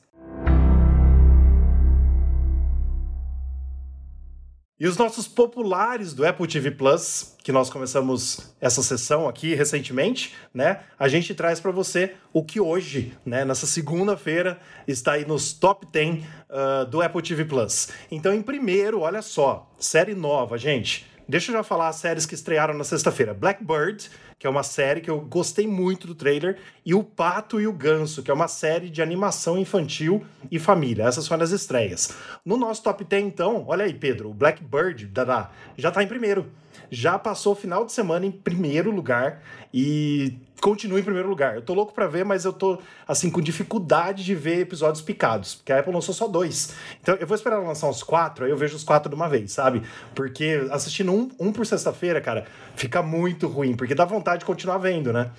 E 4.81 4.89
os 4.89 4.97
nossos 4.97 5.29
populares 5.29 6.15
do 6.15 6.27
Apple 6.27 6.47
TV 6.47 6.71
Plus, 6.71 7.37
que 7.45 7.53
nós 7.53 7.69
começamos 7.69 8.55
essa 8.59 8.83
sessão 8.83 9.29
aqui 9.29 9.55
recentemente, 9.55 10.35
né? 10.55 10.81
A 10.99 11.07
gente 11.07 11.35
traz 11.35 11.61
para 11.61 11.71
você 11.71 12.15
o 12.33 12.43
que 12.43 12.59
hoje, 12.59 13.13
né, 13.23 13.45
nessa 13.45 13.67
segunda-feira, 13.67 14.59
está 14.89 15.13
aí 15.13 15.27
nos 15.27 15.53
top 15.53 15.87
10 15.93 16.25
ah, 16.49 16.85
do 16.85 17.03
Apple 17.03 17.21
TV 17.21 17.45
Plus. 17.45 17.91
Então, 18.11 18.33
em 18.33 18.41
primeiro, 18.41 19.01
olha 19.01 19.21
só, 19.21 19.71
série 19.79 20.15
nova, 20.15 20.57
gente. 20.57 21.07
Deixa 21.29 21.53
eu 21.53 21.57
já 21.59 21.63
falar 21.63 21.89
as 21.89 21.97
séries 21.97 22.25
que 22.25 22.35
estrearam 22.35 22.73
na 22.73 22.83
sexta-feira. 22.83 23.35
Blackbird, 23.35 24.11
que 24.41 24.47
é 24.47 24.51
uma 24.51 24.63
série 24.63 25.03
que 25.03 25.11
eu 25.11 25.21
gostei 25.21 25.67
muito 25.67 26.07
do 26.07 26.15
trailer, 26.15 26.57
e 26.85 26.95
O 26.95 27.05
Pato 27.05 27.61
e 27.61 27.67
o 27.67 27.73
Ganso, 27.75 28.23
que 28.23 28.31
é 28.31 28.35
uma 28.35 28.49
série 28.49 28.89
de 28.89 29.03
animação 29.03 29.59
infantil 29.59 30.25
e 30.51 30.59
família. 30.59 31.05
Essas 31.05 31.29
foram 31.29 31.45
as 31.45 31.51
estreias. 31.51 32.17
No 32.43 32.57
nosso 32.57 32.83
top 32.83 33.05
10, 33.05 33.23
então, 33.23 33.67
olha 33.69 33.85
aí, 33.85 33.93
Pedro, 33.93 34.31
o 34.31 34.35
Blackbird, 34.35 35.07
Dada, 35.09 35.51
já 35.77 35.91
tá 35.91 36.03
em 36.03 36.07
primeiro. 36.07 36.47
Já 36.91 37.19
passou 37.19 37.53
o 37.53 37.57
final 37.57 37.85
de 37.85 37.93
semana 37.93 38.25
em 38.25 38.33
primeiro 38.33 38.91
lugar 38.91 39.43
e 39.73 40.39
continua 40.61 41.01
em 41.01 41.03
primeiro 41.03 41.29
lugar. 41.29 41.55
Eu 41.55 41.63
tô 41.63 41.73
louco 41.75 41.93
pra 41.93 42.07
ver, 42.07 42.25
mas 42.25 42.45
eu 42.45 42.53
tô, 42.53 42.79
assim, 43.09 43.31
com 43.31 43.41
dificuldade 43.41 44.25
de 44.25 44.35
ver 44.35 44.61
episódios 44.61 45.03
picados, 45.03 45.55
porque 45.55 45.73
a 45.73 45.81
Apple 45.81 45.93
lançou 45.93 46.15
só 46.15 46.29
dois. 46.29 46.75
Então 47.01 47.15
eu 47.17 47.27
vou 47.27 47.35
esperar 47.35 47.57
ela 47.57 47.67
lançar 47.67 47.89
uns 47.89 48.03
quatro, 48.03 48.45
aí 48.45 48.51
eu 48.51 48.57
vejo 48.57 48.77
os 48.77 48.85
quatro 48.85 49.09
de 49.09 49.15
uma 49.15 49.29
vez, 49.29 49.53
sabe? 49.53 49.83
Porque 50.15 50.67
assistindo 50.71 51.13
um, 51.13 51.31
um 51.39 51.53
por 51.53 51.67
sexta-feira, 51.67 52.21
cara, 52.21 52.47
fica 52.77 53.03
muito 53.03 53.49
ruim, 53.49 53.75
porque 53.75 53.95
dá 53.95 54.05
vontade 54.05 54.30
de 54.37 54.45
continuar 54.45 54.79
vendo, 54.79 55.13
né? 55.13 55.31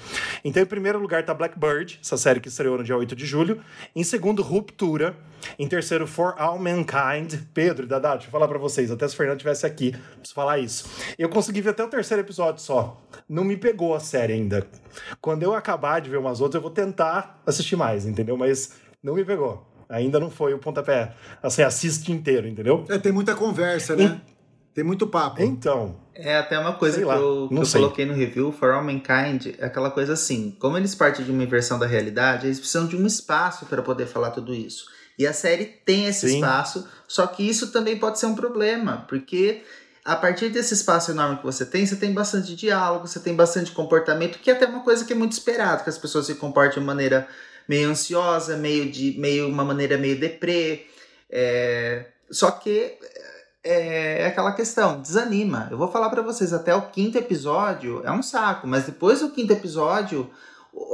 Então, 0.43 0.61
em 0.61 0.65
primeiro 0.65 0.99
lugar 0.99 1.23
tá 1.23 1.33
Blackbird, 1.33 1.99
essa 2.01 2.17
série 2.17 2.39
que 2.39 2.47
estreou 2.47 2.77
no 2.77 2.83
dia 2.83 2.95
8 2.97 3.15
de 3.15 3.25
julho. 3.25 3.61
Em 3.95 4.03
segundo, 4.03 4.41
Ruptura. 4.41 5.15
Em 5.57 5.67
terceiro, 5.67 6.05
For 6.07 6.35
All 6.37 6.59
Mankind. 6.59 7.35
Pedro 7.53 7.85
e 7.85 7.87
Dada, 7.87 8.11
deixa 8.11 8.27
eu 8.27 8.31
falar 8.31 8.47
pra 8.47 8.57
vocês, 8.57 8.91
até 8.91 9.07
se 9.07 9.13
o 9.13 9.17
Fernando 9.17 9.37
estivesse 9.37 9.65
aqui, 9.65 9.91
preciso 9.91 10.33
falar 10.33 10.59
isso. 10.59 10.89
Eu 11.17 11.29
consegui 11.29 11.61
ver 11.61 11.71
até 11.71 11.83
o 11.83 11.87
terceiro 11.87 12.21
episódio 12.21 12.61
só. 12.61 13.01
Não 13.27 13.43
me 13.43 13.57
pegou 13.57 13.95
a 13.95 13.99
série 13.99 14.33
ainda. 14.33 14.65
Quando 15.19 15.43
eu 15.43 15.53
acabar 15.55 15.99
de 15.99 16.09
ver 16.09 16.17
umas 16.17 16.41
outras, 16.41 16.55
eu 16.55 16.61
vou 16.61 16.71
tentar 16.71 17.41
assistir 17.45 17.75
mais, 17.75 18.05
entendeu? 18.05 18.37
Mas 18.37 18.73
não 19.03 19.15
me 19.15 19.25
pegou. 19.25 19.67
Ainda 19.89 20.19
não 20.19 20.29
foi 20.29 20.53
o 20.53 20.59
pontapé. 20.59 21.13
Assim, 21.43 21.63
assiste 21.63 22.11
inteiro, 22.13 22.47
entendeu? 22.47 22.85
É, 22.87 22.97
tem 22.97 23.11
muita 23.11 23.35
conversa, 23.35 23.93
né? 23.95 24.21
Tem 24.73 24.83
muito 24.83 25.05
papo. 25.07 25.41
Então, 25.41 25.99
É 26.13 26.37
até 26.37 26.57
uma 26.57 26.73
coisa 26.73 26.97
que 26.97 27.05
lá, 27.05 27.15
eu, 27.15 27.47
que 27.49 27.55
eu 27.55 27.67
coloquei 27.67 28.05
no 28.05 28.13
review, 28.13 28.51
For 28.51 28.71
All 28.71 28.83
Mankind, 28.83 29.55
é 29.57 29.65
aquela 29.65 29.89
coisa 29.89 30.13
assim, 30.13 30.55
como 30.59 30.77
eles 30.77 30.93
partem 30.93 31.25
de 31.25 31.31
uma 31.31 31.43
inversão 31.43 31.79
da 31.79 31.87
realidade, 31.87 32.47
eles 32.47 32.59
precisam 32.59 32.87
de 32.87 32.95
um 32.95 33.05
espaço 33.05 33.65
para 33.65 33.81
poder 33.81 34.05
falar 34.07 34.31
tudo 34.31 34.53
isso. 34.53 34.85
E 35.17 35.25
a 35.25 35.33
série 35.33 35.65
tem 35.65 36.05
esse 36.07 36.27
Sim. 36.27 36.35
espaço, 36.35 36.87
só 37.07 37.27
que 37.27 37.47
isso 37.47 37.71
também 37.71 37.97
pode 37.97 38.19
ser 38.19 38.27
um 38.27 38.35
problema, 38.35 39.05
porque 39.09 39.61
a 40.03 40.15
partir 40.15 40.49
desse 40.49 40.73
espaço 40.73 41.11
enorme 41.11 41.37
que 41.37 41.43
você 41.43 41.65
tem, 41.65 41.85
você 41.85 41.95
tem 41.95 42.13
bastante 42.13 42.55
diálogo, 42.55 43.07
você 43.07 43.19
tem 43.19 43.35
bastante 43.35 43.71
comportamento, 43.71 44.39
que 44.39 44.49
é 44.49 44.53
até 44.53 44.65
uma 44.65 44.81
coisa 44.81 45.05
que 45.05 45.13
é 45.13 45.15
muito 45.15 45.33
esperado, 45.33 45.83
que 45.83 45.89
as 45.89 45.97
pessoas 45.97 46.25
se 46.25 46.35
comportem 46.35 46.73
de 46.73 46.79
uma 46.79 46.87
maneira 46.87 47.27
meio 47.67 47.89
ansiosa, 47.89 48.57
meio 48.57 48.91
de 48.91 49.17
meio 49.19 49.47
uma 49.47 49.63
maneira 49.63 49.97
meio 49.97 50.19
deprê. 50.19 50.87
É, 51.29 52.05
só 52.31 52.49
que 52.51 52.97
é, 53.63 54.23
é 54.23 54.27
aquela 54.27 54.51
questão, 54.53 55.01
desanima. 55.01 55.67
Eu 55.69 55.77
vou 55.77 55.91
falar 55.91 56.09
pra 56.09 56.21
vocês, 56.21 56.53
até 56.53 56.73
o 56.75 56.89
quinto 56.89 57.17
episódio 57.17 58.01
é 58.03 58.11
um 58.11 58.23
saco, 58.23 58.67
mas 58.67 58.85
depois 58.85 59.19
do 59.19 59.29
quinto 59.29 59.53
episódio, 59.53 60.29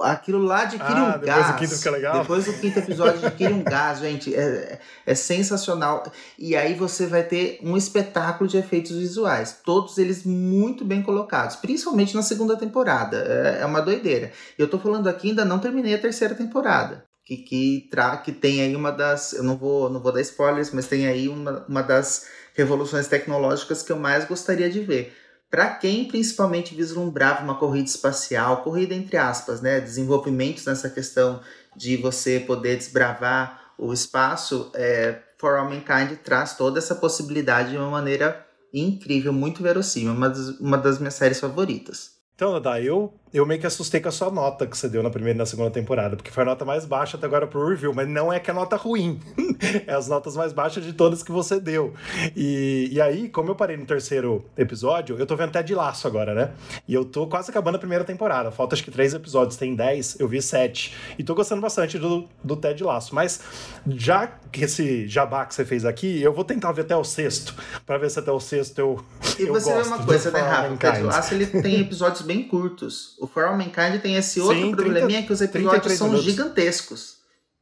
aquilo 0.04 0.40
lá 0.42 0.62
adquire 0.64 0.84
Ah, 0.84 1.04
um 1.04 1.20
depois 1.20 1.26
gás. 1.26 1.48
do 1.48 1.60
quinto 1.60 1.76
fica 1.78 1.92
legal? 1.92 2.20
Depois 2.22 2.46
do 2.46 2.54
quinto 2.54 2.80
episódio 2.80 3.26
adquire 3.26 3.54
um 3.54 3.64
gás, 3.64 4.00
gente. 4.00 4.36
É, 4.36 4.80
é 5.06 5.16
sensacional. 5.16 6.04
E 6.38 6.56
aí 6.56 6.74
você 6.74 7.06
vai 7.06 7.24
ter 7.24 7.60
um 7.64 7.78
espetáculo 7.78 8.50
de 8.50 8.58
efeitos 8.58 8.92
visuais. 8.92 9.60
Todos 9.64 9.98
eles 9.98 10.24
muito 10.24 10.84
bem 10.84 11.02
colocados. 11.02 11.56
Principalmente 11.56 12.16
na 12.16 12.22
segunda 12.24 12.58
temporada. 12.58 13.18
É, 13.18 13.62
é 13.62 13.66
uma 13.66 13.82
doideira. 13.82 14.32
Eu 14.58 14.68
tô 14.68 14.80
falando 14.80 15.08
aqui, 15.08 15.30
ainda 15.30 15.46
não 15.46 15.60
terminei 15.60 15.94
a 15.94 16.02
terceira 16.02 16.36
temporada. 16.36 17.06
Que, 17.24 17.38
que, 17.38 17.88
tra 17.92 18.16
que 18.18 18.32
tem 18.32 18.62
aí 18.62 18.76
uma 18.76 18.92
das. 18.92 19.34
Eu 19.34 19.44
não 19.44 19.58
vou, 19.58 19.90
não 19.90 20.00
vou 20.02 20.14
dar 20.14 20.22
spoilers, 20.22 20.72
mas 20.72 20.88
tem 20.88 21.08
aí 21.08 21.28
uma, 21.28 21.66
uma 21.68 21.84
das 21.84 22.26
revoluções 22.58 23.08
tecnológicas 23.08 23.84
que 23.84 23.92
eu 23.92 24.00
mais 24.00 24.26
gostaria 24.26 24.70
de 24.70 24.82
ver. 24.82 25.16
Para 25.50 25.70
quem 25.76 26.06
principalmente 26.06 26.76
vislumbrava 26.76 27.44
uma 27.44 27.56
corrida 27.56 27.88
espacial, 27.88 28.64
corrida 28.64 28.94
entre 28.94 29.16
aspas, 29.16 29.62
né, 29.62 29.80
desenvolvimentos 29.80 30.66
nessa 30.66 30.90
questão 30.90 31.40
de 31.76 31.96
você 31.96 32.40
poder 32.40 32.76
desbravar 32.76 33.72
o 33.78 33.94
espaço, 33.94 34.72
é, 34.74 35.20
For 35.38 35.58
All 35.58 35.70
Mankind 35.70 36.18
traz 36.24 36.58
toda 36.58 36.80
essa 36.80 36.96
possibilidade 36.96 37.70
de 37.70 37.78
uma 37.78 37.92
maneira 37.92 38.46
incrível, 38.74 39.32
muito 39.32 39.62
verossímil, 39.62 40.14
uma 40.14 40.30
das, 40.30 40.50
uma 40.60 40.78
das 40.78 40.98
minhas 40.98 41.14
séries 41.14 41.40
favoritas. 41.40 42.18
Então, 42.36 42.52
Dada, 42.54 42.82
eu, 42.82 43.14
eu 43.38 43.46
meio 43.46 43.60
que 43.60 43.68
assustei 43.68 44.00
com 44.00 44.10
a 44.10 44.12
sua 44.12 44.32
nota 44.32 44.66
que 44.66 44.78
você 44.78 44.90
deu 44.90 45.04
na 45.04 45.10
primeira 45.10 45.38
e 45.38 45.40
na 45.40 45.46
segunda 45.46 45.70
temporada, 45.70 46.16
porque 46.16 46.32
foi 46.32 46.44
a 46.44 46.46
nota 46.46 46.66
mais 46.66 46.86
baixa 46.86 47.18
até 47.18 47.26
agora 47.26 47.48
pro 47.48 47.68
review, 47.68 47.94
mas 47.94 48.08
não 48.08 48.32
é 48.32 48.40
que 48.40 48.50
a 48.50 48.54
nota 48.54 48.76
ruim. 48.76 49.20
é 49.86 49.94
as 49.94 50.08
notas 50.08 50.36
mais 50.36 50.54
baixas 50.54 50.84
de 50.84 50.94
todas 50.94 51.24
que 51.24 51.32
você 51.32 51.60
deu. 51.60 51.94
E, 52.36 52.90
e 52.92 53.02
aí, 53.02 53.30
como 53.30 53.50
eu 53.52 53.56
parei 53.56 53.78
no 53.78 53.86
terceiro 53.86 54.46
episódio, 54.58 55.18
eu 55.18 55.26
tô 55.26 55.36
vendo 55.36 55.50
até 55.50 55.64
de 55.64 55.76
laço 55.76 56.08
agora, 56.08 56.34
né? 56.34 56.52
E 56.88 56.94
eu 56.94 57.06
tô 57.06 57.28
quase 57.28 57.50
acabando 57.50 57.76
a 57.76 57.80
primeira 57.80 58.04
temporada. 58.04 58.52
Falta 58.52 58.76
acho 58.76 58.84
que 58.84 58.92
três 58.92 59.14
episódios, 59.14 59.58
tem 59.58 59.76
dez, 59.76 60.18
eu 60.20 60.28
vi 60.28 60.42
sete. 60.42 60.96
E 61.18 61.24
tô 61.24 61.36
gostando 61.36 61.62
bastante 61.62 61.98
do, 61.98 62.28
do 62.44 62.56
Ted 62.56 62.84
Laço. 62.84 63.14
Mas 63.14 63.42
já 63.88 64.28
que 64.52 64.64
esse 64.64 65.08
jabá 65.08 65.46
que 65.46 65.54
você 65.54 65.66
fez 65.66 65.86
aqui, 65.86 66.22
eu 66.22 66.34
vou 66.34 66.44
tentar 66.44 66.72
ver 66.72 66.82
até 66.82 66.96
o 66.96 67.04
sexto, 67.04 67.54
pra 67.86 67.98
ver 67.98 68.10
se 68.10 68.20
até 68.20 68.32
o 68.32 68.40
sexto 68.40 68.80
eu. 68.80 69.06
E 69.38 69.44
eu 69.44 69.54
você 69.54 69.70
vê 69.70 69.78
gosto 69.78 69.88
uma 69.90 69.98
do 69.98 70.06
coisa, 70.06 70.32
né, 70.32 70.40
Rafa? 70.40 70.74
O. 70.74 70.78
Ted 70.78 71.02
Lasso 71.04 71.34
ele 71.34 71.46
tem 71.48 71.82
episódios 71.82 72.22
bem 72.22 72.48
curtos. 72.48 73.16
O 73.20 73.27
For 73.28 73.46
All 73.46 73.58
Mankind 73.58 74.02
tem 74.02 74.16
esse 74.16 74.40
outro 74.40 74.56
Sim, 74.56 74.72
30, 74.76 74.76
probleminha 74.84 75.24
que 75.24 75.34
os 75.34 75.42
episódios 75.42 75.72
33 75.82 75.98
são 75.98 76.08
minutos. 76.10 76.26
gigantescos. 76.32 77.18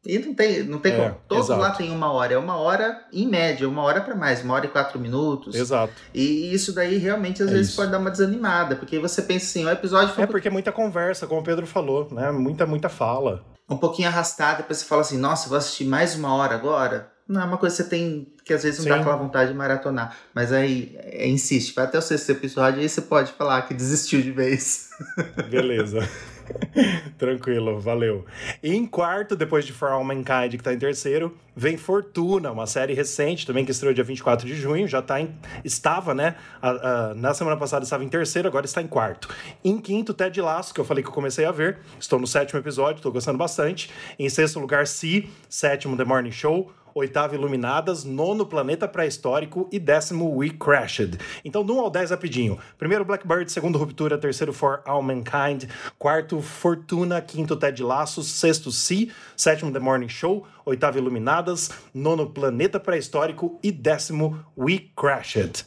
E 0.07 0.19
não 0.19 0.35
tem, 0.35 0.61
não 0.63 0.77
tem 0.77 0.93
É, 0.93 0.97
como. 0.97 1.17
Todos 1.27 1.45
exato. 1.45 1.59
lá 1.61 1.71
tem 1.71 1.89
uma 1.91 2.11
hora. 2.11 2.33
É 2.35 2.37
uma 2.37 2.57
hora, 2.57 3.01
em 3.11 3.27
média, 3.27 3.67
uma 3.67 3.81
hora 3.81 4.01
pra 4.01 4.13
mais, 4.15 4.43
uma 4.43 4.53
hora 4.53 4.67
e 4.67 4.69
quatro 4.69 4.99
minutos. 4.99 5.55
Exato. 5.55 5.93
E 6.13 6.53
isso 6.53 6.73
daí 6.73 6.97
realmente 6.97 7.41
às 7.41 7.49
É 7.49 7.53
vezes 7.53 7.69
isso. 7.69 7.75
pode 7.77 7.91
dar 7.91 7.97
uma 7.97 8.11
desanimada, 8.11 8.75
porque 8.75 8.99
você 8.99 9.23
pensa 9.23 9.45
assim, 9.45 9.65
o 9.65 9.69
episódio 9.71 10.13
foi 10.13 10.23
É 10.23 10.27
porque 10.27 10.47
é 10.47 10.51
muita 10.51 10.71
conversa, 10.71 11.25
como 11.25 11.41
o 11.41 11.43
Pedro 11.43 11.65
falou, 11.65 12.07
né? 12.11 12.29
Muita, 12.31 12.67
muita 12.67 12.87
fala. 12.87 13.43
um 13.67 13.77
pouquinho 13.77 14.07
arrastado, 14.07 14.57
depois 14.57 14.77
você 14.77 14.85
fala 14.85 15.01
assim, 15.01 15.17
nossa, 15.17 15.45
eu 15.45 15.49
vou 15.49 15.57
assistir 15.57 15.85
mais 15.85 16.13
uma 16.13 16.35
hora 16.35 16.53
agora. 16.53 17.11
Não 17.27 17.41
é 17.41 17.45
uma 17.45 17.57
coisa 17.57 17.75
que 17.75 17.83
você 17.83 17.89
tem, 17.89 18.27
que 18.43 18.53
às 18.53 18.63
vezes 18.63 18.79
não 18.79 18.87
dá 18.87 18.95
Sim. 18.95 19.01
aquela 19.01 19.15
vontade 19.15 19.51
de 19.51 19.57
maratonar. 19.57 20.15
Mas 20.33 20.51
aí, 20.53 20.95
é, 20.99 21.27
insiste, 21.27 21.73
vai 21.73 21.85
até 21.85 21.97
o 21.97 22.01
sexto 22.01 22.29
episódio 22.31 22.79
e 22.79 22.83
aí 22.83 22.89
você 22.89 23.01
pode 23.01 23.31
falar 23.31 23.63
que 23.63 23.73
desistiu 23.73 24.21
de 24.21 24.31
vez. 24.31 24.89
Beleza. 25.49 26.07
Tranquilo, 27.17 27.79
valeu. 27.79 28.25
E 28.61 28.75
em 28.75 28.85
quarto, 28.85 29.35
depois 29.35 29.65
de 29.65 29.73
For 29.73 29.89
All 29.89 30.03
Mankind, 30.03 30.51
que 30.51 30.63
tá 30.63 30.73
em 30.73 30.77
terceiro, 30.77 31.35
vem 31.55 31.77
Fortuna, 31.77 32.51
uma 32.51 32.67
série 32.67 32.93
recente 32.93 33.45
também 33.47 33.63
que 33.63 33.71
estreou 33.71 33.93
dia 33.93 34.03
24 34.03 34.45
de 34.45 34.55
junho, 34.55 34.87
já 34.87 35.01
tá 35.01 35.21
em, 35.21 35.33
estava, 35.63 36.13
né? 36.13 36.35
a- 36.61 36.69
a- 36.69 37.13
na 37.15 37.33
semana 37.33 37.55
passada 37.57 37.83
estava 37.83 38.03
em 38.03 38.09
terceiro, 38.09 38.47
agora 38.47 38.65
está 38.65 38.81
em 38.81 38.87
quarto. 38.87 39.29
Em 39.63 39.77
quinto, 39.79 40.13
Ted 40.13 40.39
Lasso, 40.41 40.73
que 40.73 40.79
eu 40.81 40.85
falei 40.85 41.03
que 41.03 41.09
eu 41.09 41.13
comecei 41.13 41.45
a 41.45 41.51
ver, 41.51 41.79
estou 41.99 42.19
no 42.19 42.27
sétimo 42.27 42.59
episódio, 42.59 42.97
estou 42.97 43.11
gostando 43.11 43.37
bastante. 43.37 43.89
Em 44.19 44.27
sexto 44.29 44.59
lugar, 44.59 44.85
Si, 44.87 45.29
sétimo, 45.49 45.95
The 45.95 46.03
Morning 46.03 46.31
Show. 46.31 46.71
Oitavo, 46.97 47.35
Iluminadas. 47.35 48.05
Nono, 48.05 48.45
Planeta 48.45 48.87
Pré-Histórico. 48.87 49.67
E 49.69 49.77
décimo, 49.77 50.33
We 50.33 50.51
Crashed. 50.51 51.17
Então, 51.43 51.61
do 51.61 51.75
1 51.75 51.81
ao 51.81 51.89
10, 51.89 52.09
rapidinho. 52.11 52.57
Primeiro, 52.77 53.03
Blackbird. 53.03 53.51
Segundo, 53.51 53.77
Ruptura. 53.77 54.17
Terceiro, 54.17 54.53
For 54.53 54.81
All 54.85 55.01
Mankind. 55.01 55.65
Quarto, 55.99 56.41
Fortuna. 56.41 57.19
Quinto, 57.19 57.57
Ted 57.57 57.83
Lasso. 57.83 58.23
Sexto, 58.23 58.71
Si. 58.71 59.11
Sétimo, 59.35 59.73
The 59.73 59.79
Morning 59.79 60.07
Show. 60.07 60.47
Oitavo, 60.65 60.97
Iluminadas. 60.97 61.44
Nono, 61.93 62.29
Planeta 62.29 62.79
Pré-Histórico. 62.79 63.59
E 63.61 63.71
décimo, 63.71 64.43
We 64.57 64.85
Crashed. 64.95 65.65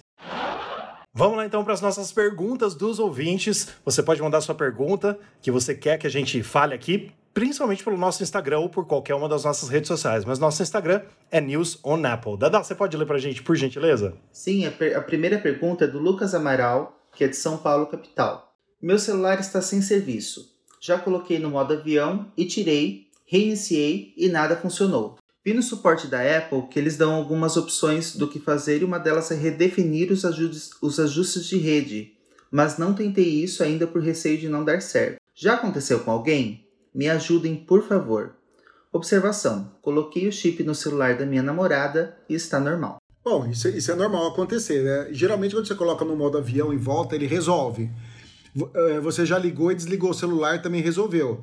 Vamos 1.15 1.37
lá 1.37 1.45
então 1.45 1.65
para 1.65 1.75
as 1.75 1.81
nossas 1.81 2.13
perguntas 2.13 2.75
dos 2.75 2.99
ouvintes. 2.99 3.69
Você 3.85 4.03
pode 4.03 4.23
mandar 4.23 4.41
sua 4.41 4.55
pergunta 4.55 5.19
que 5.43 5.51
você 5.51 5.75
quer 5.75 5.99
que 5.99 6.07
a 6.07 6.11
gente 6.11 6.43
fale 6.45 6.75
aqui, 6.75 7.11
principalmente 7.35 7.83
pelo 7.83 7.97
nosso 7.97 8.23
Instagram 8.23 8.61
ou 8.61 8.69
por 8.69 8.87
qualquer 8.87 9.15
uma 9.15 9.29
das 9.29 9.43
nossas 9.43 9.69
redes 9.69 9.89
sociais. 9.89 10.25
Mas 10.25 10.39
nosso 10.39 10.63
Instagram 10.63 11.03
é 11.31 11.41
News 11.41 11.81
on 11.83 12.05
Apple. 12.05 12.37
Dada, 12.39 12.63
você 12.63 12.75
pode 12.75 12.97
ler 12.97 13.07
para 13.07 13.17
a 13.17 13.21
gente, 13.21 13.43
por 13.43 13.57
gentileza? 13.57 14.15
Sim, 14.33 14.67
a, 14.67 14.99
a 14.99 15.01
primeira 15.01 15.39
pergunta 15.39 15.87
é 15.87 15.89
do 15.89 15.99
Lucas 15.99 16.35
Amaral, 16.35 16.97
que 17.17 17.25
é 17.25 17.29
de 17.29 17.37
São 17.37 17.57
Paulo, 17.57 17.87
capital. 17.87 18.55
Meu 18.81 18.99
celular 18.99 19.41
está 19.41 19.61
sem 19.61 19.83
serviço. 19.83 20.57
Já 20.81 20.99
coloquei 20.99 21.41
no 21.41 21.51
modo 21.51 21.75
avião 21.75 22.31
e 22.37 22.45
tirei, 22.45 23.09
reiniciei 23.27 24.15
e 24.17 24.29
nada 24.29 24.55
funcionou. 24.57 25.17
Vi 25.49 25.55
no 25.55 25.63
suporte 25.63 26.09
da 26.09 26.21
Apple 26.21 26.69
que 26.71 26.79
eles 26.79 26.99
dão 26.99 27.15
algumas 27.15 27.57
opções 27.57 28.15
do 28.15 28.29
que 28.29 28.39
fazer 28.39 28.83
e 28.83 28.85
uma 28.85 28.99
delas 28.99 29.31
é 29.31 29.35
redefinir 29.35 30.13
os 30.13 30.23
ajustes, 30.23 30.73
os 30.83 31.01
ajustes 31.01 31.47
de 31.47 31.57
rede, 31.57 32.13
mas 32.51 32.77
não 32.77 32.93
tentei 32.93 33.25
isso 33.25 33.63
ainda 33.63 33.87
por 33.87 34.03
receio 34.03 34.37
de 34.37 34.47
não 34.47 34.63
dar 34.63 34.83
certo. 34.83 35.17
Já 35.35 35.55
aconteceu 35.55 36.01
com 36.01 36.11
alguém? 36.11 36.67
Me 36.95 37.09
ajudem, 37.09 37.57
por 37.57 37.83
favor. 37.83 38.35
Observação: 38.93 39.73
coloquei 39.81 40.29
o 40.29 40.33
chip 40.33 40.63
no 40.65 40.75
celular 40.75 41.17
da 41.17 41.25
minha 41.25 41.43
namorada 41.43 42.15
e 42.29 42.35
está 42.35 42.61
normal. 42.61 42.99
Bom, 43.25 43.47
isso, 43.47 43.71
isso 43.71 43.91
é 43.91 43.95
normal 43.95 44.27
acontecer, 44.27 44.83
né? 44.85 45.09
Geralmente 45.13 45.55
quando 45.55 45.67
você 45.67 45.75
coloca 45.75 46.05
no 46.05 46.15
modo 46.15 46.37
avião 46.37 46.75
e 46.75 46.77
volta, 46.77 47.15
ele 47.15 47.27
resolve. 47.27 47.91
Eh, 48.75 49.01
Você 49.01 49.25
já 49.25 49.39
ligou 49.39 49.73
e 49.73 49.75
desligou 49.75 50.11
o 50.11 50.15
celular, 50.15 50.61
também 50.61 50.83
resolveu. 50.83 51.43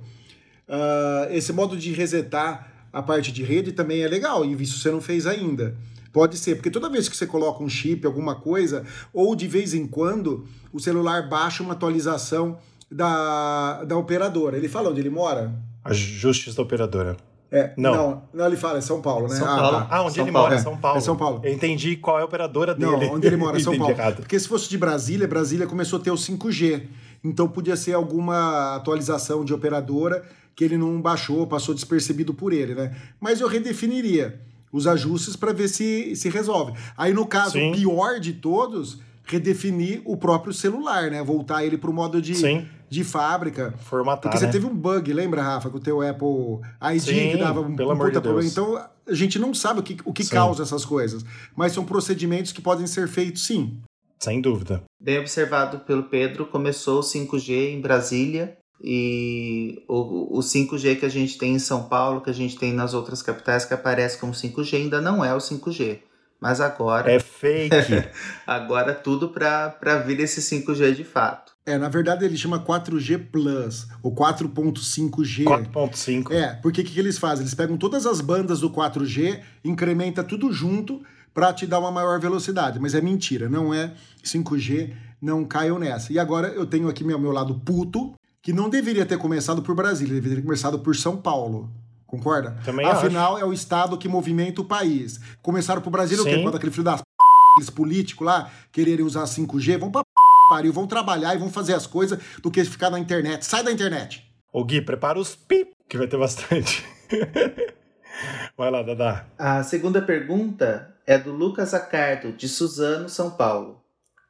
Ah, 0.70 1.28
esse 1.32 1.52
modo 1.52 1.76
de 1.76 1.92
resetar 1.92 2.75
a 2.96 3.02
parte 3.04 3.32
de 3.32 3.44
rede 3.44 3.74
também 3.74 4.02
é 4.02 4.08
legal, 4.08 4.46
e 4.46 4.54
isso 4.64 4.80
você 4.80 4.90
não 4.90 5.02
fez 5.02 5.28
ainda. 5.28 5.76
Pode 6.14 6.38
ser, 6.38 6.56
porque 6.56 6.72
toda 6.72 6.90
vez 6.90 7.10
que 7.10 7.18
você 7.18 7.28
coloca 7.28 7.62
um 7.62 7.68
chip, 7.68 8.06
alguma 8.08 8.36
coisa, 8.36 8.86
ou 9.14 9.36
de 9.36 9.48
vez 9.48 9.74
em 9.74 9.86
quando, 9.86 10.48
o 10.72 10.80
celular 10.80 11.28
baixa 11.28 11.62
uma 11.62 11.74
atualização 11.74 12.58
da, 12.90 13.84
da 13.84 13.98
operadora. 13.98 14.56
Ele 14.58 14.70
fala 14.70 14.90
onde 14.90 15.02
ele 15.02 15.10
mora? 15.10 15.54
Ajustes 15.84 16.56
da 16.56 16.64
operadora. 16.64 17.18
É, 17.52 17.74
Não. 17.78 17.94
não, 17.94 18.24
não, 18.34 18.48
ele 18.48 18.58
fala, 18.58 18.78
é 18.80 18.82
São 18.82 19.02
Paulo, 19.02 19.28
né? 19.28 19.36
São 19.36 19.48
Ah, 19.48 19.58
Paulo. 19.58 19.78
tá. 19.78 19.88
Ah, 19.90 20.02
onde 20.04 20.14
São 20.16 20.24
ele 20.24 20.32
Paulo, 20.32 20.48
mora? 20.50 20.60
é. 20.60 20.64
São 20.64 20.78
Paulo. 20.78 20.98
É 20.98 21.02
São 21.02 21.16
Paulo. 21.16 21.42
Eu 21.44 21.54
entendi 21.54 21.96
qual 21.98 22.18
é 22.18 22.22
a 22.22 22.26
operadora 22.26 22.74
dele. 22.74 22.92
Não, 22.92 23.14
onde 23.14 23.28
ele 23.28 23.36
mora, 23.38 23.60
São 23.60 23.72
Entendi 23.76 23.92
Paulo. 23.94 24.02
errado. 24.02 24.16
Porque 24.22 24.40
se 24.40 24.48
fosse 24.48 24.70
de 24.70 24.78
Brasília, 24.78 25.28
Brasília 25.28 25.68
começou 25.68 26.00
a 26.00 26.02
ter 26.02 26.12
o 26.12 26.16
5G. 26.16 26.84
Então 27.26 27.48
podia 27.48 27.76
ser 27.76 27.94
alguma 27.94 28.76
atualização 28.76 29.44
de 29.44 29.54
operadora 29.54 30.24
que 30.56 30.64
ele 30.64 30.78
não 30.78 31.02
baixou, 31.02 31.48
passou 31.48 31.74
despercebido 31.74 32.34
por 32.34 32.54
ele, 32.54 32.76
né? 32.76 32.96
Mas 33.20 33.42
eu 33.42 33.48
redefiniria 33.48 34.40
os 34.72 34.88
ajustes 34.88 35.36
para 35.36 35.52
ver 35.52 35.68
se 35.68 36.16
se 36.16 36.30
resolve. 36.30 36.74
Aí 36.96 37.14
no 37.14 37.26
caso, 37.26 37.54
Sim. 37.54 37.72
o 37.72 37.76
pior 37.76 38.20
de 38.20 38.34
todos, 38.34 39.00
redefinir 39.26 40.02
o 40.06 40.16
próprio 40.16 40.54
celular, 40.54 41.10
né? 41.10 41.24
Voltar 41.24 41.66
ele 41.66 41.78
para 41.78 41.90
o 41.90 41.94
modo 41.94 42.22
de, 42.22 42.36
Sim. 42.36 42.68
de 42.90 43.04
fábrica. 43.04 43.74
Formatar, 43.80 44.22
Porque 44.22 44.38
você 44.38 44.46
né? 44.46 44.52
teve 44.52 44.66
um 44.66 44.76
bug, 44.76 45.12
lembra, 45.12 45.42
Rafa, 45.42 45.70
com 45.70 45.78
o 45.78 45.82
teu 45.82 46.02
Apple 46.08 46.60
ID 46.94 47.02
Sim, 47.02 47.32
que 47.32 47.38
dava 47.38 47.60
um 47.62 47.76
pelo 47.76 47.90
um 47.90 47.92
amor 47.94 48.08
de 48.08 48.14
puta 48.14 48.22
problema. 48.22 48.50
Então 48.50 48.78
a 49.08 49.14
gente 49.14 49.40
não 49.40 49.54
sabe 49.54 49.80
o 49.80 49.84
que, 49.84 49.98
o 50.06 50.14
que 50.14 50.28
causa 50.28 50.64
essas 50.64 50.86
coisas. 50.86 51.26
Mas 51.56 51.74
são 51.74 51.84
procedimentos 51.84 52.52
que 52.52 52.62
podem 52.62 52.86
ser 52.86 53.08
feitos 53.08 53.46
sim. 53.46 53.80
Sem 54.26 54.42
dúvida. 54.42 54.82
Bem 55.00 55.20
observado 55.20 55.82
pelo 55.82 56.06
Pedro, 56.06 56.48
começou 56.48 56.98
o 56.98 57.04
5G 57.04 57.76
em 57.76 57.80
Brasília 57.80 58.58
e 58.84 59.84
o, 59.88 60.40
o 60.40 60.40
5G 60.40 61.00
que 61.00 61.06
a 61.06 61.10
gente 61.10 61.38
tem 61.38 61.54
em 61.54 61.60
São 61.60 61.84
Paulo, 61.84 62.22
que 62.22 62.32
a 62.32 62.34
gente 62.34 62.58
tem 62.58 62.74
nas 62.74 62.96
outras 62.96 63.22
capitais 63.22 63.66
que 63.66 63.74
aparece 63.76 64.18
como 64.18 64.34
5G, 64.34 64.78
ainda 64.78 65.00
não 65.00 65.24
é 65.24 65.32
o 65.32 65.38
5G. 65.38 66.00
Mas 66.42 66.60
agora, 66.60 67.12
É 67.12 67.20
fake. 67.20 67.76
agora 68.48 68.96
tudo 68.96 69.30
para 69.30 70.04
vir 70.04 70.20
esse 70.20 70.42
5G 70.42 70.96
de 70.96 71.04
fato. 71.04 71.54
É, 71.64 71.78
na 71.78 71.88
verdade 71.88 72.26
ele 72.26 72.36
chama 72.36 72.60
4G 72.60 73.30
Plus, 73.32 73.88
ou 74.02 74.12
4.5G. 74.12 75.44
4.5. 75.44 76.32
É, 76.32 76.56
porque 76.64 76.82
o 76.82 76.84
que, 76.84 76.92
que 76.92 77.00
eles 77.00 77.20
fazem? 77.20 77.44
Eles 77.44 77.54
pegam 77.54 77.78
todas 77.78 78.08
as 78.08 78.22
bandas 78.22 78.62
do 78.62 78.72
4G, 78.72 79.40
incrementa 79.64 80.24
tudo 80.24 80.52
junto 80.52 81.00
para 81.36 81.52
te 81.52 81.68
dar 81.68 81.80
uma 81.80 81.92
maior 81.92 82.18
velocidade. 82.18 82.80
Mas 82.80 82.96
é 82.96 83.02
mentira, 83.02 83.50
não 83.50 83.74
é 83.74 83.94
5G, 84.24 84.96
não 85.22 85.44
caiam 85.44 85.78
nessa. 85.78 86.14
E 86.14 86.18
agora 86.18 86.48
eu 86.48 86.66
tenho 86.66 86.88
aqui 86.88 87.04
meu, 87.04 87.20
meu 87.20 87.32
lado 87.32 87.60
puto, 87.60 88.14
que 88.42 88.54
não 88.54 88.70
deveria 88.70 89.06
ter 89.06 89.18
começado 89.18 89.62
por 89.62 89.76
Brasília, 89.76 90.14
deveria 90.14 90.38
ter 90.38 90.44
começado 90.44 90.80
por 90.80 90.96
São 90.96 91.18
Paulo. 91.18 91.70
Concorda? 92.08 92.58
Também 92.64 92.86
Afinal, 92.86 93.38
é 93.38 93.44
o 93.44 93.52
estado 93.52 93.98
que 93.98 94.08
movimenta 94.08 94.62
o 94.62 94.66
país. 94.66 95.20
Começaram 95.42 95.82
por 95.82 95.90
Brasília, 95.90 96.24
o 96.24 96.26
quê? 96.26 96.36
Sim. 96.36 96.44
Quando 96.44 96.56
aquele 96.56 96.72
filho 96.72 96.86
das 96.86 97.02
p... 97.02 97.72
políticos 97.74 98.26
lá 98.26 98.50
quererem 98.72 99.04
usar 99.04 99.26
5G, 99.26 99.78
vão 99.78 99.92
pra 99.92 100.04
p... 100.04 100.10
pariu, 100.48 100.72
vão 100.72 100.88
trabalhar 100.88 101.36
e 101.36 101.38
vão 101.38 101.50
fazer 101.50 101.74
as 101.74 101.86
coisas 101.86 102.18
do 102.42 102.50
que 102.50 102.64
ficar 102.64 102.90
na 102.90 102.98
internet. 102.98 103.46
Sai 103.46 103.62
da 103.62 103.72
internet. 103.72 104.24
Ô 104.54 104.64
Gui, 104.64 104.80
prepara 104.80 105.20
os 105.20 105.36
pip, 105.36 105.72
que 105.90 105.98
vai 105.98 106.08
ter 106.08 106.18
bastante. 106.18 106.86
vai 108.56 108.72
lá, 108.72 108.82
Dadá. 108.84 109.26
A 109.38 109.64
segunda 109.64 110.02
pergunta 110.02 110.95
é 111.06 111.18
do 111.18 111.32
Lucas 111.32 111.74
Acardo, 111.74 112.32
de 112.32 112.48
Suzano, 112.48 113.08
São 113.08 113.32
Paulo. 113.32 113.82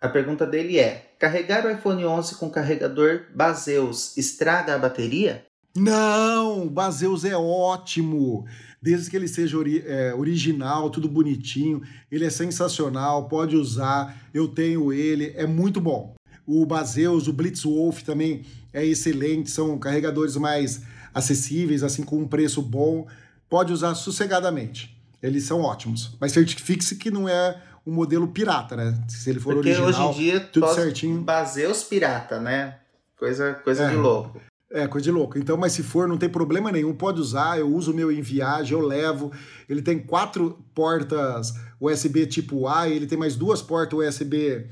A 0.02 0.10
pergunta 0.10 0.46
dele 0.46 0.78
é: 0.78 1.14
carregar 1.18 1.66
o 1.66 1.72
iPhone 1.72 2.06
11 2.06 2.36
com 2.36 2.50
carregador 2.50 3.26
Baseus 3.34 4.16
estraga 4.18 4.76
a 4.76 4.78
bateria? 4.78 5.46
Não, 5.76 6.68
Baseus 6.68 7.26
é 7.26 7.36
ótimo. 7.36 8.46
Desde 8.82 9.10
que 9.10 9.16
ele 9.16 9.28
seja 9.28 9.58
ori 9.58 9.84
é, 9.86 10.14
original, 10.14 10.90
tudo 10.90 11.10
bonitinho, 11.10 11.82
ele 12.10 12.24
é 12.24 12.30
sensacional, 12.30 13.28
pode 13.28 13.56
usar. 13.56 14.16
Eu 14.34 14.48
tenho 14.48 14.94
ele, 14.94 15.34
é 15.36 15.46
muito 15.46 15.82
bom. 15.82 16.14
O 16.46 16.66
Baseus, 16.66 17.28
o 17.28 17.34
Blitzwolf 17.34 18.04
também 18.04 18.46
é 18.72 18.86
excelente, 18.86 19.50
são 19.50 19.78
carregadores 19.80 20.38
mais 20.38 20.84
acessíveis, 21.14 21.82
assim 21.82 22.04
com 22.04 22.20
um 22.20 22.28
preço 22.28 22.62
bom. 22.62 23.08
Pode 23.50 23.74
usar 23.74 23.96
sossegadamente. 23.96 24.95
Eles 25.26 25.44
são 25.44 25.62
ótimos. 25.62 26.16
Mas 26.20 26.32
certifique-se 26.32 26.96
que 26.96 27.10
não 27.10 27.28
é 27.28 27.62
um 27.86 27.92
modelo 27.94 28.28
pirata, 28.28 28.76
né? 28.76 28.98
Se 29.08 29.30
ele 29.30 29.40
for 29.40 29.54
Porque 29.56 29.70
original, 29.70 30.10
hoje 30.10 30.20
em 30.20 30.24
dia 30.24 30.40
tudo 30.40 30.74
certinho. 30.74 31.22
Baseus 31.22 31.84
pirata, 31.84 32.40
né? 32.40 32.78
Coisa, 33.18 33.54
coisa 33.64 33.84
É. 33.86 33.90
de 33.90 33.96
louco. 33.96 34.42
É, 34.72 34.88
coisa 34.88 35.04
de 35.06 35.12
louco. 35.12 35.38
Então, 35.38 35.56
mas 35.56 35.72
se 35.74 35.84
for, 35.84 36.08
não 36.08 36.18
tem 36.18 36.28
problema 36.28 36.72
nenhum, 36.72 36.94
pode 36.94 37.22
usar. 37.22 37.58
Eu 37.58 37.74
uso 37.74 37.92
o 37.92 37.96
meu 37.96 38.12
em 38.12 38.22
viagem, 38.22 38.74
eu 38.78 38.86
levo. 38.86 39.32
Ele 39.70 39.82
tem 39.82 40.00
quatro 40.00 40.60
portas 40.74 41.54
USB 41.80 42.26
tipo 42.26 42.68
A, 42.68 42.88
e 42.90 42.94
ele 42.94 43.08
tem 43.08 43.18
mais 43.18 43.36
duas 43.36 43.62
portas 43.62 43.98
USB 43.98 44.68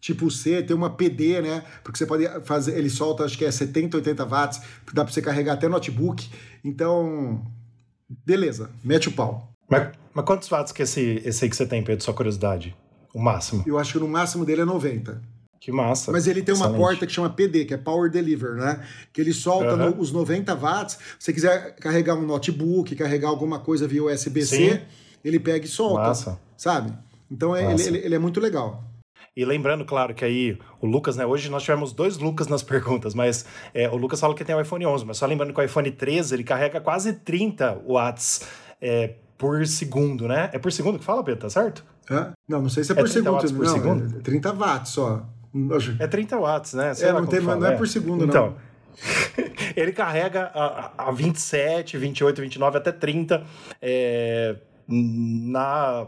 tipo 0.00 0.30
C, 0.30 0.62
tem 0.62 0.74
uma 0.74 0.90
PD, 0.90 1.42
né? 1.42 1.62
Porque 1.82 1.98
você 1.98 2.06
pode 2.06 2.26
fazer, 2.44 2.76
ele 2.78 2.88
solta, 2.88 3.24
acho 3.24 3.36
que 3.36 3.44
é 3.44 3.50
70, 3.50 3.96
80 3.98 4.24
watts, 4.24 4.60
dá 4.94 5.04
pra 5.04 5.12
você 5.12 5.20
carregar 5.20 5.54
até 5.54 5.68
notebook. 5.68 6.28
Então, 6.64 7.44
beleza, 8.08 8.70
mete 8.82 9.08
o 9.08 9.12
pau. 9.12 9.49
Mas, 9.70 9.88
mas 10.12 10.24
quantos 10.24 10.48
watts 10.48 10.72
que 10.72 10.82
esse, 10.82 11.22
esse 11.24 11.44
aí 11.44 11.50
que 11.50 11.56
você 11.56 11.66
tem, 11.66 11.82
Pedro? 11.82 12.04
Só 12.04 12.12
curiosidade. 12.12 12.76
O 13.14 13.20
máximo. 13.20 13.62
Eu 13.66 13.78
acho 13.78 13.92
que 13.94 13.98
no 13.98 14.08
máximo 14.08 14.44
dele 14.44 14.62
é 14.62 14.64
90. 14.64 15.20
Que 15.60 15.70
massa. 15.70 16.10
Mas 16.10 16.26
ele 16.26 16.42
tem 16.42 16.54
uma 16.54 16.64
Excelente. 16.66 16.80
porta 16.80 17.06
que 17.06 17.12
chama 17.12 17.28
PD, 17.28 17.66
que 17.66 17.74
é 17.74 17.76
Power 17.76 18.10
Deliver, 18.10 18.54
né? 18.54 18.82
Que 19.12 19.20
ele 19.20 19.32
solta 19.32 19.72
Aham. 19.72 19.90
no- 19.90 20.00
os 20.00 20.10
90 20.10 20.54
watts. 20.54 20.94
Se 21.18 21.26
você 21.26 21.32
quiser 21.34 21.76
carregar 21.76 22.14
um 22.14 22.22
notebook, 22.22 22.94
carregar 22.96 23.28
alguma 23.28 23.58
coisa 23.58 23.86
via 23.86 24.02
USB-C, 24.04 24.80
ele 25.22 25.38
pega 25.38 25.66
e 25.66 25.68
solta. 25.68 26.00
Massa. 26.08 26.40
Sabe? 26.56 26.92
Então 27.30 27.54
é- 27.54 27.72
ele, 27.74 27.82
ele- 27.82 27.98
ele 27.98 28.14
é 28.14 28.18
muito 28.18 28.40
legal. 28.40 28.82
E 29.36 29.44
lembrando, 29.44 29.84
claro, 29.84 30.14
que 30.14 30.24
aí 30.24 30.58
o 30.80 30.86
Lucas, 30.86 31.16
né? 31.16 31.26
Hoje 31.26 31.48
nós 31.50 31.62
tivemos 31.62 31.92
dois 31.92 32.16
Lucas 32.16 32.46
nas 32.48 32.62
perguntas, 32.64 33.14
mas 33.14 33.44
é, 33.74 33.88
o 33.88 33.96
Lucas 33.96 34.18
fala 34.18 34.34
que 34.34 34.44
tem 34.44 34.54
o 34.54 34.60
iPhone 34.60 34.86
11, 34.86 35.04
mas 35.04 35.18
só 35.18 35.26
lembrando 35.26 35.52
que 35.52 35.60
o 35.60 35.62
iPhone 35.62 35.90
13 35.90 36.34
ele 36.34 36.42
carrega 36.44 36.80
quase 36.80 37.12
30 37.12 37.74
watts 37.86 38.40
é, 38.80 39.14
por 39.40 39.66
segundo, 39.66 40.28
né? 40.28 40.50
É 40.52 40.58
por 40.58 40.70
segundo 40.70 40.98
que 40.98 41.04
fala, 41.04 41.24
Pedro, 41.24 41.40
tá 41.40 41.48
certo? 41.48 41.82
Hã? 42.10 42.32
Não, 42.46 42.60
não 42.60 42.68
sei 42.68 42.84
se 42.84 42.92
é 42.92 42.94
É 42.94 42.96
por 43.00 43.08
30 43.08 43.12
segundo. 43.24 43.32
watts 43.34 43.52
por 43.52 43.64
não, 43.64 43.72
segundo? 43.72 44.18
é 44.18 44.20
30 44.20 44.52
watts 44.52 44.92
só. 44.92 45.26
É 45.98 46.06
30 46.06 46.38
watts, 46.38 46.74
né? 46.74 46.92
Sei 46.92 47.08
É, 47.08 47.12
não 47.12 47.24
tem- 47.26 47.40
fala, 47.40 47.56
não 47.58 47.66
é 47.68 47.74
por 47.74 47.88
segundo, 47.88 48.20
não. 48.26 48.28
então, 48.28 48.54
ele 49.74 49.92
carrega 49.92 50.50
a, 50.54 50.92
a 50.98 51.08
a 51.08 51.10
27, 51.10 51.96
28, 51.96 52.40
29 52.42 52.76
até 52.76 52.92
30 52.92 53.42
é, 53.80 54.56
na, 54.86 56.06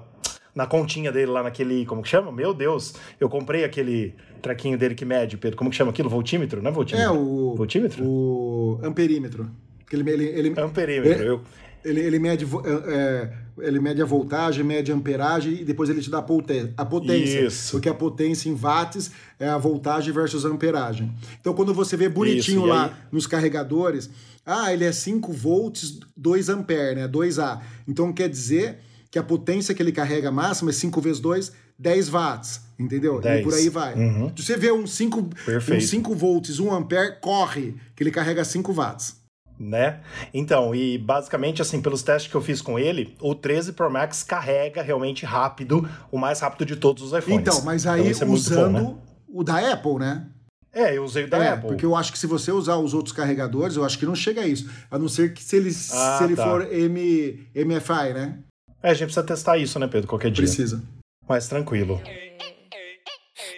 na 0.55 0.67
continha 0.67 1.11
dele 1.11 1.31
lá 1.31 1.43
naquele. 1.43 1.87
Como 1.87 2.03
que 2.03 2.09
chama? 2.11 2.31
Meu 2.31 2.53
Deus! 2.53 2.95
Eu 3.19 3.31
comprei 3.31 3.65
aquele 3.65 4.15
traquinho 4.43 4.77
dele 4.77 4.95
que 4.95 5.07
mede, 5.07 5.39
Pedro. 5.39 5.57
Como 5.57 5.71
que 5.71 5.77
chama 5.77 5.91
aquilo? 5.91 6.11
Voltímetro? 6.11 6.61
Não 6.63 6.71
é 6.71 6.73
voltímetro? 6.75 7.09
É 7.09 7.11
o, 7.17 7.55
Voltímetro? 7.57 8.05
o 8.05 8.79
amperímetro. 8.83 9.51
Ele, 9.91 10.11
ele, 10.11 10.25
ele, 10.25 10.61
Amperímetro. 10.61 11.23
É. 11.23 11.29
Eu, 11.29 11.41
ele, 11.85 12.01
ele 12.01 12.19
mede, 12.19 12.45
vo- 12.45 12.63
é, 12.67 13.33
ele 13.59 13.79
mede 13.81 14.01
a 14.01 14.05
voltagem, 14.05 14.65
mede 14.65 14.91
a 14.93 14.95
amperagem 14.95 15.61
e 15.61 15.65
depois 15.65 15.89
ele 15.91 16.01
te 16.01 16.11
dá 16.11 16.19
a 16.19 16.23
poten- 16.23 16.73
a 16.77 16.85
potência. 16.85 17.47
Isso. 17.47 17.73
Porque 17.73 17.89
a 17.89 17.95
potência 17.95 18.49
em 18.49 18.55
watts 18.55 19.11
é 19.39 19.49
a 19.49 19.59
voltagem 19.59 20.13
versus 20.13 20.45
a 20.45 20.49
amperagem. 20.49 21.13
Então 21.41 21.53
quando 21.55 21.73
você 21.75 21.97
vê 21.97 22.09
bonitinho 22.09 22.59
Isso, 22.61 22.67
e 22.67 22.71
lá 22.71 22.85
aí- 22.87 22.93
nos 23.11 23.27
carregadores, 23.27 24.09
ah, 24.47 24.73
ele 24.73 24.85
é 24.85 24.93
5 24.93 25.33
volts, 25.33 25.99
2 26.17 26.49
ampere, 26.49 26.97
né? 27.01 27.09
2A. 27.09 27.61
Então 27.87 28.13
quer 28.13 28.29
dizer 28.29 28.79
que 29.11 29.19
a 29.19 29.23
potência 29.23 29.75
que 29.75 29.83
ele 29.83 29.93
carrega 29.93 30.31
máxima 30.31 30.71
é 30.71 30.73
5 30.73 31.01
vezes 31.01 31.21
2, 31.21 31.53
10 31.79 32.09
watts. 32.09 32.61
Entendeu? 32.79 33.19
E 33.19 33.23
10. 33.23 33.45
por 33.45 33.55
aí 33.55 33.69
vai. 33.69 33.95
Uhum. 33.95 34.33
Você 34.37 34.57
vê 34.57 34.73
um 34.73 34.87
5 34.87 35.21
um 35.21 35.29
Perfeito. 35.29 35.85
5 35.85 36.15
volts, 36.17 36.59
1 36.59 36.73
ampere, 36.73 37.17
corre, 37.21 37.75
que 37.95 38.03
ele 38.03 38.11
carrega 38.11 38.43
5 38.45 38.73
watts. 38.73 39.22
Né? 39.59 40.01
Então, 40.33 40.75
e 40.75 40.99
basicamente, 40.99 41.63
assim, 41.63 41.81
pelos 41.81 42.03
testes 42.03 42.31
que 42.31 42.37
eu 42.37 42.43
fiz 42.43 42.61
com 42.61 42.79
ele, 42.79 43.17
o 43.21 43.35
13 43.35 43.73
Pro 43.73 43.91
Max 43.91 44.23
carrega 44.23 44.83
realmente 44.83 45.25
rápido, 45.25 45.89
o 46.11 46.19
mais 46.19 46.41
rápido 46.41 46.67
de 46.67 46.77
todos 46.77 47.03
os 47.03 47.13
iPhones. 47.13 47.41
Então, 47.41 47.63
mas 47.63 47.87
aí 47.87 48.11
isso 48.11 48.25
é 48.25 48.27
usando 48.27 48.73
bom, 48.81 48.95
né? 48.95 48.97
o 49.29 49.45
da 49.45 49.73
Apple, 49.73 49.95
né? 49.95 50.27
É, 50.75 50.97
eu 50.97 51.05
usei 51.05 51.25
o 51.25 51.29
da 51.31 51.37
é, 51.45 51.49
Apple. 51.51 51.69
porque 51.69 51.85
eu 51.85 51.95
acho 51.95 52.11
que 52.11 52.19
se 52.19 52.27
você 52.27 52.51
usar 52.51 52.77
os 52.77 52.95
outros 52.95 53.15
carregadores, 53.15 53.77
eu 53.77 53.85
acho 53.85 53.99
que 53.99 54.07
não 54.07 54.15
chega 54.15 54.41
a 54.41 54.47
isso. 54.47 54.71
A 54.91 54.99
não 54.99 55.07
ser 55.09 55.35
que 55.35 55.43
se 55.45 55.57
ele, 55.57 55.69
Ah, 55.69 56.17
se 56.19 56.25
ele 56.25 56.35
tá. 56.35 56.45
for 56.45 56.73
M, 56.73 57.47
MFI, 57.55 58.15
né? 58.15 58.39
É, 58.83 58.91
a 58.91 58.95
gente 58.95 59.05
precisa 59.05 59.23
testar 59.25 59.59
isso, 59.59 59.79
né, 59.79 59.87
Pedro, 59.87 60.09
qualquer 60.09 60.31
dia. 60.31 60.45
Precisa. 60.45 60.83
Mas 61.29 61.47
tranquilo. 61.47 62.01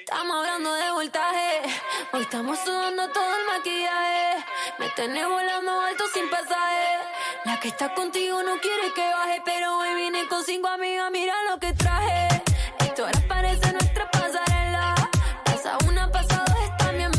Estamos 0.01 0.37
hablando 0.37 0.69
de 0.77 0.91
voltaje. 0.93 1.75
Hoy 2.13 2.23
estamos 2.23 2.59
sudando 2.59 3.13
todo 3.13 3.25
el 3.25 3.47
maquillaje. 3.47 4.45
Me 4.79 4.89
tenés 4.91 5.27
volando 5.29 5.81
alto 5.81 6.05
sin 6.13 6.29
pasaje. 6.29 6.99
La 7.45 7.61
que 7.61 7.69
está 7.69 7.95
contigo 7.95 8.43
no 8.43 8.59
quiere 8.59 8.93
que 8.95 9.09
baje. 9.09 9.43
Pero 9.45 9.79
hoy 9.79 9.95
vine 9.95 10.27
con 10.27 10.43
cinco 10.45 10.69
amigas. 10.69 11.11
Mira 11.13 11.35
lo 11.51 11.61
que 11.61 11.73
traje. 11.75 12.43
Esto 12.81 13.05
ahora 13.05 13.21
parece 13.29 13.73
nuestra 13.73 14.11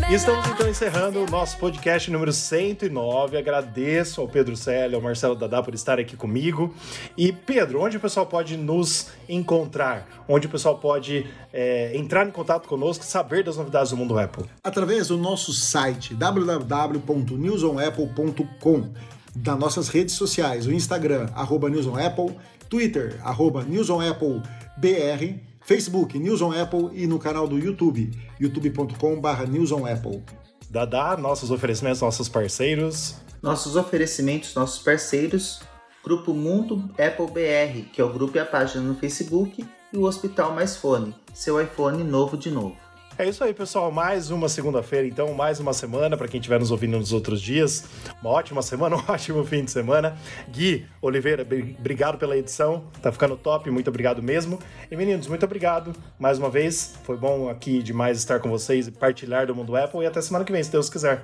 E 0.08 0.14
estamos 0.14 0.48
então 0.48 0.70
encerrando 0.70 1.24
o 1.24 1.26
nosso 1.26 1.58
podcast 1.58 2.12
número 2.12 2.32
109. 2.32 3.38
Agradeço 3.38 4.22
ao 4.22 4.28
Pedro 4.28 4.56
Célio, 4.56 4.98
ao 4.98 5.02
Marcelo 5.02 5.36
Dadá 5.36 5.64
por 5.64 5.74
estar 5.74 6.00
aqui 6.00 6.16
comigo. 6.16 6.72
E 7.18 7.32
Pedro, 7.32 7.82
onde 7.82 7.98
o 7.98 8.00
pessoal 8.00 8.28
pode 8.28 8.56
nos 8.56 9.08
encontrar? 9.28 10.08
Onde 10.28 10.46
o 10.46 10.50
pessoal 10.50 10.78
pode 10.78 11.26
é, 11.52 11.98
entrar 11.98 12.28
em 12.28 12.32
contato 12.32 12.68
conosco 12.68 13.04
saber 13.04 13.44
das 13.44 13.58
novidades 13.58 13.90
do 13.90 13.98
mundo 13.98 14.20
Apple? 14.20 14.46
Através 14.64 15.08
do 15.08 15.18
nosso 15.18 15.52
site 15.52 16.14
www.newsonapple.com, 16.14 18.90
das 19.36 19.58
nossas 19.58 19.88
redes 19.88 20.14
sociais, 20.14 20.68
o 20.68 20.72
Instagram, 20.72 21.30
arroba 21.34 21.68
newsonapple, 21.68 22.38
Twitter, 22.70 23.20
arroba 23.24 23.64
newsonapplebr, 23.64 25.40
Facebook, 25.66 26.18
News 26.20 26.44
on 26.44 26.52
Apple 26.52 26.90
e 26.94 27.08
no 27.08 27.18
canal 27.18 27.48
do 27.48 27.58
YouTube, 27.58 28.12
youtube.com.br 28.40 29.48
newsonapple. 29.50 30.24
Dadá, 30.70 31.18
nossos 31.18 31.50
oferecimentos, 31.50 32.02
nossos 32.02 32.30
parceiros. 32.30 33.16
Nossos 33.42 33.76
oferecimentos, 33.76 34.54
nossos 34.54 34.84
parceiros, 34.84 35.62
Grupo 36.04 36.36
Mundo 36.36 36.88
Apple 36.92 37.26
BR, 37.28 37.90
que 37.92 38.00
é 38.00 38.04
o 38.04 38.14
grupo 38.14 38.38
e 38.38 38.40
a 38.40 38.46
página 38.46 38.84
no 38.84 38.96
Facebook, 38.96 39.66
e 39.92 39.98
o 39.98 40.04
Hospital 40.04 40.54
Mais 40.54 40.76
Fone, 40.76 41.16
seu 41.34 41.60
iPhone 41.60 42.04
novo 42.04 42.38
de 42.38 42.52
novo. 42.52 42.85
É 43.18 43.30
isso 43.30 43.44
aí, 43.46 43.54
pessoal. 43.54 43.92
Mais 43.92 44.30
uma 44.30 44.50
segunda-feira, 44.50 45.08
então, 45.08 45.34
mais 45.34 45.60
uma 45.62 45.72
semana 45.74 46.18
para 46.18 46.28
quem 46.28 46.38
estiver 46.40 46.60
nos 46.60 46.70
ouvindo 46.70 46.98
nos 46.98 47.14
outros 47.14 47.40
dias. 47.42 47.86
Uma 48.22 48.32
ótima 48.32 48.62
semana, 48.62 48.98
um 49.00 49.04
ótimo 49.08 49.44
fim 49.46 49.64
de 49.64 49.72
semana. 49.72 50.18
Gui 50.50 50.86
Oliveira, 51.02 51.46
bri- 51.46 51.78
obrigado 51.80 52.18
pela 52.18 52.36
edição. 52.36 52.84
Tá 53.02 53.14
ficando 53.14 53.38
top, 53.38 53.72
muito 53.72 53.88
obrigado 53.88 54.22
mesmo. 54.22 54.60
E 54.92 54.98
meninos, 54.98 55.28
muito 55.28 55.46
obrigado 55.46 55.94
mais 56.20 56.38
uma 56.38 56.50
vez. 56.50 56.96
Foi 57.04 57.16
bom 57.16 57.48
aqui 57.50 57.82
demais 57.82 58.18
estar 58.18 58.40
com 58.42 58.50
vocês 58.50 58.88
e 58.88 58.92
partilhar 58.92 59.48
do 59.48 59.56
mundo 59.56 59.78
Apple. 59.78 60.02
E 60.02 60.06
até 60.06 60.20
semana 60.22 60.44
que 60.44 60.52
vem, 60.52 60.62
se 60.62 60.72
Deus 60.72 60.90
quiser. 60.90 61.24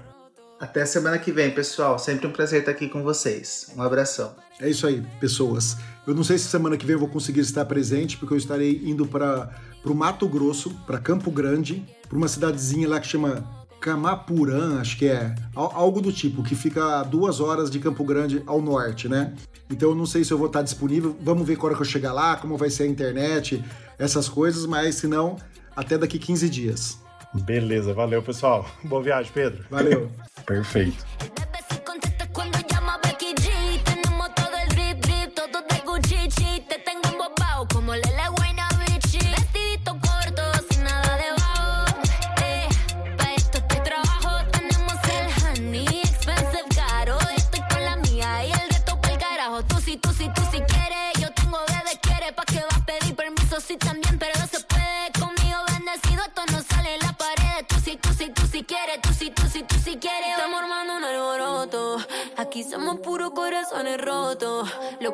Até 0.62 0.86
semana 0.86 1.18
que 1.20 1.32
vem, 1.32 1.52
pessoal. 1.52 2.00
Sempre 2.00 2.26
um 2.28 2.32
prazer 2.32 2.60
estar 2.60 2.72
aqui 2.72 2.88
com 2.88 3.04
vocês. 3.04 3.70
Um 3.76 3.82
abração. 3.82 4.34
É 4.62 4.70
isso 4.70 4.88
aí, 4.88 5.04
pessoas. 5.20 5.76
Eu 6.08 6.16
não 6.16 6.24
sei 6.24 6.38
se 6.38 6.46
semana 6.46 6.78
que 6.78 6.86
vem 6.86 6.94
eu 6.94 7.00
vou 7.00 7.10
conseguir 7.10 7.42
estar 7.42 7.66
presente, 7.66 8.16
porque 8.18 8.34
eu 8.34 8.38
estarei 8.38 8.80
indo 8.86 9.06
para 9.08 9.50
o 9.90 9.96
Mato 9.96 10.28
Grosso, 10.28 10.70
para 10.86 11.00
Campo 11.00 11.32
Grande, 11.32 11.84
para 12.08 12.18
uma 12.18 12.28
cidadezinha 12.28 12.88
lá 12.88 13.00
que 13.00 13.08
chama 13.08 13.44
Camapurã, 13.80 14.80
acho 14.80 14.98
que 14.98 15.08
é, 15.08 15.34
al- 15.56 15.72
algo 15.76 16.02
do 16.02 16.12
tipo, 16.12 16.44
que 16.44 16.54
fica 16.54 17.00
a 17.00 17.04
duas 17.04 17.40
horas 17.40 17.72
de 17.72 17.80
Campo 17.80 18.04
Grande 18.04 18.44
ao 18.46 18.62
norte, 18.62 19.08
né? 19.10 19.34
Então 19.70 19.90
eu 19.90 19.96
não 19.96 20.06
sei 20.06 20.24
se 20.24 20.32
eu 20.32 20.38
vou 20.38 20.48
estar 20.48 20.62
disponível, 20.62 21.16
vamos 21.22 21.48
ver 21.48 21.56
quando 21.56 21.76
que 21.76 21.82
eu 21.82 21.86
chegar 21.86 22.14
lá, 22.14 22.36
como 22.36 22.58
vai 22.58 22.70
ser 22.70 22.84
a 22.84 22.88
internet, 22.88 23.64
essas 23.98 24.30
coisas, 24.30 24.66
mas 24.66 24.96
se 24.96 25.08
não, 25.08 25.36
até 25.76 25.98
daqui 25.98 26.20
15 26.20 26.50
dias. 26.50 27.00
Beleza, 27.34 27.94
valeu, 27.94 28.22
pessoal. 28.22 28.70
Boa 28.84 29.02
viagem, 29.02 29.32
Pedro. 29.34 29.64
Valeu! 29.72 30.12
Perfeito. 30.46 31.06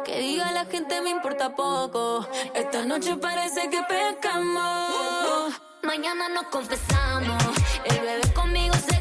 Que 0.03 0.19
diga 0.19 0.51
la 0.51 0.65
gente 0.65 1.01
me 1.01 1.09
importa 1.09 1.55
poco. 1.55 2.27
Esta 2.53 2.85
noche 2.85 3.15
parece 3.17 3.69
que 3.69 3.81
pescamos. 3.83 5.53
Mañana 5.83 6.29
nos 6.29 6.43
confesamos. 6.47 7.43
El 7.85 7.99
bebé 8.01 8.33
conmigo 8.33 8.75
se 8.75 8.96